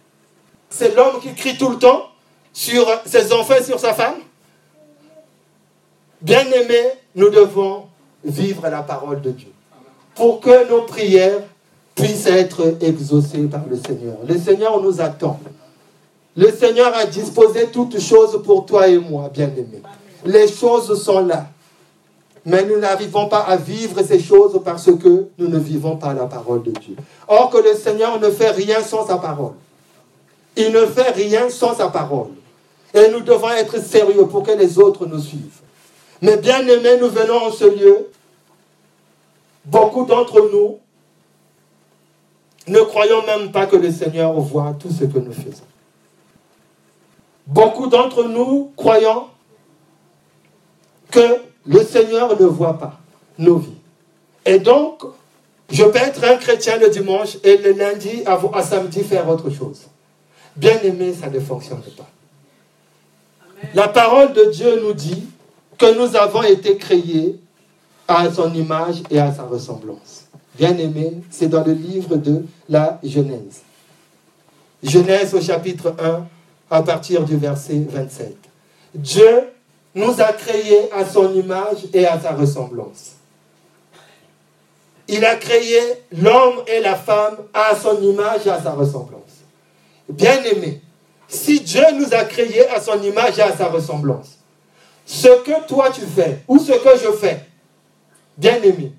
c'est 0.69 0.95
l'homme 0.95 1.21
qui 1.21 1.33
crie 1.35 1.55
tout 1.55 1.69
le 1.69 1.77
temps 1.77 2.07
sur 2.51 2.85
ses 3.05 3.31
enfants 3.31 3.55
et 3.59 3.63
sur 3.63 3.79
sa 3.79 3.93
femme. 3.93 4.15
Bien 6.19 6.45
aimé, 6.51 6.81
nous 7.15 7.29
devons 7.29 7.85
vivre 8.23 8.67
la 8.67 8.81
parole 8.81 9.21
de 9.21 9.31
Dieu 9.31 9.51
pour 10.15 10.41
que 10.41 10.67
nos 10.67 10.81
prières 10.81 11.41
puisse 11.95 12.25
être 12.25 12.75
exaucée 12.81 13.43
par 13.43 13.61
le 13.69 13.77
Seigneur. 13.77 14.17
Le 14.27 14.37
Seigneur 14.37 14.81
nous 14.81 14.99
attend. 14.99 15.39
Le 16.35 16.51
Seigneur 16.51 16.93
a 16.95 17.05
disposé 17.05 17.67
toutes 17.67 17.99
choses 17.99 18.41
pour 18.43 18.65
toi 18.65 18.87
et 18.87 18.97
moi, 18.97 19.29
bien-aimés. 19.31 19.83
Les 20.25 20.47
choses 20.47 21.01
sont 21.01 21.19
là. 21.19 21.47
Mais 22.49 22.65
nous 22.65 22.77
n'arrivons 22.79 23.27
pas 23.27 23.41
à 23.41 23.57
vivre 23.57 24.01
ces 24.01 24.19
choses 24.19 24.59
parce 24.65 24.85
que 24.85 25.27
nous 25.37 25.47
ne 25.47 25.59
vivons 25.59 25.97
pas 25.97 26.15
la 26.15 26.25
parole 26.25 26.63
de 26.63 26.71
Dieu. 26.71 26.95
Or 27.27 27.51
que 27.51 27.59
le 27.59 27.75
Seigneur 27.75 28.19
ne 28.19 28.31
fait 28.31 28.49
rien 28.49 28.81
sans 28.81 29.05
sa 29.05 29.17
parole. 29.17 29.53
Il 30.57 30.71
ne 30.71 30.87
fait 30.87 31.11
rien 31.11 31.47
sans 31.51 31.75
sa 31.75 31.89
parole. 31.89 32.29
Et 32.95 33.07
nous 33.09 33.19
devons 33.19 33.51
être 33.51 33.79
sérieux 33.79 34.25
pour 34.25 34.41
que 34.41 34.51
les 34.51 34.79
autres 34.79 35.05
nous 35.05 35.19
suivent. 35.19 35.61
Mais 36.23 36.37
bien 36.37 36.67
aimés, 36.67 36.97
nous 36.99 37.09
venons 37.09 37.37
en 37.37 37.51
ce 37.51 37.65
lieu. 37.65 38.07
Beaucoup 39.65 40.05
d'entre 40.05 40.49
nous 40.51 40.79
ne 42.65 42.79
croyons 42.79 43.23
même 43.27 43.51
pas 43.51 43.67
que 43.67 43.75
le 43.75 43.91
Seigneur 43.91 44.33
voit 44.33 44.75
tout 44.79 44.89
ce 44.89 45.05
que 45.05 45.19
nous 45.19 45.33
faisons. 45.33 45.67
Beaucoup 47.45 47.85
d'entre 47.85 48.23
nous 48.23 48.71
croyons 48.75 49.25
que 51.11 51.48
le 51.65 51.83
Seigneur 51.83 52.39
ne 52.39 52.45
voit 52.45 52.77
pas 52.77 52.99
nos 53.37 53.57
vies. 53.57 53.73
Et 54.45 54.59
donc, 54.59 55.03
je 55.71 55.83
peux 55.83 55.97
être 55.97 56.23
un 56.23 56.37
chrétien 56.37 56.77
le 56.77 56.89
dimanche 56.89 57.37
et 57.43 57.57
le 57.57 57.73
lundi 57.73 58.23
à, 58.25 58.63
samedi 58.63 59.03
faire 59.03 59.29
autre 59.29 59.49
chose. 59.49 59.81
Bien 60.55 60.79
aimé, 60.83 61.13
ça 61.13 61.29
ne 61.29 61.39
fonctionne 61.39 61.81
pas. 61.95 62.09
La 63.73 63.87
parole 63.87 64.33
de 64.33 64.45
Dieu 64.45 64.81
nous 64.83 64.93
dit 64.93 65.25
que 65.77 65.97
nous 65.97 66.15
avons 66.15 66.43
été 66.43 66.77
créés 66.77 67.39
à 68.07 68.31
son 68.31 68.53
image 68.53 69.03
et 69.11 69.19
à 69.19 69.31
sa 69.31 69.43
ressemblance. 69.43 70.25
Bien 70.57 70.75
aimé, 70.77 71.13
c'est 71.29 71.47
dans 71.47 71.63
le 71.63 71.73
livre 71.73 72.15
de 72.15 72.43
la 72.67 72.99
Genèse. 73.03 73.61
Genèse 74.81 75.33
au 75.35 75.41
chapitre 75.41 75.95
1, 76.01 76.25
à 76.71 76.81
partir 76.81 77.23
du 77.23 77.37
verset 77.37 77.85
27. 77.89 78.35
Dieu 78.95 79.43
nous 79.95 80.21
a 80.21 80.33
créés 80.33 80.91
à 80.91 81.05
son 81.05 81.33
image 81.33 81.85
et 81.93 82.05
à 82.05 82.19
sa 82.19 82.31
ressemblance. 82.31 83.15
Il 85.07 85.25
a 85.25 85.35
créé 85.35 85.79
l'homme 86.11 86.63
et 86.67 86.79
la 86.81 86.95
femme 86.95 87.37
à 87.53 87.75
son 87.75 88.01
image 88.01 88.45
et 88.45 88.51
à 88.51 88.61
sa 88.61 88.71
ressemblance. 88.71 89.23
Bien 90.07 90.43
aimé, 90.43 90.81
si 91.27 91.61
Dieu 91.61 91.83
nous 91.95 92.13
a 92.13 92.23
créés 92.25 92.67
à 92.69 92.79
son 92.79 93.01
image 93.01 93.39
et 93.39 93.41
à 93.41 93.55
sa 93.55 93.67
ressemblance, 93.67 94.37
ce 95.05 95.41
que 95.43 95.67
toi 95.67 95.89
tu 95.89 96.01
fais 96.01 96.39
ou 96.47 96.59
ce 96.59 96.73
que 96.73 96.97
je 97.03 97.11
fais, 97.11 97.43
bien 98.37 98.61
aimé, 98.61 98.93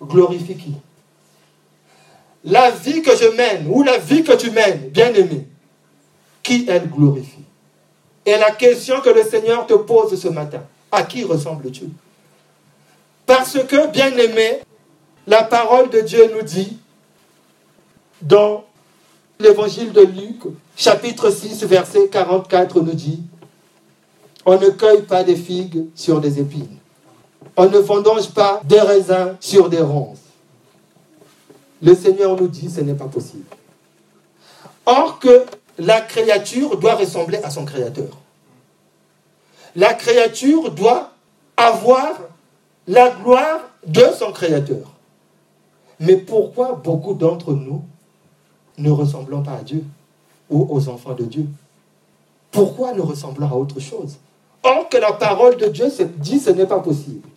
glorifie 0.00 0.56
qui 0.56 0.74
La 2.44 2.70
vie 2.70 3.02
que 3.02 3.14
je 3.16 3.36
mène 3.36 3.66
ou 3.68 3.82
la 3.82 3.98
vie 3.98 4.24
que 4.24 4.32
tu 4.32 4.50
mènes, 4.50 4.88
bien 4.88 5.12
aimé, 5.12 5.46
qui 6.42 6.66
elle 6.68 6.88
glorifie? 6.88 7.41
Et 8.24 8.36
la 8.36 8.52
question 8.52 9.00
que 9.00 9.10
le 9.10 9.24
Seigneur 9.24 9.66
te 9.66 9.74
pose 9.74 10.20
ce 10.20 10.28
matin, 10.28 10.62
à 10.90 11.02
qui 11.02 11.24
ressembles-tu 11.24 11.84
Parce 13.26 13.58
que, 13.64 13.90
bien 13.90 14.16
aimé, 14.16 14.60
la 15.26 15.42
parole 15.42 15.90
de 15.90 16.00
Dieu 16.00 16.30
nous 16.34 16.42
dit 16.42 16.78
dans 18.20 18.64
l'évangile 19.40 19.92
de 19.92 20.02
Luc, 20.02 20.42
chapitre 20.76 21.30
6, 21.30 21.64
verset 21.64 22.08
44, 22.08 22.80
nous 22.80 22.94
dit 22.94 23.20
On 24.44 24.58
ne 24.58 24.70
cueille 24.70 25.02
pas 25.02 25.24
des 25.24 25.36
figues 25.36 25.86
sur 25.94 26.20
des 26.20 26.38
épines. 26.38 26.78
On 27.56 27.68
ne 27.68 27.78
vendange 27.78 28.30
pas 28.30 28.60
des 28.64 28.80
raisins 28.80 29.36
sur 29.40 29.68
des 29.68 29.80
ronces. 29.80 30.18
Le 31.82 31.94
Seigneur 31.94 32.40
nous 32.40 32.46
dit 32.46 32.70
ce 32.70 32.80
n'est 32.80 32.94
pas 32.94 33.06
possible. 33.06 33.44
Or 34.86 35.18
que 35.18 35.44
la 35.78 36.00
créature 36.00 36.76
doit 36.78 36.94
ressembler 36.94 37.38
à 37.38 37.50
son 37.50 37.64
créateur. 37.64 38.18
La 39.74 39.94
créature 39.94 40.70
doit 40.70 41.12
avoir 41.56 42.12
la 42.86 43.10
gloire 43.10 43.60
de 43.86 44.04
son 44.18 44.32
créateur. 44.32 44.92
Mais 46.00 46.16
pourquoi 46.16 46.74
beaucoup 46.74 47.14
d'entre 47.14 47.52
nous 47.52 47.82
ne 48.78 48.90
ressemblons 48.90 49.42
pas 49.42 49.54
à 49.54 49.62
Dieu 49.62 49.84
ou 50.50 50.66
aux 50.68 50.88
enfants 50.88 51.14
de 51.14 51.24
Dieu? 51.24 51.46
Pourquoi 52.50 52.92
ne 52.92 53.00
ressemblons 53.00 53.48
à 53.48 53.54
autre 53.54 53.80
chose? 53.80 54.16
Or 54.62 54.88
que 54.88 54.98
la 54.98 55.12
parole 55.12 55.56
de 55.56 55.66
Dieu 55.66 55.86
dit 56.16 56.38
ce 56.38 56.50
n'est 56.50 56.66
pas 56.66 56.80
possible. 56.80 57.28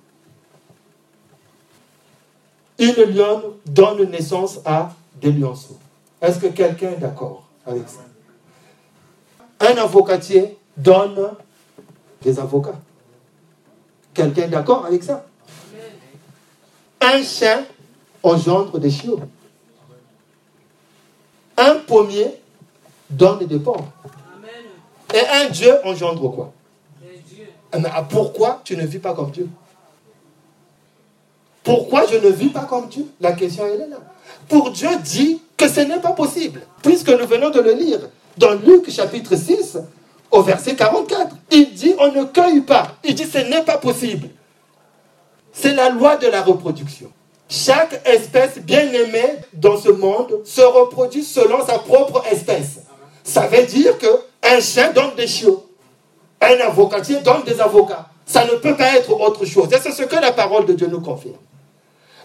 Une 2.77 3.15
lionne 3.15 3.41
donne 3.65 4.09
naissance 4.09 4.59
à 4.65 4.91
des 5.21 5.31
lionceaux. 5.31 5.77
Est-ce 6.21 6.39
que 6.39 6.47
quelqu'un 6.47 6.91
est 6.91 6.97
d'accord 6.97 7.43
avec 7.65 7.87
ça? 7.87 8.04
Un 9.59 9.77
avocatier 9.77 10.57
donne 10.77 11.31
des 12.21 12.39
avocats. 12.39 12.79
Quelqu'un 14.13 14.43
est 14.43 14.49
d'accord 14.49 14.85
avec 14.85 15.03
ça? 15.03 15.25
Un 17.01 17.21
chien 17.21 17.65
engendre 18.23 18.79
des 18.79 18.89
chiots. 18.89 19.19
Un 21.57 21.75
pommier 21.87 22.33
donne 23.09 23.45
des 23.45 23.59
pommes. 23.59 23.85
Et 25.13 25.19
un 25.19 25.49
Dieu 25.49 25.73
engendre 25.85 26.29
quoi? 26.33 26.51
Eh, 27.03 27.77
Mais 27.79 27.89
pourquoi 28.09 28.61
tu 28.63 28.75
ne 28.75 28.85
vis 28.85 28.99
pas 28.99 29.13
comme 29.13 29.31
Dieu? 29.31 29.47
Pourquoi 31.63 32.05
je 32.07 32.17
ne 32.17 32.29
vis 32.29 32.49
pas 32.49 32.65
comme 32.65 32.87
Dieu? 32.87 33.07
La 33.19 33.33
question 33.33 33.65
est 33.65 33.77
là. 33.77 33.97
Pour 34.47 34.71
Dieu 34.71 34.89
dit 35.03 35.41
que 35.57 35.67
ce 35.67 35.81
n'est 35.81 35.99
pas 35.99 36.11
possible, 36.11 36.61
puisque 36.81 37.09
nous 37.09 37.25
venons 37.25 37.49
de 37.49 37.59
le 37.59 37.73
lire 37.73 37.99
dans 38.37 38.53
Luc 38.53 38.89
chapitre 38.89 39.35
6, 39.35 39.77
au 40.31 40.41
verset 40.41 40.75
44. 40.75 41.35
Il 41.51 41.73
dit, 41.73 41.93
on 41.99 42.11
ne 42.11 42.25
cueille 42.25 42.61
pas. 42.61 42.95
Il 43.03 43.15
dit, 43.15 43.25
ce 43.25 43.37
n'est 43.39 43.63
pas 43.63 43.77
possible. 43.77 44.29
C'est 45.53 45.73
la 45.73 45.89
loi 45.89 46.17
de 46.17 46.27
la 46.27 46.41
reproduction. 46.41 47.11
Chaque 47.47 48.01
espèce 48.05 48.57
bien 48.57 48.91
aimée 48.91 49.35
dans 49.53 49.77
ce 49.77 49.89
monde 49.89 50.41
se 50.43 50.61
reproduit 50.61 51.23
selon 51.23 51.65
sa 51.65 51.79
propre 51.79 52.23
espèce. 52.31 52.79
Ça 53.23 53.47
veut 53.47 53.65
dire 53.65 53.97
que 53.97 54.07
un 54.43 54.59
chien 54.59 54.91
donne 54.91 55.15
des 55.15 55.27
chiots. 55.27 55.65
Un 56.41 56.59
avocatier 56.67 57.21
donne 57.21 57.43
des 57.43 57.61
avocats. 57.61 58.07
Ça 58.25 58.45
ne 58.45 58.57
peut 58.57 58.75
pas 58.75 58.95
être 58.95 59.11
autre 59.11 59.45
chose. 59.45 59.69
C'est 59.71 59.91
ce 59.91 60.03
que 60.03 60.15
la 60.15 60.31
parole 60.31 60.65
de 60.65 60.73
Dieu 60.73 60.87
nous 60.87 61.01
confirme. 61.01 61.35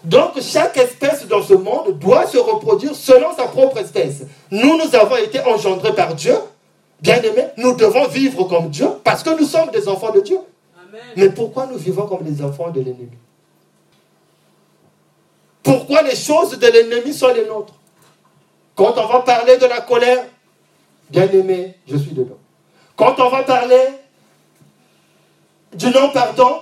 Donc 0.03 0.41
chaque 0.41 0.77
espèce 0.77 1.27
dans 1.27 1.43
ce 1.43 1.53
monde 1.53 1.99
doit 1.99 2.25
se 2.25 2.37
reproduire 2.37 2.95
selon 2.95 3.35
sa 3.35 3.43
propre 3.43 3.77
espèce. 3.77 4.23
Nous, 4.49 4.77
nous 4.77 4.95
avons 4.95 5.17
été 5.17 5.39
engendrés 5.41 5.93
par 5.93 6.15
Dieu. 6.15 6.35
Bien 6.99 7.21
aimés, 7.21 7.47
nous 7.57 7.73
devons 7.75 8.07
vivre 8.07 8.43
comme 8.45 8.69
Dieu 8.69 8.87
parce 9.03 9.23
que 9.23 9.31
nous 9.31 9.45
sommes 9.45 9.71
des 9.71 9.87
enfants 9.87 10.11
de 10.11 10.21
Dieu. 10.21 10.39
Mais 11.15 11.29
pourquoi 11.29 11.67
nous 11.67 11.77
vivons 11.77 12.07
comme 12.07 12.23
des 12.23 12.43
enfants 12.43 12.69
de 12.69 12.79
l'ennemi? 12.81 13.09
Pourquoi 15.63 16.01
les 16.01 16.15
choses 16.15 16.57
de 16.57 16.67
l'ennemi 16.67 17.13
sont 17.13 17.33
les 17.33 17.45
nôtres? 17.45 17.73
Quand 18.75 18.93
on 18.97 19.07
va 19.07 19.19
parler 19.19 19.57
de 19.57 19.65
la 19.65 19.81
colère, 19.81 20.25
bien 21.09 21.27
aimé, 21.31 21.75
je 21.87 21.97
suis 21.97 22.11
dedans. 22.11 22.37
Quand 22.95 23.19
on 23.19 23.29
va 23.29 23.43
parler 23.43 23.87
du 25.73 25.87
non-pardon, 25.87 26.61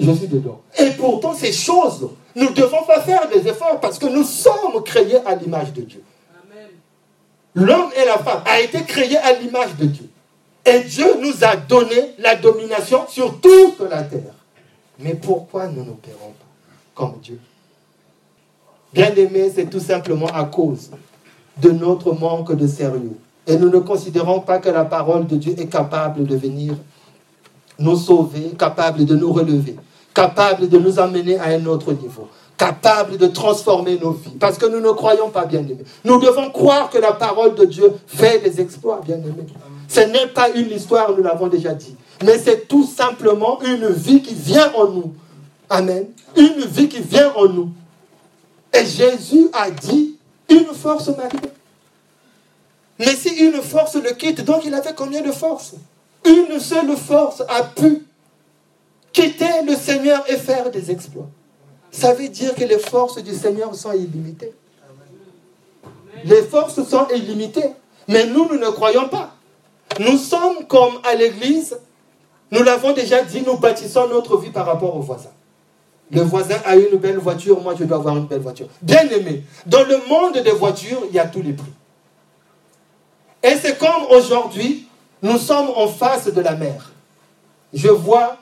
je 0.00 0.12
suis 0.12 0.28
dedans. 0.28 0.60
Et 0.78 0.90
pourtant, 0.90 1.34
ces 1.34 1.52
choses, 1.52 2.08
nous 2.34 2.50
ne 2.50 2.54
devons 2.54 2.82
pas 2.86 3.00
faire 3.00 3.28
des 3.28 3.46
efforts 3.46 3.78
parce 3.80 3.98
que 3.98 4.06
nous 4.06 4.24
sommes 4.24 4.82
créés 4.84 5.18
à 5.26 5.34
l'image 5.34 5.72
de 5.72 5.82
Dieu. 5.82 6.02
L'homme 7.54 7.90
et 8.00 8.04
la 8.06 8.18
femme 8.18 8.42
a 8.46 8.60
été 8.60 8.82
créés 8.82 9.18
à 9.18 9.32
l'image 9.32 9.76
de 9.76 9.86
Dieu. 9.86 10.08
Et 10.64 10.80
Dieu 10.80 11.16
nous 11.20 11.44
a 11.44 11.56
donné 11.56 12.14
la 12.18 12.36
domination 12.36 13.06
sur 13.08 13.40
toute 13.40 13.80
la 13.90 14.02
terre. 14.02 14.34
Mais 14.98 15.14
pourquoi 15.14 15.66
nous 15.66 15.82
ne 15.82 15.88
n'opérons 15.88 16.32
pas 16.38 16.46
comme 16.94 17.18
Dieu? 17.22 17.40
Bien 18.92 19.14
aimé, 19.14 19.50
c'est 19.54 19.68
tout 19.68 19.80
simplement 19.80 20.26
à 20.28 20.44
cause 20.44 20.90
de 21.56 21.70
notre 21.70 22.12
manque 22.12 22.54
de 22.54 22.66
sérieux. 22.66 23.16
Et 23.46 23.56
nous 23.56 23.68
ne 23.68 23.78
considérons 23.78 24.40
pas 24.40 24.58
que 24.58 24.68
la 24.68 24.84
parole 24.84 25.26
de 25.26 25.36
Dieu 25.36 25.54
est 25.58 25.66
capable 25.66 26.24
de 26.24 26.36
venir 26.36 26.74
nous 27.78 27.96
sauver, 27.96 28.52
capable 28.58 29.04
de 29.04 29.16
nous 29.16 29.32
relever, 29.32 29.76
capable 30.14 30.68
de 30.68 30.78
nous 30.78 30.98
amener 30.98 31.38
à 31.38 31.46
un 31.46 31.64
autre 31.66 31.92
niveau, 31.92 32.28
capable 32.56 33.16
de 33.16 33.26
transformer 33.26 33.98
nos 33.98 34.12
vies. 34.12 34.36
Parce 34.38 34.58
que 34.58 34.66
nous 34.66 34.80
ne 34.80 34.90
croyons 34.90 35.30
pas, 35.30 35.44
bien 35.44 35.60
aimés. 35.60 35.84
Nous 36.04 36.20
devons 36.20 36.50
croire 36.50 36.90
que 36.90 36.98
la 36.98 37.12
parole 37.12 37.54
de 37.54 37.64
Dieu 37.64 37.92
fait 38.06 38.40
des 38.40 38.60
exploits, 38.60 39.00
bien 39.04 39.16
aimés. 39.16 39.46
Ce 39.88 40.00
n'est 40.00 40.28
pas 40.28 40.50
une 40.50 40.70
histoire, 40.70 41.14
nous 41.16 41.22
l'avons 41.22 41.48
déjà 41.48 41.74
dit. 41.74 41.96
Mais 42.24 42.38
c'est 42.38 42.68
tout 42.68 42.84
simplement 42.84 43.60
une 43.62 43.88
vie 43.88 44.22
qui 44.22 44.34
vient 44.34 44.72
en 44.74 44.88
nous. 44.88 45.14
Amen. 45.68 46.06
Une 46.36 46.64
vie 46.66 46.88
qui 46.88 47.00
vient 47.00 47.32
en 47.34 47.46
nous. 47.46 47.70
Et 48.72 48.84
Jésus 48.84 49.48
a 49.52 49.70
dit, 49.70 50.16
une 50.48 50.66
force 50.66 51.08
m'arrive. 51.08 51.50
Mais 52.98 53.16
si 53.16 53.30
une 53.30 53.62
force 53.62 53.96
le 53.96 54.10
quitte, 54.10 54.44
donc 54.44 54.64
il 54.64 54.74
avait 54.74 54.94
combien 54.94 55.22
de 55.22 55.32
forces? 55.32 55.74
Une 56.26 56.60
seule 56.60 56.94
force 56.96 57.42
a 57.48 57.62
pu 57.62 58.04
quitter 59.12 59.62
le 59.66 59.74
Seigneur 59.74 60.24
et 60.28 60.36
faire 60.36 60.70
des 60.70 60.90
exploits. 60.90 61.28
Ça 61.90 62.14
veut 62.14 62.28
dire 62.28 62.54
que 62.54 62.64
les 62.64 62.78
forces 62.78 63.22
du 63.22 63.34
Seigneur 63.34 63.74
sont 63.74 63.92
illimitées. 63.92 64.52
Les 66.24 66.42
forces 66.42 66.82
sont 66.86 67.08
illimitées. 67.08 67.70
Mais 68.08 68.26
nous, 68.26 68.48
nous 68.48 68.58
ne 68.58 68.70
croyons 68.70 69.08
pas. 69.08 69.34
Nous 69.98 70.16
sommes 70.16 70.66
comme 70.68 71.00
à 71.04 71.14
l'église, 71.14 71.76
nous 72.50 72.62
l'avons 72.62 72.92
déjà 72.92 73.22
dit, 73.22 73.42
nous 73.46 73.56
bâtissons 73.56 74.08
notre 74.08 74.36
vie 74.36 74.50
par 74.50 74.66
rapport 74.66 74.96
au 74.96 75.00
voisin. 75.00 75.30
Le 76.10 76.22
voisin 76.22 76.56
a 76.64 76.76
une 76.76 76.96
belle 76.96 77.18
voiture, 77.18 77.60
moi 77.60 77.74
je 77.78 77.84
dois 77.84 77.98
avoir 77.98 78.16
une 78.16 78.26
belle 78.26 78.40
voiture. 78.40 78.66
Bien 78.82 79.08
aimé, 79.08 79.44
dans 79.66 79.84
le 79.84 79.98
monde 80.08 80.38
des 80.42 80.50
voitures, 80.50 81.02
il 81.08 81.14
y 81.14 81.18
a 81.18 81.26
tous 81.26 81.42
les 81.42 81.52
prix. 81.52 81.72
Et 83.42 83.54
c'est 83.56 83.78
comme 83.78 84.06
aujourd'hui, 84.10 84.88
nous 85.22 85.38
sommes 85.38 85.70
en 85.76 85.86
face 85.86 86.32
de 86.32 86.40
la 86.40 86.56
mer. 86.56 86.90
Je 87.72 87.88
vois, 87.88 88.36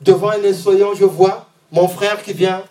devant 0.00 0.30
un 0.30 0.42
essoyant, 0.42 0.94
je 0.94 1.04
vois 1.04 1.46
mon 1.72 1.88
frère 1.88 2.22
qui 2.22 2.32
vient 2.32 2.62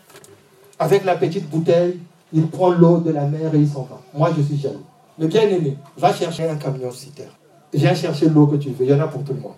avec 0.80 1.06
la 1.06 1.16
petite 1.16 1.50
bouteille, 1.50 2.00
il 2.32 2.48
prend 2.48 2.72
l'eau 2.72 2.98
de 2.98 3.12
la 3.12 3.26
mer 3.26 3.54
et 3.54 3.58
il 3.58 3.68
s'en 3.68 3.84
va. 3.84 4.02
Moi, 4.14 4.32
je 4.38 4.42
suis 4.42 4.58
jaloux. 4.58 4.84
Mais 5.20 5.28
bien 5.28 5.44
aimé, 5.44 5.78
va 5.98 6.14
chercher 6.14 6.50
un 6.50 6.56
camion 6.56 6.92
citerne. 6.92 7.30
Viens 7.74 7.94
chercher 7.94 8.28
l'eau 8.28 8.48
que 8.48 8.56
tu 8.56 8.70
veux. 8.70 8.86
Il 8.86 8.90
y 8.90 8.94
en 8.94 9.00
a 9.00 9.08
pour 9.08 9.24
tout 9.24 9.34
le 9.34 9.40
monde. 9.40 9.54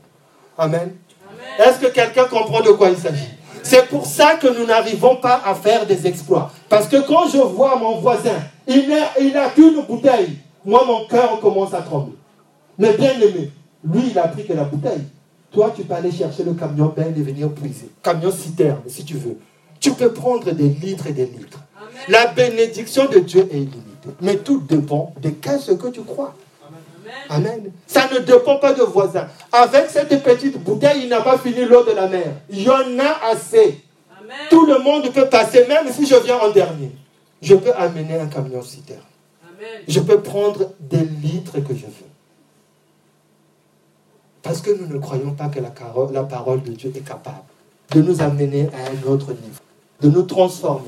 Amen. 0.58 0.94
Est-ce 1.58 1.80
que 1.80 1.88
quelqu'un 1.88 2.26
comprend 2.26 2.62
de 2.62 2.72
quoi 2.72 2.90
il 2.90 2.98
s'agit? 2.98 3.30
C'est 3.64 3.88
pour 3.88 4.06
ça 4.06 4.36
que 4.36 4.48
nous 4.48 4.66
n'arrivons 4.66 5.16
pas 5.16 5.42
à 5.46 5.56
faire 5.56 5.86
des 5.86 6.06
exploits. 6.06 6.52
Parce 6.70 6.88
que 6.88 6.98
quand 7.08 7.28
je 7.30 7.38
vois 7.38 7.78
mon 7.78 8.00
voisin, 8.00 8.38
il 8.68 8.88
n'a 9.34 9.50
qu'une 9.50 9.82
bouteille. 9.88 10.38
Moi, 10.66 10.84
mon 10.86 11.06
cœur 11.08 11.40
commence 11.40 11.74
à 11.74 11.82
trembler. 11.82 12.16
Mais 12.78 12.94
bien 12.94 13.14
aimé, 13.14 13.52
lui, 13.84 14.10
il 14.12 14.20
a 14.20 14.28
pris 14.28 14.46
que 14.46 14.54
la 14.54 14.66
bouteille. 14.66 15.04
Toi, 15.56 15.74
tu 15.74 15.84
peux 15.84 15.94
aller 15.94 16.12
chercher 16.12 16.44
le 16.44 16.54
camion 16.54 16.94
ben 16.96 17.14
et 17.16 17.22
venir 17.22 17.50
puiser. 17.50 17.90
Camion 18.04 18.30
citerne, 18.30 18.82
si 18.88 19.06
tu 19.06 19.16
veux. 19.16 19.38
Tu 19.80 19.92
peux 19.94 20.12
prendre 20.12 20.52
des 20.52 20.68
litres 20.68 21.08
et 21.08 21.14
des 21.14 21.26
litres. 21.26 21.60
La 22.10 22.28
bénédiction 22.28 23.06
de 23.06 23.20
Dieu 23.20 23.48
est 23.50 23.56
illimitée. 23.56 24.10
Mais 24.22 24.36
tout 24.36 24.62
dépend 24.68 25.14
de 25.22 25.30
qu'est-ce 25.30 25.72
que 25.72 25.88
tu 25.88 26.02
crois. 26.02 26.36
Amen. 27.30 27.72
Ça 27.88 28.10
ne 28.14 28.20
dépend 28.20 28.58
pas 28.58 28.74
de 28.74 28.84
voisin. 28.84 29.28
Avec 29.50 29.90
cette 29.90 30.22
petite 30.22 30.62
bouteille, 30.62 31.04
il 31.04 31.10
n'a 31.10 31.22
pas 31.22 31.38
fini 31.38 31.64
l'eau 31.64 31.86
de 31.86 31.92
la 31.92 32.08
mer. 32.08 32.34
Il 32.50 32.62
y 32.62 32.70
en 32.70 33.00
a 33.00 33.32
assez. 33.32 33.82
Tout 34.50 34.66
le 34.66 34.80
monde 34.80 35.10
peut 35.14 35.30
passer, 35.30 35.66
même 35.70 35.88
si 35.90 36.06
je 36.06 36.16
viens 36.16 36.38
en 36.38 36.52
dernier. 36.52 36.92
Je 37.42 37.56
peux 37.56 37.74
amener 37.74 38.20
un 38.20 38.28
camion 38.28 38.62
citerne. 38.62 39.00
Je 39.88 40.02
peux 40.02 40.20
prendre 40.20 40.74
des 40.82 41.06
litres 41.24 41.60
que 41.60 41.74
je 41.74 41.86
veux. 41.86 42.05
Parce 44.46 44.62
que 44.62 44.70
nous 44.70 44.86
ne 44.86 45.00
croyons 45.00 45.32
pas 45.32 45.48
que 45.48 45.60
la, 45.60 45.72
parole 46.24 46.62
de 46.62 46.72
Dieu 46.72 46.94
est 46.96 47.00
capable 47.00 47.42
de 47.92 48.02
nous 48.04 48.22
amener 48.22 48.70
à 48.76 48.92
un 48.92 49.12
autre 49.12 49.32
niveau, 49.32 49.60
de 50.02 50.10
nous 50.10 50.22
transformer, 50.22 50.86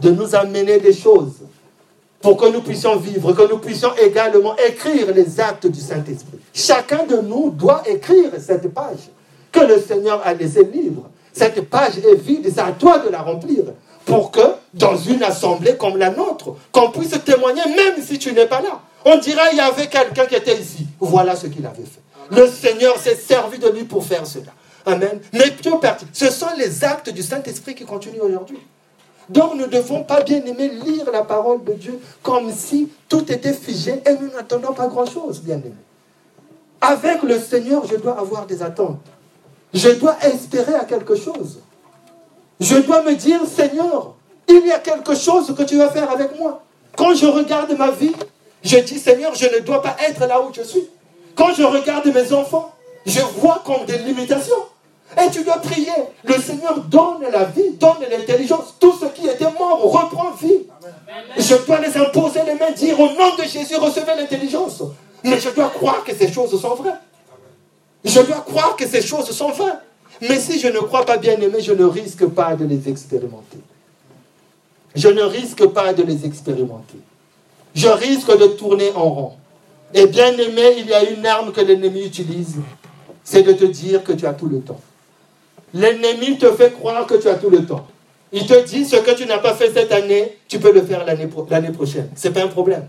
de 0.00 0.10
nous 0.10 0.34
amener 0.34 0.78
des 0.78 0.94
choses 0.94 1.34
pour 2.22 2.38
que 2.38 2.46
nous 2.50 2.62
puissions 2.62 2.96
vivre, 2.96 3.34
que 3.34 3.46
nous 3.46 3.58
puissions 3.58 3.90
également 4.02 4.56
écrire 4.56 5.12
les 5.14 5.38
actes 5.38 5.66
du 5.66 5.78
Saint-Esprit. 5.78 6.38
Chacun 6.54 7.04
de 7.04 7.16
nous 7.18 7.50
doit 7.50 7.82
écrire 7.86 8.30
cette 8.40 8.72
page 8.72 9.10
que 9.52 9.60
le 9.60 9.78
Seigneur 9.78 10.22
a 10.24 10.32
laissée 10.32 10.64
libre. 10.64 11.10
Cette 11.34 11.68
page 11.68 11.98
est 11.98 12.14
vide, 12.14 12.50
c'est 12.50 12.58
à 12.58 12.72
toi 12.72 13.00
de 13.00 13.10
la 13.10 13.20
remplir 13.20 13.64
pour 14.06 14.30
que 14.30 14.40
dans 14.72 14.96
une 14.96 15.22
assemblée 15.22 15.76
comme 15.76 15.98
la 15.98 16.08
nôtre, 16.08 16.56
qu'on 16.72 16.90
puisse 16.90 17.22
témoigner 17.22 17.66
même 17.66 18.02
si 18.02 18.18
tu 18.18 18.32
n'es 18.32 18.46
pas 18.46 18.62
là. 18.62 18.80
On 19.04 19.18
dirait 19.18 19.50
il 19.52 19.58
y 19.58 19.60
avait 19.60 19.88
quelqu'un 19.88 20.24
qui 20.24 20.36
était 20.36 20.58
ici. 20.58 20.86
Voilà 20.98 21.36
ce 21.36 21.48
qu'il 21.48 21.66
avait 21.66 21.82
fait. 21.82 22.00
Le 22.30 22.46
Seigneur 22.48 22.98
s'est 22.98 23.16
servi 23.16 23.58
de 23.58 23.68
lui 23.68 23.84
pour 23.84 24.04
faire 24.04 24.26
cela. 24.26 24.52
Amen. 24.86 25.20
Mais 25.32 25.54
ce 26.12 26.30
sont 26.30 26.46
les 26.56 26.84
actes 26.84 27.10
du 27.10 27.22
Saint-Esprit 27.22 27.74
qui 27.74 27.84
continuent 27.84 28.22
aujourd'hui. 28.22 28.58
Donc 29.28 29.54
nous 29.54 29.62
ne 29.62 29.66
devons 29.66 30.04
pas 30.04 30.22
bien 30.22 30.42
aimer 30.44 30.68
lire 30.68 31.10
la 31.12 31.22
parole 31.22 31.62
de 31.62 31.74
Dieu 31.74 32.00
comme 32.22 32.50
si 32.50 32.90
tout 33.08 33.30
était 33.30 33.52
figé 33.52 34.02
et 34.06 34.12
nous 34.14 34.30
n'attendons 34.30 34.72
pas 34.72 34.86
grand-chose, 34.86 35.40
bien 35.42 35.56
aimé. 35.56 35.74
Avec 36.80 37.22
le 37.22 37.38
Seigneur, 37.38 37.86
je 37.86 37.96
dois 37.96 38.18
avoir 38.18 38.46
des 38.46 38.62
attentes. 38.62 39.00
Je 39.74 39.90
dois 39.90 40.16
espérer 40.22 40.74
à 40.74 40.84
quelque 40.84 41.14
chose. 41.14 41.58
Je 42.60 42.76
dois 42.76 43.02
me 43.02 43.14
dire, 43.14 43.40
Seigneur, 43.46 44.14
il 44.48 44.66
y 44.66 44.72
a 44.72 44.78
quelque 44.78 45.14
chose 45.14 45.54
que 45.56 45.62
tu 45.62 45.76
vas 45.76 45.90
faire 45.90 46.10
avec 46.10 46.38
moi. 46.38 46.62
Quand 46.96 47.14
je 47.14 47.26
regarde 47.26 47.76
ma 47.76 47.90
vie, 47.90 48.14
je 48.62 48.78
dis, 48.78 48.98
Seigneur, 48.98 49.34
je 49.34 49.46
ne 49.46 49.60
dois 49.60 49.82
pas 49.82 49.96
être 50.08 50.26
là 50.26 50.40
où 50.40 50.52
je 50.54 50.62
suis. 50.62 50.88
Quand 51.38 51.54
je 51.54 51.62
regarde 51.62 52.06
mes 52.08 52.32
enfants, 52.32 52.74
je 53.06 53.20
vois 53.38 53.62
comme 53.64 53.86
des 53.86 53.98
limitations. 53.98 54.56
Et 55.16 55.30
tu 55.30 55.44
dois 55.44 55.58
prier. 55.58 55.92
Le 56.24 56.34
Seigneur 56.34 56.80
donne 56.80 57.22
la 57.32 57.44
vie, 57.44 57.70
donne 57.78 58.04
l'intelligence. 58.10 58.74
Tout 58.80 58.92
ce 58.92 59.06
qui 59.06 59.28
était 59.28 59.50
mort 59.52 59.80
reprend 59.80 60.32
vie. 60.32 60.66
Je 61.36 61.54
dois 61.64 61.80
les 61.80 61.96
imposer 61.96 62.40
les 62.44 62.54
mains, 62.54 62.72
dire 62.72 62.98
au 62.98 63.06
nom 63.06 63.36
de 63.38 63.44
Jésus, 63.44 63.76
recevez 63.76 64.16
l'intelligence. 64.16 64.82
Mais 65.22 65.38
je 65.38 65.50
dois 65.50 65.68
croire 65.68 66.02
que 66.02 66.12
ces 66.14 66.30
choses 66.30 66.60
sont 66.60 66.74
vraies. 66.74 66.98
Je 68.04 68.20
dois 68.20 68.40
croire 68.40 68.74
que 68.74 68.86
ces 68.86 69.00
choses 69.00 69.30
sont 69.30 69.50
vraies. 69.50 69.78
Mais 70.20 70.40
si 70.40 70.58
je 70.58 70.66
ne 70.66 70.80
crois 70.80 71.06
pas 71.06 71.18
bien 71.18 71.40
aimé, 71.40 71.60
je 71.60 71.72
ne 71.72 71.84
risque 71.84 72.26
pas 72.26 72.56
de 72.56 72.64
les 72.64 72.88
expérimenter. 72.88 73.58
Je 74.96 75.08
ne 75.08 75.22
risque 75.22 75.66
pas 75.66 75.92
de 75.92 76.02
les 76.02 76.26
expérimenter. 76.26 76.98
Je 77.76 77.88
risque 77.88 78.36
de 78.36 78.46
tourner 78.48 78.90
en 78.96 79.08
rond. 79.08 79.32
Et 79.94 80.06
bien 80.06 80.32
aimé, 80.36 80.74
il 80.78 80.86
y 80.86 80.94
a 80.94 81.08
une 81.10 81.24
arme 81.24 81.52
que 81.52 81.60
l'ennemi 81.60 82.04
utilise, 82.04 82.56
c'est 83.24 83.42
de 83.42 83.52
te 83.52 83.64
dire 83.64 84.04
que 84.04 84.12
tu 84.12 84.26
as 84.26 84.34
tout 84.34 84.48
le 84.48 84.60
temps. 84.60 84.80
L'ennemi 85.74 86.38
te 86.38 86.50
fait 86.52 86.72
croire 86.72 87.06
que 87.06 87.14
tu 87.14 87.28
as 87.28 87.34
tout 87.34 87.50
le 87.50 87.64
temps. 87.64 87.86
Il 88.32 88.46
te 88.46 88.64
dit 88.66 88.84
ce 88.84 88.96
que 88.96 89.10
tu 89.12 89.26
n'as 89.26 89.38
pas 89.38 89.54
fait 89.54 89.72
cette 89.72 89.92
année, 89.92 90.36
tu 90.48 90.58
peux 90.58 90.72
le 90.72 90.82
faire 90.82 91.04
l'année 91.06 91.70
prochaine. 91.70 92.10
Ce 92.14 92.28
n'est 92.28 92.34
pas 92.34 92.42
un 92.42 92.48
problème. 92.48 92.88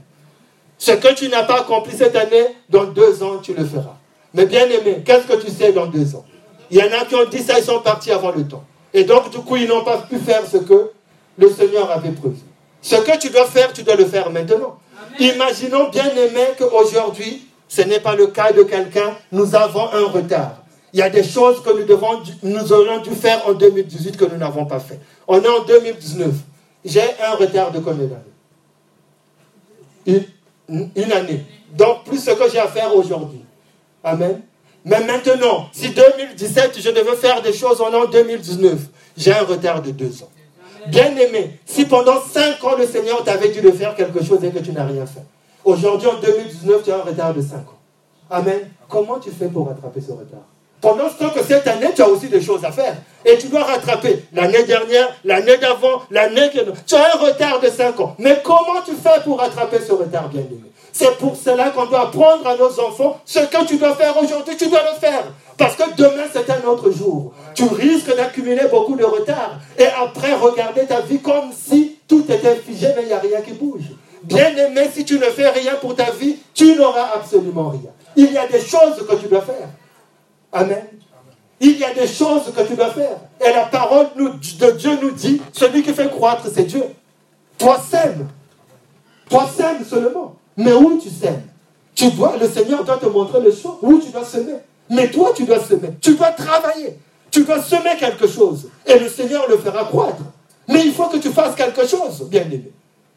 Ce 0.78 0.92
que 0.92 1.14
tu 1.14 1.30
n'as 1.30 1.44
pas 1.44 1.62
accompli 1.62 1.96
cette 1.96 2.16
année, 2.16 2.48
dans 2.70 2.86
deux 2.86 3.24
ans, 3.24 3.38
tu 3.38 3.54
le 3.54 3.66
feras. 3.66 3.98
Mais 4.34 4.46
bien 4.46 4.66
aimé, 4.66 5.02
qu'est-ce 5.06 5.28
que 5.28 5.42
tu 5.42 5.52
sais 5.52 5.72
dans 5.72 5.88
deux 5.88 6.16
ans? 6.16 6.26
Il 6.72 6.78
y 6.78 6.84
en 6.84 6.92
a 6.92 7.06
qui 7.06 7.16
ont 7.16 7.28
dit 7.30 7.40
ça, 7.40 7.58
ils 7.58 7.66
sont 7.66 7.80
partis 7.80 8.12
avant 8.12 8.32
le 8.32 8.48
temps. 8.48 8.64
Et 8.94 9.04
donc, 9.04 9.30
du 9.30 9.40
coup, 9.40 9.56
ils 9.56 9.68
n'ont 9.68 9.84
pas 9.84 9.98
pu 9.98 10.18
faire 10.18 10.46
ce 10.46 10.58
que 10.58 10.92
le 11.38 11.50
Seigneur 11.50 11.90
avait 11.92 12.12
prévu. 12.12 12.38
Ce 12.82 12.96
que 12.96 13.18
tu 13.18 13.30
dois 13.30 13.46
faire, 13.46 13.74
tu 13.74 13.84
dois 13.84 13.96
le 13.96 14.06
faire 14.06 14.30
maintenant. 14.30 14.80
Imaginons 15.20 15.90
bien 15.90 16.10
aimé 16.16 16.48
qu'aujourd'hui, 16.58 17.46
ce 17.68 17.82
n'est 17.82 18.00
pas 18.00 18.16
le 18.16 18.28
cas 18.28 18.52
de 18.52 18.64
quelqu'un, 18.64 19.16
nous 19.32 19.56
avons 19.56 19.92
un 19.92 20.06
retard. 20.06 20.64
Il 20.92 21.00
y 21.00 21.04
a 21.04 21.10
des 21.10 21.24
choses 21.24 21.62
que 21.62 21.70
nous, 21.70 21.86
devons, 21.86 22.22
nous 22.42 22.74
aurions 22.74 23.02
dû 23.02 23.12
faire 23.12 23.48
en 23.48 23.54
2018 23.54 24.18
que 24.18 24.26
nous 24.26 24.38
n'avons 24.38 24.66
pas 24.66 24.80
fait. 24.80 25.00
On 25.28 25.40
est 25.42 25.48
en 25.48 25.64
2019. 25.64 26.34
J'ai 26.84 27.04
un 27.24 27.36
retard 27.36 27.72
de 27.72 27.80
combien 27.80 28.08
d'années? 28.08 28.24
Une, 30.68 30.90
une 30.96 31.12
année. 31.12 31.46
Donc, 31.74 32.06
plus 32.06 32.18
ce 32.18 32.32
que 32.32 32.50
j'ai 32.50 32.60
à 32.60 32.68
faire 32.68 32.96
aujourd'hui. 32.96 33.44
Amen. 34.04 34.42
Mais 34.86 35.02
maintenant, 35.02 35.70
si 35.72 35.90
2017, 35.90 36.80
je 36.82 36.90
devais 36.90 37.16
faire 37.16 37.42
des 37.42 37.54
choses, 37.54 37.80
on 37.82 37.92
est 37.92 37.98
en 37.98 38.10
2019. 38.10 38.80
J'ai 39.18 39.34
un 39.34 39.44
retard 39.44 39.82
de 39.82 39.92
deux 39.92 40.24
ans. 40.24 40.30
Bien 40.88 41.16
aimé, 41.16 41.60
si 41.66 41.86
pendant 41.86 42.22
cinq 42.22 42.64
ans 42.64 42.76
le 42.78 42.86
Seigneur 42.86 43.24
t'avait 43.24 43.50
dû 43.50 43.62
de 43.62 43.72
faire 43.72 43.96
quelque 43.96 44.24
chose 44.24 44.44
et 44.44 44.50
que 44.50 44.60
tu 44.60 44.72
n'as 44.72 44.86
rien 44.86 45.06
fait, 45.06 45.24
aujourd'hui 45.64 46.08
en 46.08 46.20
2019, 46.20 46.84
tu 46.84 46.92
as 46.92 46.98
un 46.98 47.02
retard 47.02 47.34
de 47.34 47.42
cinq 47.42 47.68
ans. 47.68 47.80
Amen. 48.30 48.70
Comment 48.88 49.20
tu 49.20 49.32
fais 49.32 49.48
pour 49.48 49.68
rattraper 49.68 50.02
ce 50.02 50.12
retard? 50.12 50.46
Pendant 50.82 51.10
ce 51.10 51.16
temps 51.16 51.30
que 51.30 51.44
cette 51.44 51.68
année, 51.68 51.90
tu 51.94 52.02
as 52.02 52.08
aussi 52.08 52.30
des 52.30 52.42
choses 52.42 52.64
à 52.64 52.72
faire. 52.72 52.96
Et 53.26 53.38
tu 53.38 53.48
dois 53.48 53.64
rattraper 53.64 54.24
l'année 54.32 54.64
dernière, 54.64 55.10
l'année 55.26 55.58
d'avant, 55.58 56.04
l'année 56.10 56.50
qui... 56.52 56.60
Tu 56.86 56.96
as 56.96 57.16
un 57.16 57.20
retard 57.20 57.60
de 57.60 57.68
5 57.68 58.00
ans. 58.00 58.16
Mais 58.18 58.42
comment 58.44 58.82
tu 58.86 58.94
fais 58.94 59.22
pour 59.26 59.40
rattraper 59.40 59.80
ce 59.86 59.92
retard, 59.92 60.30
bien 60.30 60.42
aimé 60.42 60.72
C'est 60.92 61.18
pour 61.18 61.36
cela 61.36 61.70
qu'on 61.70 61.86
doit 61.86 62.08
apprendre 62.08 62.48
à 62.48 62.56
nos 62.56 62.80
enfants 62.80 63.20
ce 63.26 63.40
que 63.40 63.66
tu 63.66 63.78
dois 63.78 63.96
faire 63.96 64.16
aujourd'hui, 64.22 64.58
tu 64.58 64.68
dois 64.68 64.82
le 64.92 65.00
faire. 65.00 65.26
Parce 65.58 65.76
que 65.76 65.96
demain, 65.96 66.24
c'est 66.32 66.50
un 66.50 66.64
autre 66.68 66.90
jour. 66.92 67.34
Tu 67.54 67.64
risques 67.64 68.16
d'accumuler 68.16 68.68
beaucoup 68.72 68.96
de 68.96 69.04
retard. 69.04 69.60
Et 69.78 69.86
après, 69.86 70.34
regarder 70.34 70.86
ta 70.86 71.02
vie 71.02 71.20
comme 71.20 71.52
si 71.54 71.98
tout 72.08 72.24
était 72.32 72.56
figé, 72.56 72.88
mais 72.96 73.04
il 73.04 73.08
n'y 73.08 73.14
a 73.14 73.20
rien 73.20 73.42
qui 73.42 73.52
bouge. 73.52 73.84
Bien 74.24 74.56
aimé, 74.56 74.90
si 74.94 75.06
tu 75.06 75.16
ne 75.20 75.26
fais 75.26 75.50
rien 75.50 75.76
pour 75.76 75.96
ta 75.96 76.12
vie, 76.12 76.38
tu 76.54 76.76
n'auras 76.76 77.12
absolument 77.16 77.70
rien. 77.70 77.92
Il 78.16 78.32
y 78.32 78.38
a 78.38 78.48
des 78.48 78.62
choses 78.62 79.06
que 79.08 79.16
tu 79.16 79.28
dois 79.28 79.42
faire. 79.42 79.68
Amen. 80.52 80.86
Il 81.60 81.78
y 81.78 81.84
a 81.84 81.94
des 81.94 82.08
choses 82.08 82.52
que 82.56 82.62
tu 82.64 82.76
dois 82.76 82.92
faire. 82.92 83.18
Et 83.46 83.52
la 83.52 83.66
parole 83.66 84.08
de 84.16 84.72
Dieu 84.72 84.98
nous 85.02 85.12
dit, 85.12 85.42
celui 85.52 85.84
qui 85.84 85.94
fait 85.94 86.10
croître, 86.10 86.48
c'est 86.54 86.64
Dieu. 86.64 86.84
Toi 87.58 87.78
sème. 87.80 88.30
Toi 89.30 89.48
sème 89.56 89.84
seulement. 89.86 90.36
Mais 90.60 90.74
où 90.74 91.00
tu 91.00 91.10
sèmes? 91.10 91.42
Tu 91.96 92.12
dois, 92.12 92.36
le 92.36 92.48
Seigneur 92.50 92.84
doit 92.84 92.98
te 92.98 93.06
montrer 93.06 93.40
le 93.40 93.50
champ 93.50 93.80
où 93.82 93.98
tu 93.98 94.10
dois 94.10 94.26
semer. 94.26 94.58
Mais 94.90 95.10
toi, 95.10 95.32
tu 95.34 95.46
dois 95.46 95.64
semer. 95.64 95.92
Tu 96.02 96.16
dois 96.16 96.32
travailler. 96.32 97.00
Tu 97.32 97.46
dois 97.46 97.62
semer 97.62 97.96
quelque 97.98 98.28
chose. 98.28 98.68
Et 98.86 99.00
le 99.00 99.08
Seigneur 99.08 99.48
le 99.50 99.58
fera 99.58 99.86
croître. 99.86 100.22
Mais 100.68 100.86
il 100.86 100.92
faut 100.92 101.08
que 101.08 101.16
tu 101.16 101.30
fasses 101.30 101.56
quelque 101.56 101.88
chose, 101.88 102.28
bien 102.30 102.44
aimé. 102.44 102.74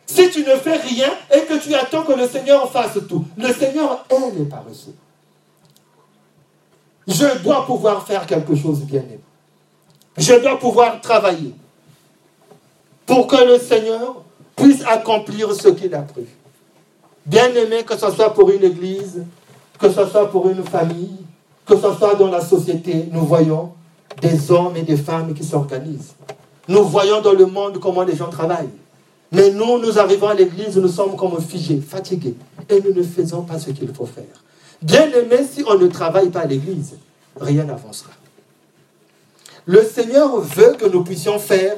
Si 0.07 0.31
tu 0.31 0.43
ne 0.43 0.55
fais 0.55 0.77
rien 0.77 1.11
et 1.35 1.41
que 1.41 1.55
tu 1.59 1.75
attends 1.75 2.05
que 2.05 2.13
le 2.13 2.29
Seigneur 2.29 2.71
fasse 2.71 2.99
tout, 3.09 3.25
le 3.37 3.53
Seigneur 3.53 4.05
est 4.09 4.39
les 4.39 4.45
paresseux. 4.45 4.95
Je 7.09 7.43
dois 7.43 7.67
pouvoir 7.67 8.07
faire 8.07 8.25
quelque 8.25 8.55
chose 8.55 8.83
bien 8.83 9.01
aimé. 9.01 9.21
Je 10.17 10.35
dois 10.35 10.61
pouvoir 10.61 11.01
travailler. 11.01 11.55
pour 13.05 13.27
que 13.27 13.37
le 13.37 13.59
Seigneur 13.59 14.23
puisse 14.55 14.85
accomplir 14.87 15.53
ce 15.53 15.69
qu'il 15.69 15.93
a 15.95 16.03
prévu. 16.03 16.29
Bien 17.25 17.55
aimé, 17.55 17.85
que 17.85 17.97
ce 17.97 18.11
soit 18.11 18.35
pour 18.35 18.51
une 18.51 18.65
église, 18.65 19.23
que 19.79 19.89
ce 19.89 20.07
soit 20.07 20.31
pour 20.31 20.49
une 20.49 20.65
famille, 20.65 21.19
que 21.67 21.77
ce 21.77 21.93
soit 21.95 22.15
dans 22.15 22.29
la 22.29 22.41
société, 22.41 23.09
nous 23.13 23.25
voyons 23.25 23.73
des 24.21 24.51
hommes 24.51 24.77
et 24.77 24.83
des 24.83 24.97
femmes 24.97 25.33
qui 25.35 25.45
s'organisent. 25.45 26.15
Nous 26.69 26.85
voyons 26.85 27.21
dans 27.21 27.33
le 27.33 27.47
monde 27.47 27.79
comment 27.81 28.03
les 28.03 28.17
gens 28.17 28.29
travaillent. 28.29 28.69
Mais 29.31 29.51
nous, 29.51 29.79
nous 29.79 29.99
arrivons 29.99 30.29
à 30.29 30.35
l'église, 30.35 30.77
nous 30.77 30.89
sommes 30.89 31.17
comme 31.17 31.41
figés, 31.41 31.81
fatigués, 31.81 32.35
et 32.69 32.81
nous 32.83 32.93
ne 32.93 33.03
faisons 33.03 33.43
pas 33.43 33.59
ce 33.59 33.71
qu'il 33.71 33.93
faut 33.95 34.07
faire. 34.07 34.25
Bien 34.83 35.11
aimé, 35.13 35.47
si 35.51 35.65
on 35.67 35.79
ne 35.79 35.87
travaille 35.87 36.29
pas 36.29 36.41
à 36.41 36.47
l'église, 36.47 36.97
rien 37.41 37.65
n'avancera. 37.65 38.11
Le 39.65 39.83
Seigneur 39.85 40.41
veut 40.41 40.75
que 40.79 40.87
nous 40.87 41.05
puissions 41.05 41.39
faire 41.39 41.77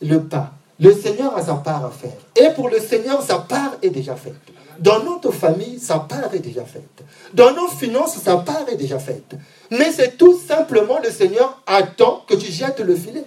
le 0.00 0.20
pas. 0.22 0.52
Le 0.80 0.92
Seigneur 0.92 1.36
a 1.36 1.42
sa 1.42 1.54
part 1.54 1.84
à 1.84 1.90
faire. 1.90 2.12
Et 2.36 2.54
pour 2.54 2.68
le 2.68 2.78
Seigneur, 2.78 3.20
sa 3.20 3.38
part 3.38 3.76
est 3.82 3.90
déjà 3.90 4.14
faite. 4.14 4.34
Dans 4.78 5.02
notre 5.02 5.32
famille, 5.32 5.80
sa 5.80 5.98
part 5.98 6.32
est 6.32 6.38
déjà 6.38 6.64
faite. 6.64 7.02
Dans 7.34 7.52
nos 7.52 7.66
finances, 7.66 8.16
sa 8.18 8.36
part 8.36 8.64
est 8.70 8.76
déjà 8.76 9.00
faite. 9.00 9.34
Mais 9.72 9.90
c'est 9.90 10.16
tout 10.16 10.38
simplement 10.38 11.00
le 11.02 11.10
Seigneur 11.10 11.60
attend 11.66 12.22
que 12.28 12.34
tu 12.34 12.52
jettes 12.52 12.78
le 12.78 12.94
filet. 12.94 13.24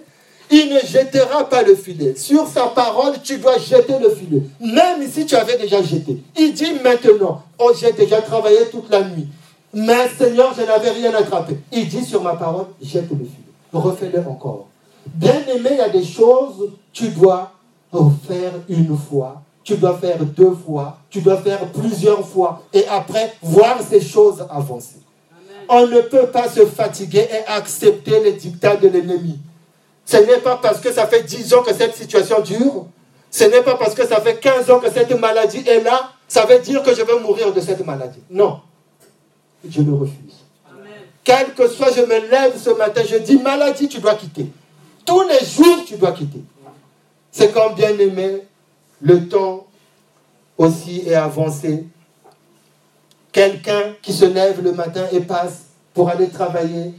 Il 0.50 0.72
ne 0.72 0.80
jettera 0.80 1.48
pas 1.48 1.62
le 1.62 1.74
filet. 1.74 2.14
Sur 2.16 2.46
sa 2.46 2.68
parole, 2.68 3.14
tu 3.22 3.36
dois 3.36 3.58
jeter 3.58 3.98
le 3.98 4.10
filet. 4.10 4.42
Même 4.60 5.06
si 5.10 5.26
tu 5.26 5.34
avais 5.34 5.58
déjà 5.58 5.82
jeté. 5.82 6.22
Il 6.38 6.54
dit 6.54 6.72
maintenant, 6.82 7.42
oh 7.58 7.72
j'ai 7.78 7.92
déjà 7.92 8.22
travaillé 8.22 8.60
toute 8.70 8.90
la 8.90 9.02
nuit. 9.02 9.28
Mais 9.74 10.08
Seigneur, 10.18 10.54
je 10.56 10.62
n'avais 10.62 10.90
rien 10.90 11.12
attrapé. 11.14 11.58
Il 11.70 11.86
dit 11.86 12.04
sur 12.04 12.22
ma 12.22 12.34
parole, 12.34 12.66
jette 12.80 13.10
le 13.10 13.18
filet. 13.18 13.28
Refais-le 13.72 14.20
encore. 14.20 14.68
Bien 15.06 15.42
aimé, 15.48 15.70
il 15.72 15.76
y 15.78 15.80
a 15.80 15.88
des 15.88 16.04
choses, 16.04 16.70
tu 16.92 17.08
dois 17.08 17.52
faire 18.26 18.52
une 18.68 18.96
fois, 18.96 19.42
tu 19.64 19.76
dois 19.76 19.98
faire 19.98 20.24
deux 20.24 20.54
fois, 20.54 20.98
tu 21.10 21.20
dois 21.20 21.36
faire 21.38 21.66
plusieurs 21.70 22.26
fois, 22.26 22.62
et 22.72 22.86
après 22.88 23.34
voir 23.42 23.78
ces 23.82 24.00
choses 24.00 24.44
avancer. 24.50 25.00
On 25.68 25.86
ne 25.86 26.00
peut 26.00 26.26
pas 26.26 26.48
se 26.48 26.66
fatiguer 26.66 27.28
et 27.30 27.46
accepter 27.46 28.22
les 28.22 28.32
dictats 28.32 28.76
de 28.76 28.88
l'ennemi. 28.88 29.38
Ce 30.04 30.16
n'est 30.16 30.38
pas 30.38 30.56
parce 30.56 30.80
que 30.80 30.92
ça 30.92 31.06
fait 31.06 31.22
10 31.22 31.54
ans 31.54 31.62
que 31.62 31.72
cette 31.72 31.94
situation 31.94 32.40
dure, 32.40 32.86
ce 33.30 33.44
n'est 33.44 33.62
pas 33.62 33.76
parce 33.76 33.94
que 33.94 34.06
ça 34.06 34.20
fait 34.20 34.38
15 34.38 34.70
ans 34.70 34.80
que 34.80 34.90
cette 34.90 35.18
maladie 35.18 35.62
est 35.66 35.82
là, 35.82 36.10
ça 36.26 36.44
veut 36.44 36.58
dire 36.58 36.82
que 36.82 36.94
je 36.94 37.02
vais 37.02 37.18
mourir 37.20 37.52
de 37.52 37.60
cette 37.60 37.84
maladie. 37.86 38.20
Non, 38.30 38.60
je 39.68 39.82
le 39.82 39.94
refuse. 39.94 40.44
Quel 41.24 41.54
que 41.54 41.68
soit, 41.68 41.92
je 41.92 42.02
me 42.02 42.30
lève 42.30 42.58
ce 42.58 42.70
matin, 42.70 43.02
je 43.08 43.16
dis 43.16 43.38
maladie, 43.38 43.88
tu 43.88 44.00
dois 44.00 44.16
quitter. 44.16 44.50
Tous 45.04 45.22
les 45.22 45.44
jours, 45.44 45.84
tu 45.86 45.96
dois 45.96 46.12
quitter. 46.12 46.42
C'est 47.30 47.52
comme 47.52 47.74
bien 47.74 47.98
aimé, 47.98 48.42
le 49.00 49.28
temps 49.28 49.66
aussi 50.58 51.02
est 51.06 51.14
avancé. 51.14 51.86
Quelqu'un 53.32 53.94
qui 54.02 54.12
se 54.12 54.26
lève 54.26 54.62
le 54.62 54.72
matin 54.72 55.06
et 55.12 55.20
passe 55.20 55.64
pour 55.94 56.08
aller 56.08 56.28
travailler 56.28 56.94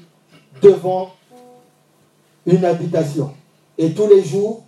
devant 0.61 1.13
une 2.45 2.65
habitation. 2.65 3.33
Et 3.77 3.93
tous 3.93 4.07
les 4.07 4.23
jours, 4.23 4.63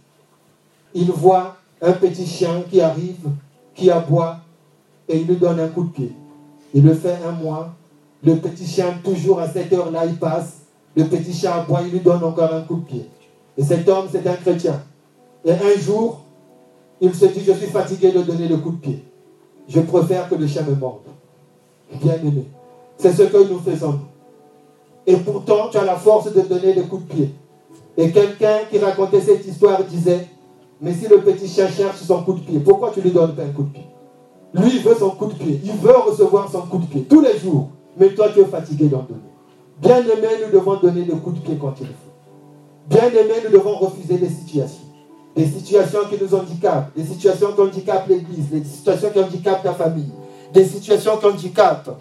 il 0.94 1.12
voit 1.12 1.58
un 1.82 1.94
petit 1.94 2.26
chien 2.26 2.64
qui 2.70 2.80
arrive, 2.82 3.30
qui 3.74 3.92
aboie, 3.92 4.40
et 5.10 5.18
il 5.18 5.28
lui 5.28 5.36
donne 5.36 5.60
un 5.60 5.68
coup 5.68 5.84
de 5.84 5.92
pied. 5.92 6.12
Il 6.74 6.84
le 6.84 6.94
fait 6.94 7.18
un 7.26 7.32
mois. 7.32 7.74
Le 8.24 8.38
petit 8.38 8.66
chien, 8.66 9.00
toujours 9.04 9.40
à 9.40 9.50
cette 9.50 9.72
heure-là, 9.72 10.06
il 10.06 10.16
passe. 10.16 10.62
Le 10.96 11.06
petit 11.06 11.34
chien 11.34 11.52
aboie, 11.54 11.82
il 11.82 11.92
lui 11.92 12.00
donne 12.00 12.24
encore 12.24 12.54
un 12.54 12.62
coup 12.62 12.78
de 12.78 12.86
pied. 12.86 13.10
Et 13.58 13.64
cet 13.64 13.88
homme, 13.88 14.08
c'est 14.12 14.26
un 14.28 14.36
chrétien. 14.36 14.82
Et 15.44 15.52
un 15.52 15.80
jour, 15.80 16.22
il 17.02 17.14
se 17.14 17.26
dit, 17.26 17.42
je 17.46 17.54
suis 17.54 17.68
fatigué 17.68 18.12
de 18.12 18.22
donner 18.22 18.48
le 18.48 18.58
coup 18.58 18.72
de 18.72 18.78
pied. 18.78 19.04
Je 19.68 19.80
préfère 19.82 20.30
que 20.30 20.36
le 20.36 20.48
chien 20.48 20.64
me 20.64 20.76
morde. 20.76 21.02
Bien 22.02 22.16
aimé. 22.16 22.46
C'est 22.98 23.14
ce 23.14 23.24
que 23.24 23.50
nous 23.50 23.60
faisons. 23.60 24.00
Et 25.08 25.18
pourtant, 25.18 25.70
tu 25.70 25.78
as 25.78 25.86
la 25.86 25.96
force 25.96 26.34
de 26.34 26.42
donner 26.42 26.74
des 26.74 26.84
coups 26.84 27.04
de 27.08 27.14
pied. 27.14 27.30
Et 27.98 28.12
quelqu'un 28.12 28.60
qui 28.70 28.80
racontait 28.80 29.22
cette 29.22 29.46
histoire 29.46 29.84
disait, 29.84 30.28
mais 30.82 30.94
si 30.94 31.08
le 31.08 31.22
petit 31.22 31.48
chien 31.48 31.68
cherche 31.68 31.98
son 31.98 32.24
coup 32.24 32.34
de 32.34 32.40
pied, 32.40 32.60
pourquoi 32.60 32.92
tu 32.92 33.02
lui 33.02 33.12
donnes 33.12 33.36
pas 33.36 33.44
un 33.44 33.52
coup 33.52 33.64
de 33.64 33.70
pied? 33.70 33.86
Lui, 34.54 34.78
il 34.78 34.82
veut 34.82 34.96
son 34.98 35.12
coup 35.12 35.28
de 35.28 35.34
pied. 35.34 35.60
Il 35.64 35.74
veut 35.74 35.98
recevoir 35.98 36.50
son 36.52 36.62
coup 36.62 36.78
de 36.80 36.86
pied 36.86 37.02
tous 37.04 37.22
les 37.22 37.38
jours. 37.38 37.70
Mais 37.98 38.10
toi, 38.10 38.30
tu 38.34 38.42
es 38.42 38.46
fatigué 38.46 38.88
d'en 38.88 39.04
donner. 39.04 39.22
Bien 39.82 40.00
aimé, 40.00 40.28
nous 40.46 40.52
devons 40.58 40.76
donner 40.78 41.06
le 41.06 41.16
coup 41.16 41.32
de 41.32 41.40
pied 41.40 41.58
quand 41.60 41.74
il 41.80 41.88
faut. 41.88 42.05
Bien 42.88 43.08
aimé, 43.08 43.34
nous 43.44 43.52
devons 43.52 43.78
refuser 43.78 44.18
les 44.18 44.30
situations. 44.30 44.86
Des 45.36 45.48
situations 45.48 46.00
qui 46.10 46.24
nous 46.24 46.34
handicapent, 46.34 46.96
des 46.96 47.04
situations 47.04 47.52
qui 47.52 47.62
handicapent 47.62 48.08
l'Église, 48.08 48.50
des 48.52 48.64
situations 48.64 49.10
qui 49.10 49.20
handicapent 49.20 49.64
ta 49.64 49.74
famille, 49.74 50.12
des 50.54 50.66
situations 50.66 51.18
qui 51.18 51.26
handicapent 51.26 52.00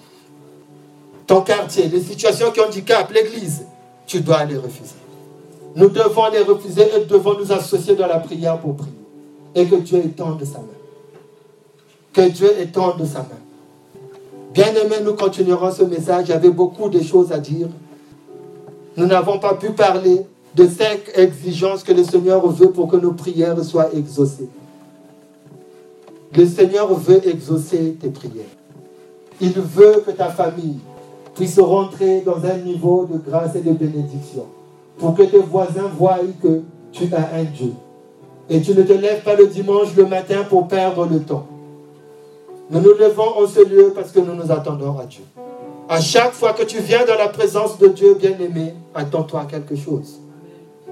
ton 1.27 1.41
quartier, 1.41 1.89
des 1.89 2.03
situations 2.03 2.51
qui 2.53 2.61
handicapent 2.61 3.11
l'Église. 3.13 3.65
Tu 4.07 4.21
dois 4.21 4.45
les 4.45 4.57
refuser. 4.57 4.95
Nous 5.75 5.89
devons 5.89 6.31
les 6.31 6.41
refuser 6.41 6.83
et 6.97 7.05
devons 7.07 7.39
nous 7.39 7.51
associer 7.51 7.97
dans 7.97 8.07
la 8.07 8.19
prière 8.19 8.59
pour 8.59 8.77
prier. 8.77 8.93
Et 9.55 9.67
que 9.67 9.77
Dieu 9.77 9.99
étende 9.99 10.45
sa 10.45 10.59
main. 10.59 10.67
Que 12.13 12.29
Dieu 12.29 12.51
étende 12.61 13.05
sa 13.05 13.21
main. 13.21 13.41
Bien 14.53 14.73
aimé, 14.75 14.97
nous 15.03 15.15
continuerons 15.15 15.73
ce 15.73 15.83
message. 15.83 16.31
Avait 16.31 16.51
beaucoup 16.51 16.89
de 16.89 17.03
choses 17.03 17.33
à 17.33 17.39
dire. 17.39 17.69
Nous 18.97 19.07
n'avons 19.07 19.41
pas 19.41 19.55
pu 19.55 19.71
parler 19.71 20.27
de 20.55 20.67
cinq 20.67 21.11
exigences 21.15 21.83
que 21.83 21.93
le 21.93 22.05
Seigneur 22.05 22.47
veut 22.49 22.71
pour 22.71 22.89
que 22.89 22.97
nos 22.97 23.13
prières 23.13 23.63
soient 23.65 23.93
exaucées. 23.93 24.49
Le 26.37 26.47
Seigneur 26.47 26.93
veut 26.95 27.27
exaucer 27.29 27.97
tes 28.01 28.11
prières. 28.11 28.45
Il 29.41 29.53
veut 29.53 30.03
que 30.07 30.13
ta 30.13 30.29
famille 30.29 30.79
puisse 31.35 31.59
rentrer 31.59 32.21
dans 32.21 32.45
un 32.45 32.57
niveau 32.59 33.09
de 33.11 33.19
grâce 33.19 33.57
et 33.57 33.61
de 33.61 33.73
bénédiction 33.73 34.47
pour 34.99 35.15
que 35.15 35.23
tes 35.25 35.39
voisins 35.39 35.91
voient 35.97 36.19
que 36.41 36.63
tu 36.93 37.13
as 37.13 37.37
un 37.37 37.45
Dieu. 37.45 37.73
Et 38.49 38.61
tu 38.61 38.75
ne 38.75 38.83
te 38.83 38.93
lèves 38.93 39.23
pas 39.25 39.35
le 39.35 39.47
dimanche 39.49 39.95
le 39.97 40.07
matin 40.07 40.45
pour 40.49 40.69
perdre 40.69 41.07
le 41.07 41.21
temps. 41.21 41.47
Nous 42.71 42.81
nous 42.81 42.95
levons 42.95 43.43
en 43.43 43.47
ce 43.47 43.67
lieu 43.67 43.93
parce 43.95 44.13
que 44.13 44.21
nous 44.21 44.35
nous 44.35 44.53
attendons 44.53 44.99
à 44.99 45.05
Dieu. 45.07 45.25
À 45.89 46.01
chaque 46.01 46.33
fois 46.33 46.53
que 46.53 46.63
tu 46.63 46.79
viens 46.79 47.05
dans 47.05 47.17
la 47.17 47.29
présence 47.29 47.79
de 47.79 47.89
Dieu 47.89 48.15
bien-aimé, 48.15 48.75
attends-toi 48.95 49.47
quelque 49.51 49.77
chose. 49.77 50.21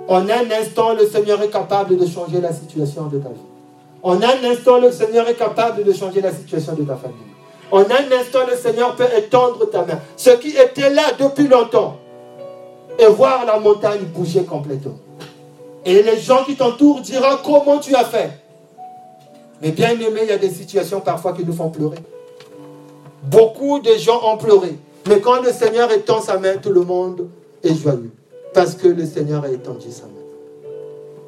En 0.08 0.28
un 0.28 0.50
instant, 0.60 0.94
le 0.94 1.06
Seigneur 1.06 1.40
est 1.42 1.50
capable 1.50 1.96
de 1.96 2.06
changer 2.06 2.40
la 2.40 2.52
situation 2.52 3.06
de 3.06 3.18
ta 3.18 3.28
vie. 3.28 3.34
En 4.02 4.20
un 4.20 4.50
instant, 4.50 4.80
le 4.80 4.90
Seigneur 4.90 5.28
est 5.28 5.36
capable 5.36 5.84
de 5.84 5.92
changer 5.92 6.20
la 6.20 6.32
situation 6.32 6.74
de 6.74 6.82
ta 6.82 6.96
famille. 6.96 7.16
En 7.70 7.80
un 7.80 8.20
instant, 8.20 8.40
le 8.48 8.56
Seigneur 8.56 8.96
peut 8.96 9.06
étendre 9.16 9.70
ta 9.70 9.84
main. 9.84 9.98
Ce 10.16 10.30
qui 10.30 10.56
était 10.56 10.90
là 10.90 11.04
depuis 11.18 11.48
longtemps, 11.48 11.96
et 12.98 13.06
voir 13.06 13.46
la 13.46 13.58
montagne 13.58 14.00
bouger 14.00 14.44
complètement. 14.44 14.98
Et 15.84 16.02
les 16.02 16.18
gens 16.18 16.44
qui 16.44 16.56
t'entourent 16.56 17.00
diront 17.00 17.38
comment 17.44 17.78
tu 17.78 17.94
as 17.94 18.04
fait? 18.04 18.30
Mais 19.60 19.70
bien 19.70 19.92
aimé, 19.92 20.20
il 20.22 20.28
y 20.28 20.32
a 20.32 20.38
des 20.38 20.50
situations 20.50 21.00
parfois 21.00 21.32
qui 21.32 21.44
nous 21.44 21.52
font 21.52 21.70
pleurer. 21.70 21.98
Beaucoup 23.22 23.78
de 23.78 23.94
gens 23.94 24.20
ont 24.24 24.36
pleuré. 24.36 24.76
Mais 25.08 25.20
quand 25.20 25.40
le 25.40 25.52
Seigneur 25.52 25.90
étend 25.90 26.20
sa 26.20 26.38
main, 26.38 26.56
tout 26.58 26.70
le 26.70 26.82
monde 26.82 27.28
est 27.62 27.74
joyeux. 27.74 28.12
Parce 28.54 28.74
que 28.74 28.88
le 28.88 29.06
Seigneur 29.06 29.44
a 29.44 29.50
étendu 29.50 29.90
sa 29.90 30.04
main. 30.04 30.12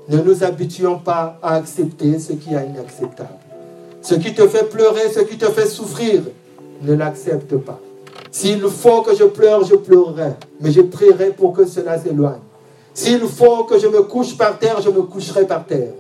Ne 0.09 0.23
nous 0.23 0.45
habituons 0.45 0.99
pas 0.99 1.39
à 1.43 1.55
accepter 1.55 2.19
ce 2.19 2.33
qui 2.35 2.53
est 2.55 2.67
inacceptable. 2.67 3.39
Ce 4.03 4.15
qui 4.15 4.35
te 4.35 4.47
fait 4.47 4.69
pleurer, 4.69 5.11
ce 5.13 5.21
qui 5.21 5.39
te 5.39 5.47
fait 5.47 5.67
souffrir, 5.67 6.23
ne 6.83 6.95
l'accepte 6.95 7.57
pas. 7.57 7.81
S'il 8.31 8.61
faut 8.63 9.01
que 9.03 9.17
je 9.17 9.25
pleure, 9.25 9.65
je 9.65 9.77
pleurerai. 9.77 10.33
Mais 10.61 10.71
je 10.73 10.83
prierai 10.83 11.31
pour 11.31 11.55
que 11.55 11.65
cela 11.65 11.99
s'éloigne. 11.99 12.41
S'il 12.93 13.21
faut 13.21 13.65
que 13.65 13.79
je 13.79 13.87
me 13.87 14.03
couche 14.03 14.37
par 14.37 14.59
terre, 14.59 14.83
je 14.83 14.91
me 14.91 15.03
coucherai 15.03 15.47
par 15.47 15.65
terre. 15.65 15.93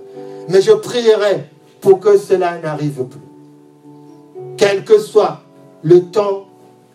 Mais 0.49 0.61
je 0.61 0.73
prierai 0.73 1.49
pour 1.81 2.01
que 2.01 2.19
cela 2.19 2.59
n'arrive 2.59 3.05
plus. 3.05 3.21
Quel 4.57 4.85
que 4.85 4.99
soit 4.99 5.41
le 5.83 6.03
temps 6.03 6.47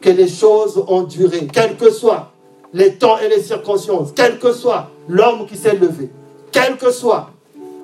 que 0.02 0.10
les 0.10 0.28
choses 0.28 0.82
ont 0.88 1.04
duré, 1.04 1.48
quel 1.52 1.76
que 1.76 1.92
soit 1.92 2.32
les 2.74 2.96
temps 2.96 3.18
et 3.20 3.30
les 3.30 3.42
circonstances, 3.42 4.12
quel 4.16 4.40
que 4.40 4.52
soit 4.54 4.90
l'homme 5.08 5.46
qui 5.48 5.58
s'est 5.58 5.76
levé, 5.76 6.10
quelle 6.52 6.78
que 6.78 6.92
soit 6.92 7.32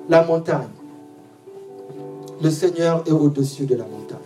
la 0.08 0.24
montagne, 0.24 0.68
le 2.40 2.50
Seigneur 2.50 3.02
est 3.06 3.12
au-dessus 3.12 3.64
de 3.64 3.76
la 3.76 3.84
montagne. 3.84 4.18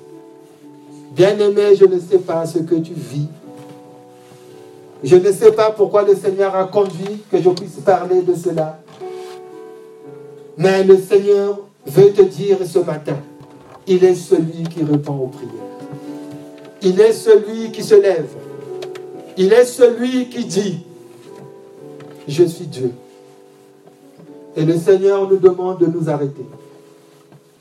Bien-aimé, 1.13 1.77
je 1.77 1.85
ne 1.85 1.99
sais 1.99 2.19
pas 2.19 2.47
ce 2.47 2.59
que 2.59 2.75
tu 2.75 2.93
vis. 2.93 3.29
Je 5.03 5.17
ne 5.17 5.33
sais 5.33 5.53
pas 5.53 5.71
pourquoi 5.71 6.03
le 6.03 6.15
Seigneur 6.15 6.55
a 6.55 6.65
conduit 6.65 7.23
que 7.31 7.41
je 7.41 7.49
puisse 7.51 7.81
parler 7.85 8.23
de 8.23 8.35
cela. 8.35 8.81
Mais 10.59 10.85
le 10.85 10.99
Seigneur 10.99 11.59
veut 11.87 12.13
te 12.13 12.23
dire 12.23 12.59
ce 12.67 12.81
matin, 12.81 13.17
il 13.87 14.05
est 14.05 14.15
celui 14.15 14.65
qui 14.65 14.85
répond 14.85 15.15
aux 15.15 15.29
prières. 15.29 15.51
Il 16.83 17.01
est 17.01 17.13
celui 17.13 17.71
qui 17.73 17.83
se 17.83 17.95
lève. 17.95 18.29
Il 19.43 19.55
est 19.55 19.65
celui 19.65 20.29
qui 20.29 20.45
dit, 20.45 20.81
je 22.29 22.45
suis 22.45 22.67
Dieu. 22.67 22.93
Et 24.55 24.67
le 24.67 24.79
Seigneur 24.79 25.27
nous 25.31 25.39
demande 25.39 25.79
de 25.79 25.87
nous 25.87 26.11
arrêter. 26.11 26.45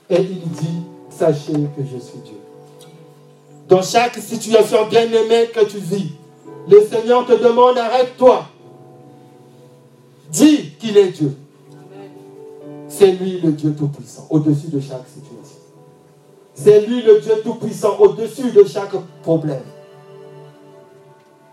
Et 0.09 0.19
il 0.19 0.41
dit, 0.41 0.81
sachez 1.09 1.53
que 1.53 1.81
je 1.81 1.97
suis 1.97 2.19
Dieu. 2.25 2.35
Dans 3.69 3.81
chaque 3.81 4.17
situation 4.17 4.89
bien 4.89 5.03
aimée 5.03 5.51
que 5.53 5.63
tu 5.63 5.77
vis, 5.77 6.11
le 6.69 6.85
Seigneur 6.85 7.25
te 7.25 7.41
demande, 7.41 7.77
arrête-toi. 7.77 8.45
Dis 10.33 10.71
qu'il 10.81 10.97
est 10.97 11.11
Dieu. 11.11 11.33
C'est 12.89 13.13
lui 13.13 13.39
le 13.39 13.53
Dieu 13.53 13.73
Tout-Puissant, 13.73 14.27
au-dessus 14.29 14.67
de 14.67 14.81
chaque 14.81 15.07
situation. 15.07 15.61
C'est 16.53 16.81
lui 16.81 17.03
le 17.03 17.21
Dieu 17.21 17.35
Tout-Puissant, 17.41 17.95
au-dessus 17.99 18.51
de 18.51 18.65
chaque 18.65 18.95
problème. 19.23 19.63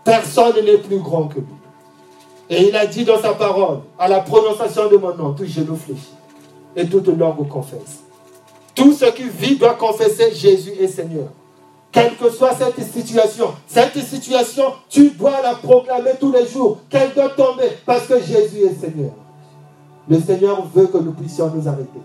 Personne 0.07 0.63
n'est 0.63 0.77
plus 0.77 0.99
grand 0.99 1.27
que 1.27 1.39
lui. 1.39 1.57
Et 2.49 2.69
il 2.69 2.75
a 2.77 2.85
dit 2.85 3.03
dans 3.03 3.21
sa 3.21 3.33
parole, 3.33 3.79
à 3.99 4.07
la 4.07 4.21
prononciation 4.21 4.87
de 4.87 4.95
mon 4.95 5.13
nom, 5.13 5.33
tout 5.33 5.43
genou 5.43 5.75
fléchit 5.75 6.13
et 6.77 6.87
toute 6.87 7.09
langue 7.09 7.45
confesse. 7.49 8.03
Tout 8.73 8.93
ce 8.93 9.03
qui 9.07 9.23
vit 9.23 9.57
doit 9.57 9.73
confesser 9.73 10.33
Jésus 10.33 10.71
est 10.79 10.87
Seigneur. 10.87 11.27
Quelle 11.91 12.15
que 12.15 12.29
soit 12.29 12.53
cette 12.55 12.81
situation, 12.89 13.47
cette 13.67 13.97
situation, 13.97 14.63
tu 14.87 15.09
dois 15.09 15.41
la 15.43 15.55
proclamer 15.55 16.11
tous 16.17 16.31
les 16.31 16.47
jours, 16.47 16.77
qu'elle 16.89 17.13
doit 17.13 17.29
tomber, 17.29 17.67
parce 17.85 18.07
que 18.07 18.21
Jésus 18.21 18.59
est 18.59 18.79
Seigneur. 18.79 19.11
Le 20.07 20.21
Seigneur 20.21 20.65
veut 20.73 20.87
que 20.87 20.99
nous 20.99 21.11
puissions 21.11 21.51
nous 21.53 21.67
arrêter 21.67 21.99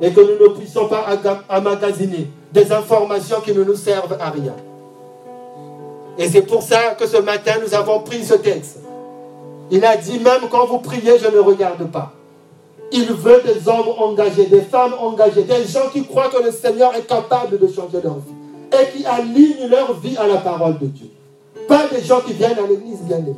et 0.00 0.10
que 0.10 0.20
nous 0.20 0.48
ne 0.48 0.58
puissions 0.58 0.88
pas 0.88 1.06
emmagasiner 1.48 2.28
des 2.52 2.72
informations 2.72 3.40
qui 3.40 3.52
ne 3.52 3.62
nous 3.62 3.76
servent 3.76 4.16
à 4.20 4.30
rien. 4.30 4.56
Et 6.18 6.28
c'est 6.28 6.42
pour 6.42 6.62
ça 6.62 6.94
que 6.98 7.06
ce 7.06 7.18
matin, 7.18 7.52
nous 7.62 7.74
avons 7.74 8.00
pris 8.00 8.24
ce 8.24 8.34
texte. 8.34 8.78
Il 9.70 9.84
a 9.84 9.96
dit, 9.96 10.18
même 10.18 10.48
quand 10.50 10.66
vous 10.66 10.78
priez, 10.78 11.18
je 11.18 11.28
ne 11.28 11.38
regarde 11.40 11.90
pas. 11.90 12.12
Il 12.92 13.12
veut 13.12 13.42
des 13.44 13.68
hommes 13.68 13.88
engagés, 13.98 14.46
des 14.46 14.60
femmes 14.60 14.94
engagées, 15.00 15.42
des 15.42 15.64
gens 15.66 15.88
qui 15.92 16.04
croient 16.04 16.28
que 16.28 16.42
le 16.42 16.52
Seigneur 16.52 16.94
est 16.94 17.06
capable 17.06 17.58
de 17.58 17.66
changer 17.66 18.00
leur 18.02 18.14
vie 18.14 18.36
et 18.72 18.96
qui 18.96 19.04
alignent 19.04 19.68
leur 19.68 19.92
vie 19.94 20.16
à 20.16 20.26
la 20.26 20.36
parole 20.36 20.78
de 20.78 20.86
Dieu. 20.86 21.08
Pas 21.66 21.86
des 21.88 22.02
gens 22.02 22.20
qui 22.20 22.32
viennent 22.32 22.58
à 22.58 22.66
l'église 22.66 23.00
bien 23.00 23.18
aimés, 23.18 23.34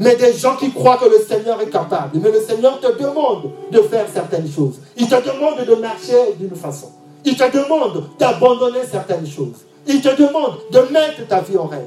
mais 0.00 0.16
des 0.16 0.32
gens 0.32 0.56
qui 0.56 0.72
croient 0.72 0.96
que 0.96 1.08
le 1.08 1.18
Seigneur 1.18 1.60
est 1.60 1.70
capable. 1.70 2.18
Mais 2.20 2.32
le 2.32 2.40
Seigneur 2.40 2.80
te 2.80 3.00
demande 3.00 3.50
de 3.70 3.78
faire 3.82 4.06
certaines 4.12 4.50
choses. 4.50 4.80
Il 4.96 5.08
te 5.08 5.14
demande 5.14 5.64
de 5.64 5.74
marcher 5.76 6.34
d'une 6.38 6.56
façon. 6.56 6.90
Il 7.24 7.36
te 7.36 7.44
demande 7.56 8.04
d'abandonner 8.18 8.80
certaines 8.90 9.26
choses. 9.26 9.64
Il 9.86 10.00
te 10.00 10.08
demande 10.08 10.58
de 10.70 10.78
mettre 10.92 11.26
ta 11.28 11.40
vie 11.40 11.56
en 11.56 11.66
règle 11.66 11.84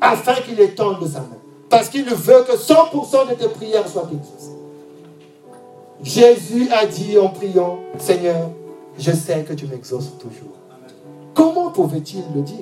afin 0.00 0.34
qu'il 0.34 0.60
étende 0.60 1.06
sa 1.06 1.20
main. 1.20 1.38
Parce 1.70 1.88
qu'il 1.88 2.04
veut 2.04 2.44
que 2.44 2.56
100% 2.56 3.30
de 3.30 3.34
tes 3.34 3.48
prières 3.48 3.88
soient 3.88 4.08
exaucées. 4.12 4.52
Jésus 6.02 6.68
a 6.70 6.86
dit 6.86 7.18
en 7.18 7.28
priant, 7.28 7.78
Seigneur, 7.98 8.50
je 8.98 9.10
sais 9.10 9.42
que 9.42 9.54
tu 9.54 9.66
m'exauces 9.66 10.12
toujours. 10.18 10.54
Comment 11.32 11.70
pouvait-il 11.70 12.22
le 12.34 12.42
dire? 12.42 12.56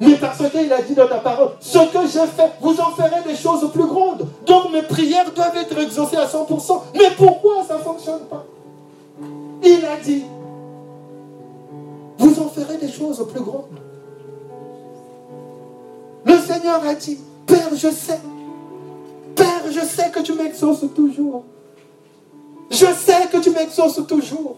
Mais 0.00 0.14
parce 0.14 0.38
qu'il 0.38 0.72
a 0.72 0.80
dit 0.80 0.94
dans 0.94 1.06
ta 1.06 1.18
parole, 1.18 1.50
ce 1.60 1.78
que 1.78 2.06
je 2.06 2.26
fais, 2.26 2.50
vous 2.62 2.80
en 2.80 2.90
ferez 2.92 3.22
des 3.26 3.36
choses 3.36 3.70
plus 3.70 3.86
grandes. 3.86 4.26
Donc 4.46 4.72
mes 4.72 4.82
prières 4.82 5.30
doivent 5.32 5.56
être 5.56 5.78
exaucées 5.78 6.16
à 6.16 6.26
100%. 6.26 6.80
Mais 6.94 7.10
pourquoi 7.18 7.62
ça 7.68 7.76
ne 7.76 7.82
fonctionne 7.82 8.22
pas? 8.30 8.46
Il 9.62 9.84
a 9.84 10.02
dit, 10.02 10.24
vous 12.20 12.38
en 12.38 12.48
ferez 12.48 12.76
des 12.76 12.92
choses 12.92 13.26
plus 13.32 13.40
grandes. 13.40 13.80
Le 16.26 16.36
Seigneur 16.36 16.84
a 16.84 16.94
dit, 16.94 17.18
Père, 17.46 17.70
je 17.74 17.88
sais. 17.88 18.20
Père, 19.34 19.62
je 19.70 19.80
sais 19.80 20.10
que 20.10 20.20
tu 20.20 20.34
m'exauces 20.34 20.84
toujours. 20.94 21.44
Je 22.70 22.76
sais 22.86 23.26
que 23.32 23.38
tu 23.38 23.50
m'exauces 23.50 24.06
toujours. 24.06 24.56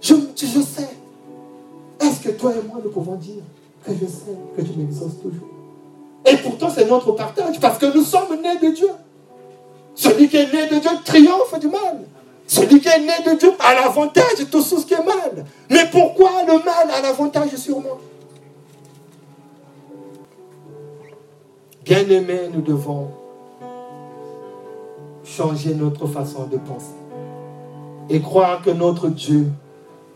Je, 0.00 0.14
je 0.36 0.60
sais. 0.62 0.88
Est-ce 2.00 2.20
que 2.20 2.30
toi 2.30 2.52
et 2.52 2.66
moi, 2.66 2.80
nous 2.82 2.90
pouvons 2.90 3.16
dire 3.16 3.42
que 3.84 3.92
je 3.92 4.06
sais 4.06 4.36
que 4.56 4.62
tu 4.62 4.78
m'exauces 4.78 5.20
toujours? 5.22 5.48
Et 6.24 6.36
pourtant, 6.38 6.70
c'est 6.74 6.88
notre 6.88 7.12
partage, 7.12 7.60
parce 7.60 7.78
que 7.78 7.94
nous 7.94 8.02
sommes 8.02 8.40
nés 8.42 8.58
de 8.58 8.74
Dieu. 8.74 8.90
Celui 9.94 10.28
qui 10.28 10.36
est 10.38 10.52
né 10.52 10.66
de 10.66 10.80
Dieu 10.80 10.90
triomphe 11.04 11.58
du 11.60 11.68
mal. 11.68 12.06
Celui 12.46 12.80
qui 12.80 12.88
est 12.88 13.00
né 13.00 13.32
de 13.32 13.38
Dieu 13.38 13.52
a 13.58 13.74
l'avantage 13.74 14.38
de 14.38 14.44
tout 14.44 14.62
ce 14.62 14.76
qui 14.86 14.94
est 14.94 15.04
mal. 15.04 15.44
Mais 15.70 15.84
pourquoi 15.90 16.30
le 16.46 16.54
mal 16.64 16.90
a 16.94 17.00
l'avantage 17.02 17.56
sur 17.56 17.80
moi? 17.80 17.98
Bien-aimés, 21.84 22.50
nous 22.52 22.62
devons 22.62 23.08
changer 25.24 25.74
notre 25.74 26.06
façon 26.06 26.46
de 26.46 26.56
penser 26.56 26.94
et 28.08 28.20
croire 28.20 28.62
que 28.62 28.70
notre 28.70 29.08
Dieu 29.08 29.48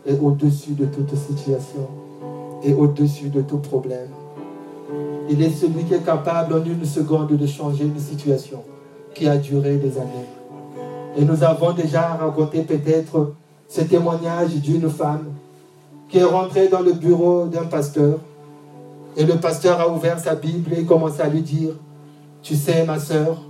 est 0.05 0.17
au-dessus 0.19 0.71
de 0.71 0.85
toute 0.85 1.15
situation 1.15 1.87
et 2.63 2.73
au-dessus 2.73 3.29
de 3.29 3.41
tout 3.41 3.57
problème. 3.57 4.09
Il 5.29 5.41
est 5.41 5.49
celui 5.49 5.83
qui 5.83 5.93
est 5.93 6.05
capable 6.05 6.53
en 6.53 6.63
une 6.63 6.85
seconde 6.85 7.35
de 7.35 7.47
changer 7.47 7.83
une 7.83 7.99
situation 7.99 8.63
qui 9.13 9.27
a 9.27 9.37
duré 9.37 9.77
des 9.77 9.97
années. 9.97 10.40
Et 11.17 11.25
nous 11.25 11.43
avons 11.43 11.73
déjà 11.73 12.13
raconté 12.13 12.61
peut-être 12.61 13.33
ce 13.67 13.81
témoignage 13.81 14.55
d'une 14.55 14.89
femme 14.89 15.33
qui 16.09 16.19
est 16.19 16.23
rentrée 16.23 16.67
dans 16.67 16.81
le 16.81 16.93
bureau 16.93 17.45
d'un 17.45 17.65
pasteur. 17.65 18.19
Et 19.17 19.25
le 19.25 19.35
pasteur 19.35 19.79
a 19.79 19.89
ouvert 19.89 20.19
sa 20.19 20.35
Bible 20.35 20.73
et 20.73 20.85
commence 20.85 21.19
à 21.19 21.27
lui 21.27 21.41
dire, 21.41 21.73
tu 22.41 22.55
sais 22.55 22.85
ma 22.85 22.99
soeur, 22.99 23.41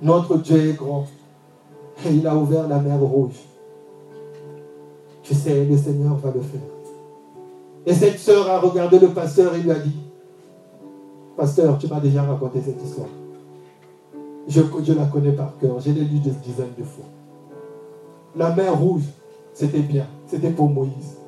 notre 0.00 0.36
Dieu 0.38 0.70
est 0.70 0.74
grand. 0.74 1.06
Et 2.06 2.14
il 2.14 2.26
a 2.26 2.36
ouvert 2.36 2.68
la 2.68 2.78
mer 2.78 2.98
rouge. 2.98 3.34
Tu 5.22 5.34
sais, 5.34 5.64
le 5.64 5.76
Seigneur 5.76 6.14
va 6.16 6.30
le 6.30 6.40
faire. 6.40 6.60
Et 7.84 7.92
cette 7.92 8.18
sœur 8.18 8.48
a 8.48 8.58
regardé 8.60 8.98
le 8.98 9.08
pasteur 9.08 9.54
et 9.54 9.60
lui 9.60 9.70
a 9.70 9.78
dit, 9.78 9.96
Pasteur, 11.36 11.78
tu 11.78 11.86
m'as 11.86 12.00
déjà 12.00 12.22
raconté 12.22 12.60
cette 12.64 12.82
histoire. 12.82 13.08
Je, 14.48 14.62
la 14.94 15.04
connais 15.04 15.32
par 15.32 15.58
cœur. 15.58 15.78
Je 15.78 15.90
l'ai 15.90 16.00
lu 16.00 16.18
des 16.20 16.30
dizaines 16.30 16.72
de 16.78 16.82
fois. 16.82 17.04
La 18.34 18.54
mer 18.54 18.78
rouge, 18.78 19.02
c'était 19.52 19.80
bien. 19.80 20.06
C'était 20.26 20.50
pour 20.50 20.70
Moïse. 20.70 21.18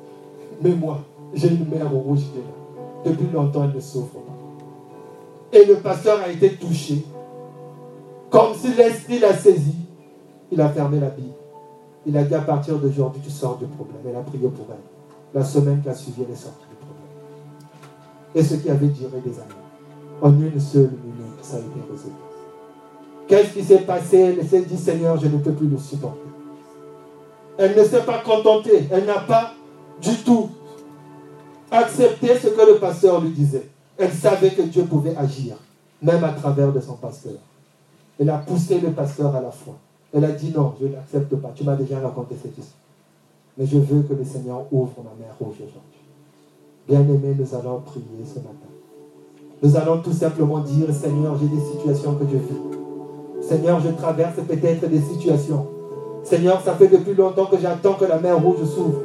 Mais 0.61 0.71
moi, 0.71 1.01
j'ai 1.33 1.49
une 1.49 1.69
mer 1.69 1.89
rouge 1.91 2.19
qui 2.19 2.39
est 2.39 2.41
là. 2.41 3.11
Depuis 3.11 3.31
longtemps, 3.31 3.63
elle 3.63 3.75
ne 3.75 3.79
souffre 3.79 4.15
pas. 4.15 5.57
Et 5.57 5.65
le 5.65 5.75
pasteur 5.75 6.19
a 6.21 6.29
été 6.29 6.55
touché. 6.55 7.05
Comme 8.31 8.55
si 8.55 8.73
l'esprit 8.73 9.19
l'a 9.19 9.33
saisi. 9.33 9.75
Il 10.51 10.59
a 10.59 10.69
fermé 10.69 10.99
la 10.99 11.09
Bible. 11.09 11.29
Il 12.05 12.17
a 12.17 12.23
dit 12.23 12.35
à 12.35 12.41
partir 12.41 12.77
d'aujourd'hui, 12.77 13.21
tu 13.23 13.29
sors 13.29 13.57
du 13.57 13.65
problème. 13.65 14.01
Elle 14.07 14.15
a 14.15 14.21
prié 14.21 14.47
pour 14.47 14.65
elle. 14.69 15.39
La 15.39 15.45
semaine 15.45 15.81
qui 15.81 15.89
a 15.89 15.93
suivi, 15.93 16.23
elle 16.23 16.33
est 16.33 16.35
sortie 16.35 16.65
du 16.69 16.75
problème. 16.75 17.05
Et 18.35 18.43
ce 18.43 18.55
qui 18.55 18.69
avait 18.69 18.87
duré 18.87 19.19
des 19.23 19.39
années. 19.39 19.47
En 20.21 20.31
une 20.31 20.59
seule 20.59 20.91
minute, 21.03 21.41
ça 21.41 21.57
a 21.57 21.59
été 21.59 21.79
résolu. 21.89 22.30
Qu'est-ce 23.27 23.53
qui 23.53 23.63
s'est 23.63 23.79
passé? 23.79 24.37
Elle 24.39 24.47
s'est 24.47 24.61
dit, 24.61 24.77
Seigneur, 24.77 25.17
je 25.17 25.27
ne 25.27 25.37
peux 25.37 25.53
plus 25.53 25.67
le 25.67 25.77
supporter. 25.77 26.19
Elle 27.57 27.77
ne 27.77 27.83
s'est 27.83 28.03
pas 28.03 28.19
contentée. 28.19 28.87
Elle 28.91 29.05
n'a 29.05 29.19
pas 29.19 29.53
du 30.01 30.15
tout 30.17 30.49
accepté 31.69 32.37
ce 32.37 32.47
que 32.47 32.71
le 32.73 32.77
pasteur 32.77 33.21
lui 33.21 33.29
disait. 33.29 33.69
Elle 33.97 34.11
savait 34.11 34.51
que 34.51 34.63
Dieu 34.63 34.83
pouvait 34.83 35.15
agir, 35.15 35.55
même 36.01 36.23
à 36.23 36.31
travers 36.31 36.71
de 36.73 36.79
son 36.79 36.93
pasteur. 36.93 37.39
Elle 38.19 38.29
a 38.29 38.37
poussé 38.37 38.79
le 38.79 38.91
pasteur 38.91 39.35
à 39.35 39.41
la 39.41 39.51
foi. 39.51 39.75
Elle 40.13 40.25
a 40.25 40.31
dit 40.31 40.51
non, 40.55 40.73
je 40.81 40.87
n'accepte 40.87 41.35
pas. 41.35 41.51
Tu 41.55 41.63
m'as 41.63 41.75
déjà 41.75 41.99
raconté 41.99 42.35
cette 42.41 42.57
histoire. 42.57 42.81
Mais 43.57 43.65
je 43.65 43.77
veux 43.77 44.01
que 44.03 44.13
le 44.13 44.25
Seigneur 44.25 44.65
ouvre 44.71 44.95
ma 44.97 45.23
mère 45.23 45.35
rouge 45.39 45.55
aujourd'hui. 45.55 46.01
Bien-aimés, 46.87 47.35
nous 47.37 47.55
allons 47.55 47.79
prier 47.81 48.05
ce 48.25 48.39
matin. 48.39 48.71
Nous 49.61 49.75
allons 49.75 50.01
tout 50.01 50.13
simplement 50.13 50.59
dire, 50.59 50.93
Seigneur, 50.93 51.37
j'ai 51.39 51.47
des 51.47 51.61
situations 51.61 52.15
que 52.15 52.25
je 52.25 52.37
vis. 52.37 52.80
Seigneur, 53.41 53.79
je 53.79 53.89
traverse 53.89 54.35
peut-être 54.47 54.87
des 54.87 55.01
situations. 55.01 55.67
Seigneur, 56.23 56.61
ça 56.63 56.73
fait 56.73 56.87
depuis 56.87 57.13
longtemps 57.13 57.45
que 57.45 57.57
j'attends 57.57 57.93
que 57.93 58.05
la 58.05 58.19
mer 58.19 58.41
rouge 58.41 58.63
s'ouvre. 58.63 59.01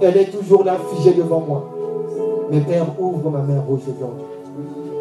Elle 0.00 0.16
est 0.16 0.30
toujours 0.36 0.64
là, 0.64 0.76
figée 0.94 1.12
devant 1.14 1.40
moi. 1.40 1.70
Mais 2.50 2.60
Père, 2.60 2.86
ouvre 2.98 3.30
ma 3.30 3.40
mer 3.40 3.62
rouge 3.66 3.80
aujourd'hui. 3.82 4.24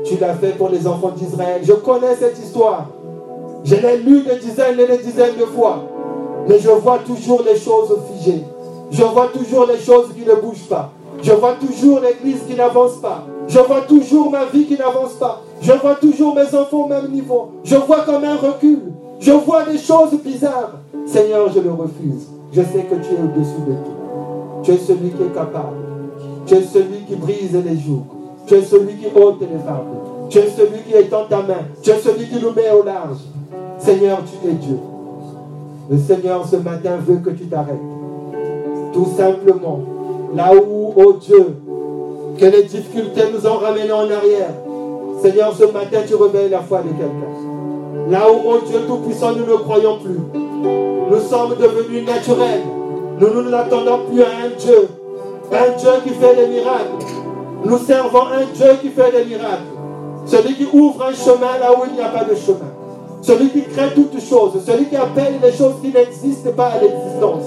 Tu 0.05 0.17
l'as 0.17 0.33
fait 0.33 0.57
pour 0.57 0.69
les 0.69 0.85
enfants 0.85 1.11
d'Israël. 1.15 1.61
Je 1.63 1.73
connais 1.73 2.15
cette 2.15 2.37
histoire. 2.37 2.87
Je 3.63 3.75
l'ai 3.75 3.97
lu 3.97 4.23
des 4.23 4.37
dizaines 4.37 4.79
et 4.79 4.87
des 4.87 4.97
dizaines 4.97 5.37
de 5.39 5.45
fois. 5.45 5.83
Mais 6.47 6.59
je 6.59 6.69
vois 6.69 6.99
toujours 6.99 7.41
les 7.43 7.57
choses 7.57 7.97
figées. 8.11 8.43
Je 8.91 9.03
vois 9.03 9.27
toujours 9.27 9.65
les 9.65 9.79
choses 9.79 10.09
qui 10.13 10.25
ne 10.25 10.35
bougent 10.35 10.67
pas. 10.69 10.91
Je 11.21 11.31
vois 11.31 11.53
toujours 11.53 12.01
l'église 12.01 12.41
qui 12.47 12.55
n'avance 12.55 12.97
pas. 12.97 13.23
Je 13.47 13.59
vois 13.59 13.81
toujours 13.81 14.29
ma 14.29 14.45
vie 14.45 14.65
qui 14.65 14.77
n'avance 14.77 15.13
pas. 15.13 15.41
Je 15.63 15.71
vois 15.71 15.95
toujours 15.95 16.35
mes 16.35 16.53
enfants 16.53 16.83
au 16.83 16.87
même 16.87 17.09
niveau. 17.09 17.51
Je 17.63 17.77
vois 17.77 18.01
comme 18.01 18.25
un 18.25 18.35
recul. 18.35 18.79
Je 19.21 19.31
vois 19.31 19.63
des 19.63 19.77
choses 19.77 20.11
bizarres. 20.21 20.73
Seigneur, 21.05 21.49
je 21.53 21.61
le 21.61 21.71
refuse. 21.71 22.27
Je 22.51 22.61
sais 22.61 22.83
que 22.83 22.95
tu 22.95 23.13
es 23.13 23.23
au-dessus 23.23 23.61
de 23.65 23.71
tout. 23.71 24.61
Tu 24.61 24.71
es 24.71 24.77
celui 24.77 25.11
qui 25.11 25.23
est 25.23 25.33
capable. 25.33 25.77
Tu 26.45 26.55
es 26.55 26.63
celui 26.63 27.05
qui 27.07 27.15
brise 27.15 27.53
les 27.53 27.77
joues. 27.77 28.03
Tu 28.45 28.55
es 28.55 28.61
celui 28.61 28.95
qui 28.95 29.05
ôte 29.15 29.39
les 29.39 29.57
fardeaux. 29.65 30.27
Tu 30.29 30.39
es 30.39 30.49
celui 30.49 30.81
qui 30.85 30.97
étend 30.97 31.27
ta 31.29 31.37
main. 31.37 31.63
Tu 31.81 31.91
es 31.91 31.99
celui 31.99 32.27
qui 32.27 32.43
nous 32.43 32.51
met 32.51 32.69
au 32.69 32.83
large. 32.83 33.19
Seigneur, 33.77 34.19
tu 34.25 34.49
es 34.49 34.53
Dieu. 34.55 34.79
Le 35.89 35.97
Seigneur, 35.97 36.45
ce 36.45 36.57
matin, 36.57 36.97
veut 36.97 37.21
que 37.23 37.29
tu 37.29 37.45
t'arrêtes. 37.45 37.77
Tout 38.91 39.07
simplement. 39.15 39.79
Là 40.35 40.51
où, 40.53 40.91
oh 40.93 41.13
Dieu, 41.21 41.55
que 42.37 42.45
les 42.47 42.63
difficultés 42.63 43.23
nous 43.33 43.47
ont 43.47 43.59
ramenés 43.59 43.93
en 43.93 44.09
arrière. 44.11 44.51
Seigneur, 45.23 45.53
ce 45.57 45.63
matin, 45.63 45.99
tu 46.05 46.15
réveilles 46.15 46.49
la 46.49 46.59
foi 46.59 46.79
de 46.79 46.89
quelqu'un. 46.89 48.09
Là 48.09 48.29
où, 48.29 48.41
oh 48.45 48.57
Dieu 48.67 48.81
Tout-Puissant, 48.85 49.31
nous 49.31 49.45
ne 49.45 49.55
croyons 49.55 49.97
plus. 49.99 50.19
Nous 50.35 51.19
sommes 51.29 51.55
devenus 51.55 52.05
naturels. 52.05 52.63
Nous 53.21 53.29
ne 53.29 53.41
nous 53.43 53.55
attendons 53.55 53.99
plus 54.11 54.21
à 54.21 54.25
un 54.25 54.49
Dieu. 54.59 54.89
Un 55.49 55.77
Dieu 55.77 55.91
qui 56.03 56.09
fait 56.09 56.35
des 56.35 56.47
miracles. 56.47 57.05
Nous 57.63 57.77
servons 57.77 58.23
un 58.33 58.43
Dieu 58.53 58.67
qui 58.81 58.89
fait 58.89 59.11
des 59.13 59.23
miracles. 59.23 59.63
Celui 60.25 60.55
qui 60.55 60.67
ouvre 60.73 61.05
un 61.05 61.13
chemin 61.13 61.57
là 61.57 61.71
où 61.71 61.85
il 61.87 61.93
n'y 61.93 62.01
a 62.01 62.09
pas 62.09 62.25
de 62.25 62.35
chemin. 62.35 62.73
Celui 63.21 63.47
qui 63.47 63.61
crée 63.61 63.93
toutes 63.95 64.19
choses. 64.19 64.61
Celui 64.65 64.87
qui 64.87 64.97
appelle 64.97 65.35
les 65.41 65.53
choses 65.53 65.75
qui 65.81 65.87
n'existent 65.87 66.51
pas 66.51 66.71
à 66.71 66.79
l'existence. 66.79 67.45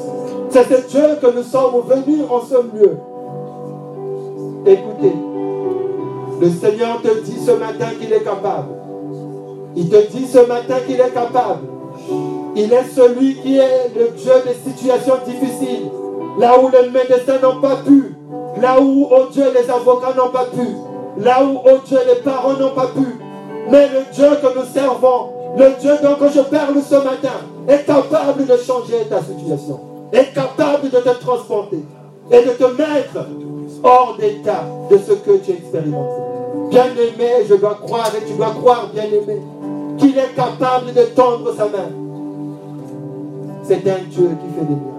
C'est 0.49 0.65
ce 0.65 0.89
Dieu 0.89 1.19
que 1.21 1.27
nous 1.27 1.43
sommes 1.43 1.83
venus 1.87 2.23
en 2.31 2.41
ce 2.41 2.55
lieu. 2.55 2.97
Écoutez, 4.65 5.13
le 6.41 6.51
Seigneur 6.51 7.01
te 7.03 7.21
dit 7.21 7.39
ce 7.45 7.53
matin 7.53 7.87
qu'il 8.01 8.13
est 8.13 8.23
capable. 8.23 8.69
Il 9.75 9.89
te 9.89 10.11
dit 10.11 10.27
ce 10.27 10.39
matin 10.47 10.77
qu'il 10.87 11.01
est 11.01 11.13
capable. 11.13 11.67
Il 12.55 12.73
est 12.73 12.89
celui 12.95 13.37
qui 13.37 13.59
est 13.59 13.91
le 13.95 14.09
Dieu 14.17 14.33
des 14.47 14.71
situations 14.71 15.17
difficiles. 15.27 15.91
Là 16.39 16.59
où 16.61 16.69
les 16.69 16.91
médecins 16.91 17.39
n'ont 17.43 17.61
pas 17.61 17.77
pu. 17.77 18.15
Là 18.61 18.81
où, 18.81 19.07
oh 19.11 19.25
Dieu, 19.31 19.45
les 19.55 19.71
avocats 19.71 20.15
n'ont 20.17 20.31
pas 20.31 20.47
pu. 20.47 20.67
Là 21.23 21.45
où, 21.45 21.59
oh 21.65 21.79
Dieu, 21.87 21.99
les 22.07 22.23
parents 22.23 22.55
n'ont 22.55 22.75
pas 22.75 22.89
pu. 22.89 23.07
Mais 23.71 23.89
le 23.89 24.15
Dieu 24.15 24.29
que 24.41 24.59
nous 24.59 24.67
servons, 24.73 25.31
le 25.57 25.81
Dieu 25.81 25.93
dont 26.03 26.17
je 26.29 26.41
parle 26.41 26.77
ce 26.83 26.95
matin, 26.97 27.37
est 27.69 27.85
capable 27.85 28.47
de 28.47 28.57
changer 28.57 29.05
ta 29.09 29.21
situation. 29.21 29.81
Est 30.13 30.33
capable 30.35 30.91
de 30.91 30.99
te 30.99 31.21
transporter 31.21 31.85
et 32.31 32.43
de 32.43 32.51
te 32.51 32.65
mettre 32.65 33.27
hors 33.83 34.17
d'état 34.19 34.65
de 34.91 34.99
ce 34.99 35.13
que 35.13 35.37
tu 35.39 35.53
as 35.53 35.55
expérimenté. 35.55 36.23
Bien-aimé, 36.71 37.45
je 37.49 37.55
dois 37.55 37.79
croire 37.81 38.11
et 38.17 38.25
tu 38.27 38.35
dois 38.35 38.51
croire, 38.51 38.91
bien-aimé, 38.93 39.41
qu'il 39.99 40.19
est 40.19 40.35
capable 40.35 40.93
de 40.93 41.03
tendre 41.15 41.55
sa 41.57 41.65
main. 41.65 41.91
C'est 43.63 43.87
un 43.89 44.03
Dieu 44.09 44.31
qui 44.41 44.55
fait 44.55 44.65
des 44.65 44.75
miracles. 44.75 44.97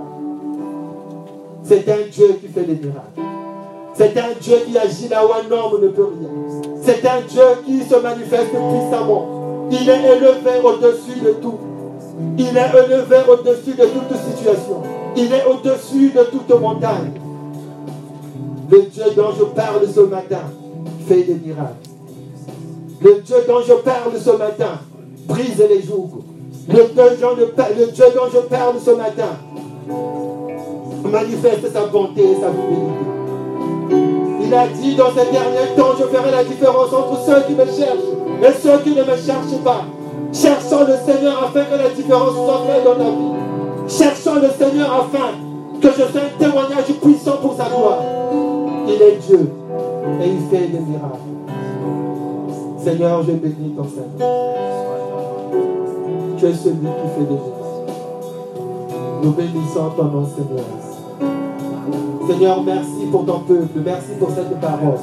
C'est 1.64 1.90
un 1.90 2.08
Dieu 2.10 2.40
qui 2.42 2.48
fait 2.48 2.64
des 2.64 2.76
miracles. 2.76 3.22
C'est 3.94 4.18
un 4.18 4.34
Dieu 4.40 4.58
qui 4.66 4.78
agit 4.78 5.08
là 5.08 5.26
où 5.26 5.30
un 5.32 5.52
homme 5.52 5.82
ne 5.82 5.88
peut 5.88 6.10
rien. 6.20 6.30
C'est 6.84 7.06
un 7.06 7.22
Dieu 7.28 7.44
qui 7.66 7.82
se 7.84 7.96
manifeste 7.96 8.52
puissamment. 8.52 9.68
Il 9.72 9.90
est 9.90 10.16
élevé 10.16 10.62
au-dessus 10.64 11.20
de 11.20 11.32
tout. 11.42 11.58
Il 12.38 12.56
est 12.56 12.86
élevé 12.86 13.18
au-dessus 13.28 13.74
de 13.74 13.86
toute 13.86 14.18
situation. 14.18 14.84
Il 15.16 15.34
est 15.34 15.46
au-dessus 15.46 16.12
de 16.12 16.24
toute 16.24 16.50
montagne. 16.60 17.12
Le 18.70 18.82
Dieu 18.84 19.04
dont 19.16 19.32
je 19.38 19.44
parle 19.46 19.88
ce 19.94 20.02
matin 20.02 20.42
fait 21.08 21.24
des 21.24 21.36
miracles. 21.36 21.88
Le 23.02 23.22
Dieu 23.22 23.36
dont 23.48 23.62
je 23.66 23.74
parle 23.74 24.12
ce 24.20 24.32
matin 24.32 24.80
brise 25.28 25.64
les 25.70 25.82
jougs. 25.82 26.24
Le 26.68 26.74
Dieu, 26.74 28.06
dont 28.14 28.30
je 28.34 28.40
parle 28.40 28.76
ce 28.84 28.92
matin 28.92 29.38
manifeste 31.06 31.72
sa 31.72 31.86
bonté 31.86 32.22
et 32.22 32.36
sa 32.36 32.52
fidélité. 32.52 33.08
Il 34.44 34.54
a 34.54 34.68
dit 34.68 34.96
dans 34.96 35.10
ces 35.10 35.32
derniers 35.32 35.76
temps, 35.78 35.94
je 35.98 36.04
ferai 36.04 36.32
la 36.32 36.44
différence 36.44 36.92
entre 36.92 37.20
ceux 37.26 37.42
qui 37.48 37.54
me 37.54 37.66
cherchent 37.66 38.44
et 38.44 38.54
ceux 38.62 38.80
qui 38.84 38.90
ne 38.90 39.04
me 39.04 39.16
cherchent 39.16 39.64
pas. 39.64 39.86
Cherchons 40.34 40.86
le 40.86 40.96
Seigneur 41.06 41.42
afin 41.44 41.64
que 41.64 41.82
la 41.82 41.90
différence 41.90 42.34
soit 42.34 42.66
faite 42.68 42.84
dans 42.84 42.96
ta 42.96 43.10
vie. 43.10 43.88
Cherchons 43.88 44.42
le 44.42 44.50
Seigneur 44.50 44.94
afin 44.94 45.36
que 45.82 45.88
je 45.90 46.12
sois 46.12 46.22
un 46.22 46.38
témoignage 46.38 46.94
puissant 47.02 47.38
pour 47.42 47.56
sa 47.56 47.66
gloire. 47.66 48.02
Il 48.88 49.02
est 49.02 49.18
Dieu 49.28 49.52
et 50.22 50.28
il 50.28 50.40
fait 50.50 50.68
des 50.68 50.80
miracles. 50.80 51.20
Seigneur, 52.80 53.22
je 53.24 53.32
bénis 53.34 53.74
ton 53.76 53.84
Seigneur. 53.84 54.30
Tu 56.38 56.46
es 56.46 56.54
celui 56.54 56.76
qui 56.76 57.08
fait 57.16 57.26
des 57.26 57.34
miracles. 57.34 57.58
Nous 59.24 59.32
bénissons 59.32 59.90
ton 59.98 60.04
nom, 60.06 60.26
Seigneur. 60.26 60.66
Seigneur, 62.28 62.64
merci 62.64 63.06
pour 63.12 63.26
ton 63.26 63.40
peuple. 63.40 63.80
Merci 63.84 64.12
pour 64.20 64.30
cette 64.30 64.60
parole. 64.62 65.00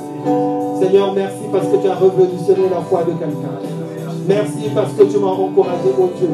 Seigneur, 0.81 1.13
merci 1.15 1.43
parce 1.53 1.67
que 1.67 1.77
tu 1.77 1.89
as 1.89 1.95
révolutionné 1.95 2.69
la 2.71 2.81
foi 2.81 3.01
de 3.03 3.13
quelqu'un. 3.13 3.59
Merci 4.27 4.71
parce 4.75 4.93
que 4.93 5.03
tu 5.05 5.19
m'as 5.19 5.27
encouragé, 5.29 5.91
oh 6.01 6.09
Dieu. 6.19 6.31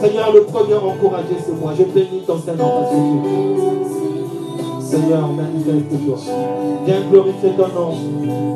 Seigneur, 0.00 0.32
le 0.32 0.42
premier 0.42 0.74
encouragé, 0.74 1.36
c'est 1.44 1.60
moi. 1.60 1.72
Je 1.76 1.82
bénis 1.82 2.22
ton 2.26 2.38
Seigneur 2.38 2.70
parce 2.70 2.90
que 2.90 4.19
Seigneur, 4.90 5.28
manifeste-toi. 5.28 6.16
Viens 6.84 7.00
glorifier 7.08 7.50
ton 7.50 7.68
nom. 7.68 7.94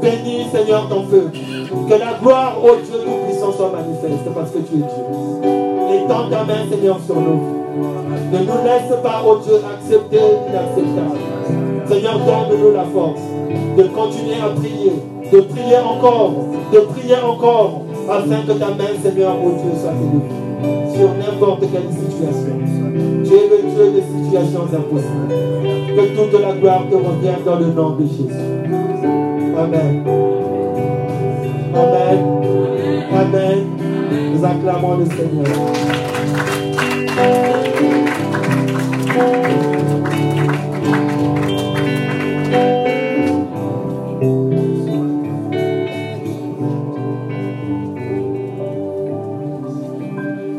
Bénis, 0.02 0.46
Seigneur, 0.52 0.88
ton 0.88 1.04
feu. 1.04 1.30
Que 1.30 1.94
la 1.94 2.18
gloire, 2.20 2.58
au 2.60 2.74
Dieu 2.74 2.98
Tout-Puissant, 3.04 3.52
soit 3.52 3.70
manifeste 3.70 4.26
parce 4.34 4.50
que 4.50 4.58
tu 4.58 4.74
es 4.74 4.78
Dieu. 4.78 6.04
Étends 6.04 6.28
ta 6.28 6.42
main, 6.42 6.66
Seigneur, 6.68 6.98
sur 7.06 7.14
nous. 7.14 7.40
Ne 8.32 8.38
nous 8.38 8.64
laisse 8.64 9.00
pas, 9.00 9.22
oh 9.24 9.38
Dieu, 9.44 9.60
accepter 9.64 10.18
l'inacceptable. 10.48 11.18
Seigneur, 11.86 12.18
donne-nous 12.18 12.72
la 12.72 12.84
force 12.84 13.20
de 13.76 13.82
continuer 13.84 14.40
à 14.42 14.48
prier, 14.58 14.92
de 15.32 15.40
prier 15.40 15.78
encore, 15.78 16.32
de 16.72 16.78
prier 16.80 17.16
encore, 17.24 17.82
afin 18.10 18.42
que 18.42 18.58
ta 18.58 18.70
main, 18.70 18.94
Seigneur, 19.00 19.36
oh 19.40 19.50
Dieu, 19.50 19.70
soit 19.80 19.92
élevée 19.92 20.96
sur 20.96 21.10
n'importe 21.14 21.60
quelle 21.60 21.92
situation. 21.92 23.13
Le 23.34 23.58
Dieu 23.68 23.90
des 23.90 24.02
situations 24.02 24.62
impossibles. 24.62 25.34
Que 25.96 26.04
toute 26.16 26.40
la 26.40 26.52
gloire 26.52 26.84
te 26.88 26.94
revienne 26.94 27.42
dans 27.44 27.58
le 27.58 27.66
nom 27.66 27.96
de 27.96 28.06
Jésus. 28.06 28.30
Amen. 29.58 30.04
Amen. 31.74 32.18
Amen. 33.12 33.66
Nous 34.32 34.44
acclamons 34.44 34.98
le 34.98 35.06
Seigneur. 35.06 35.44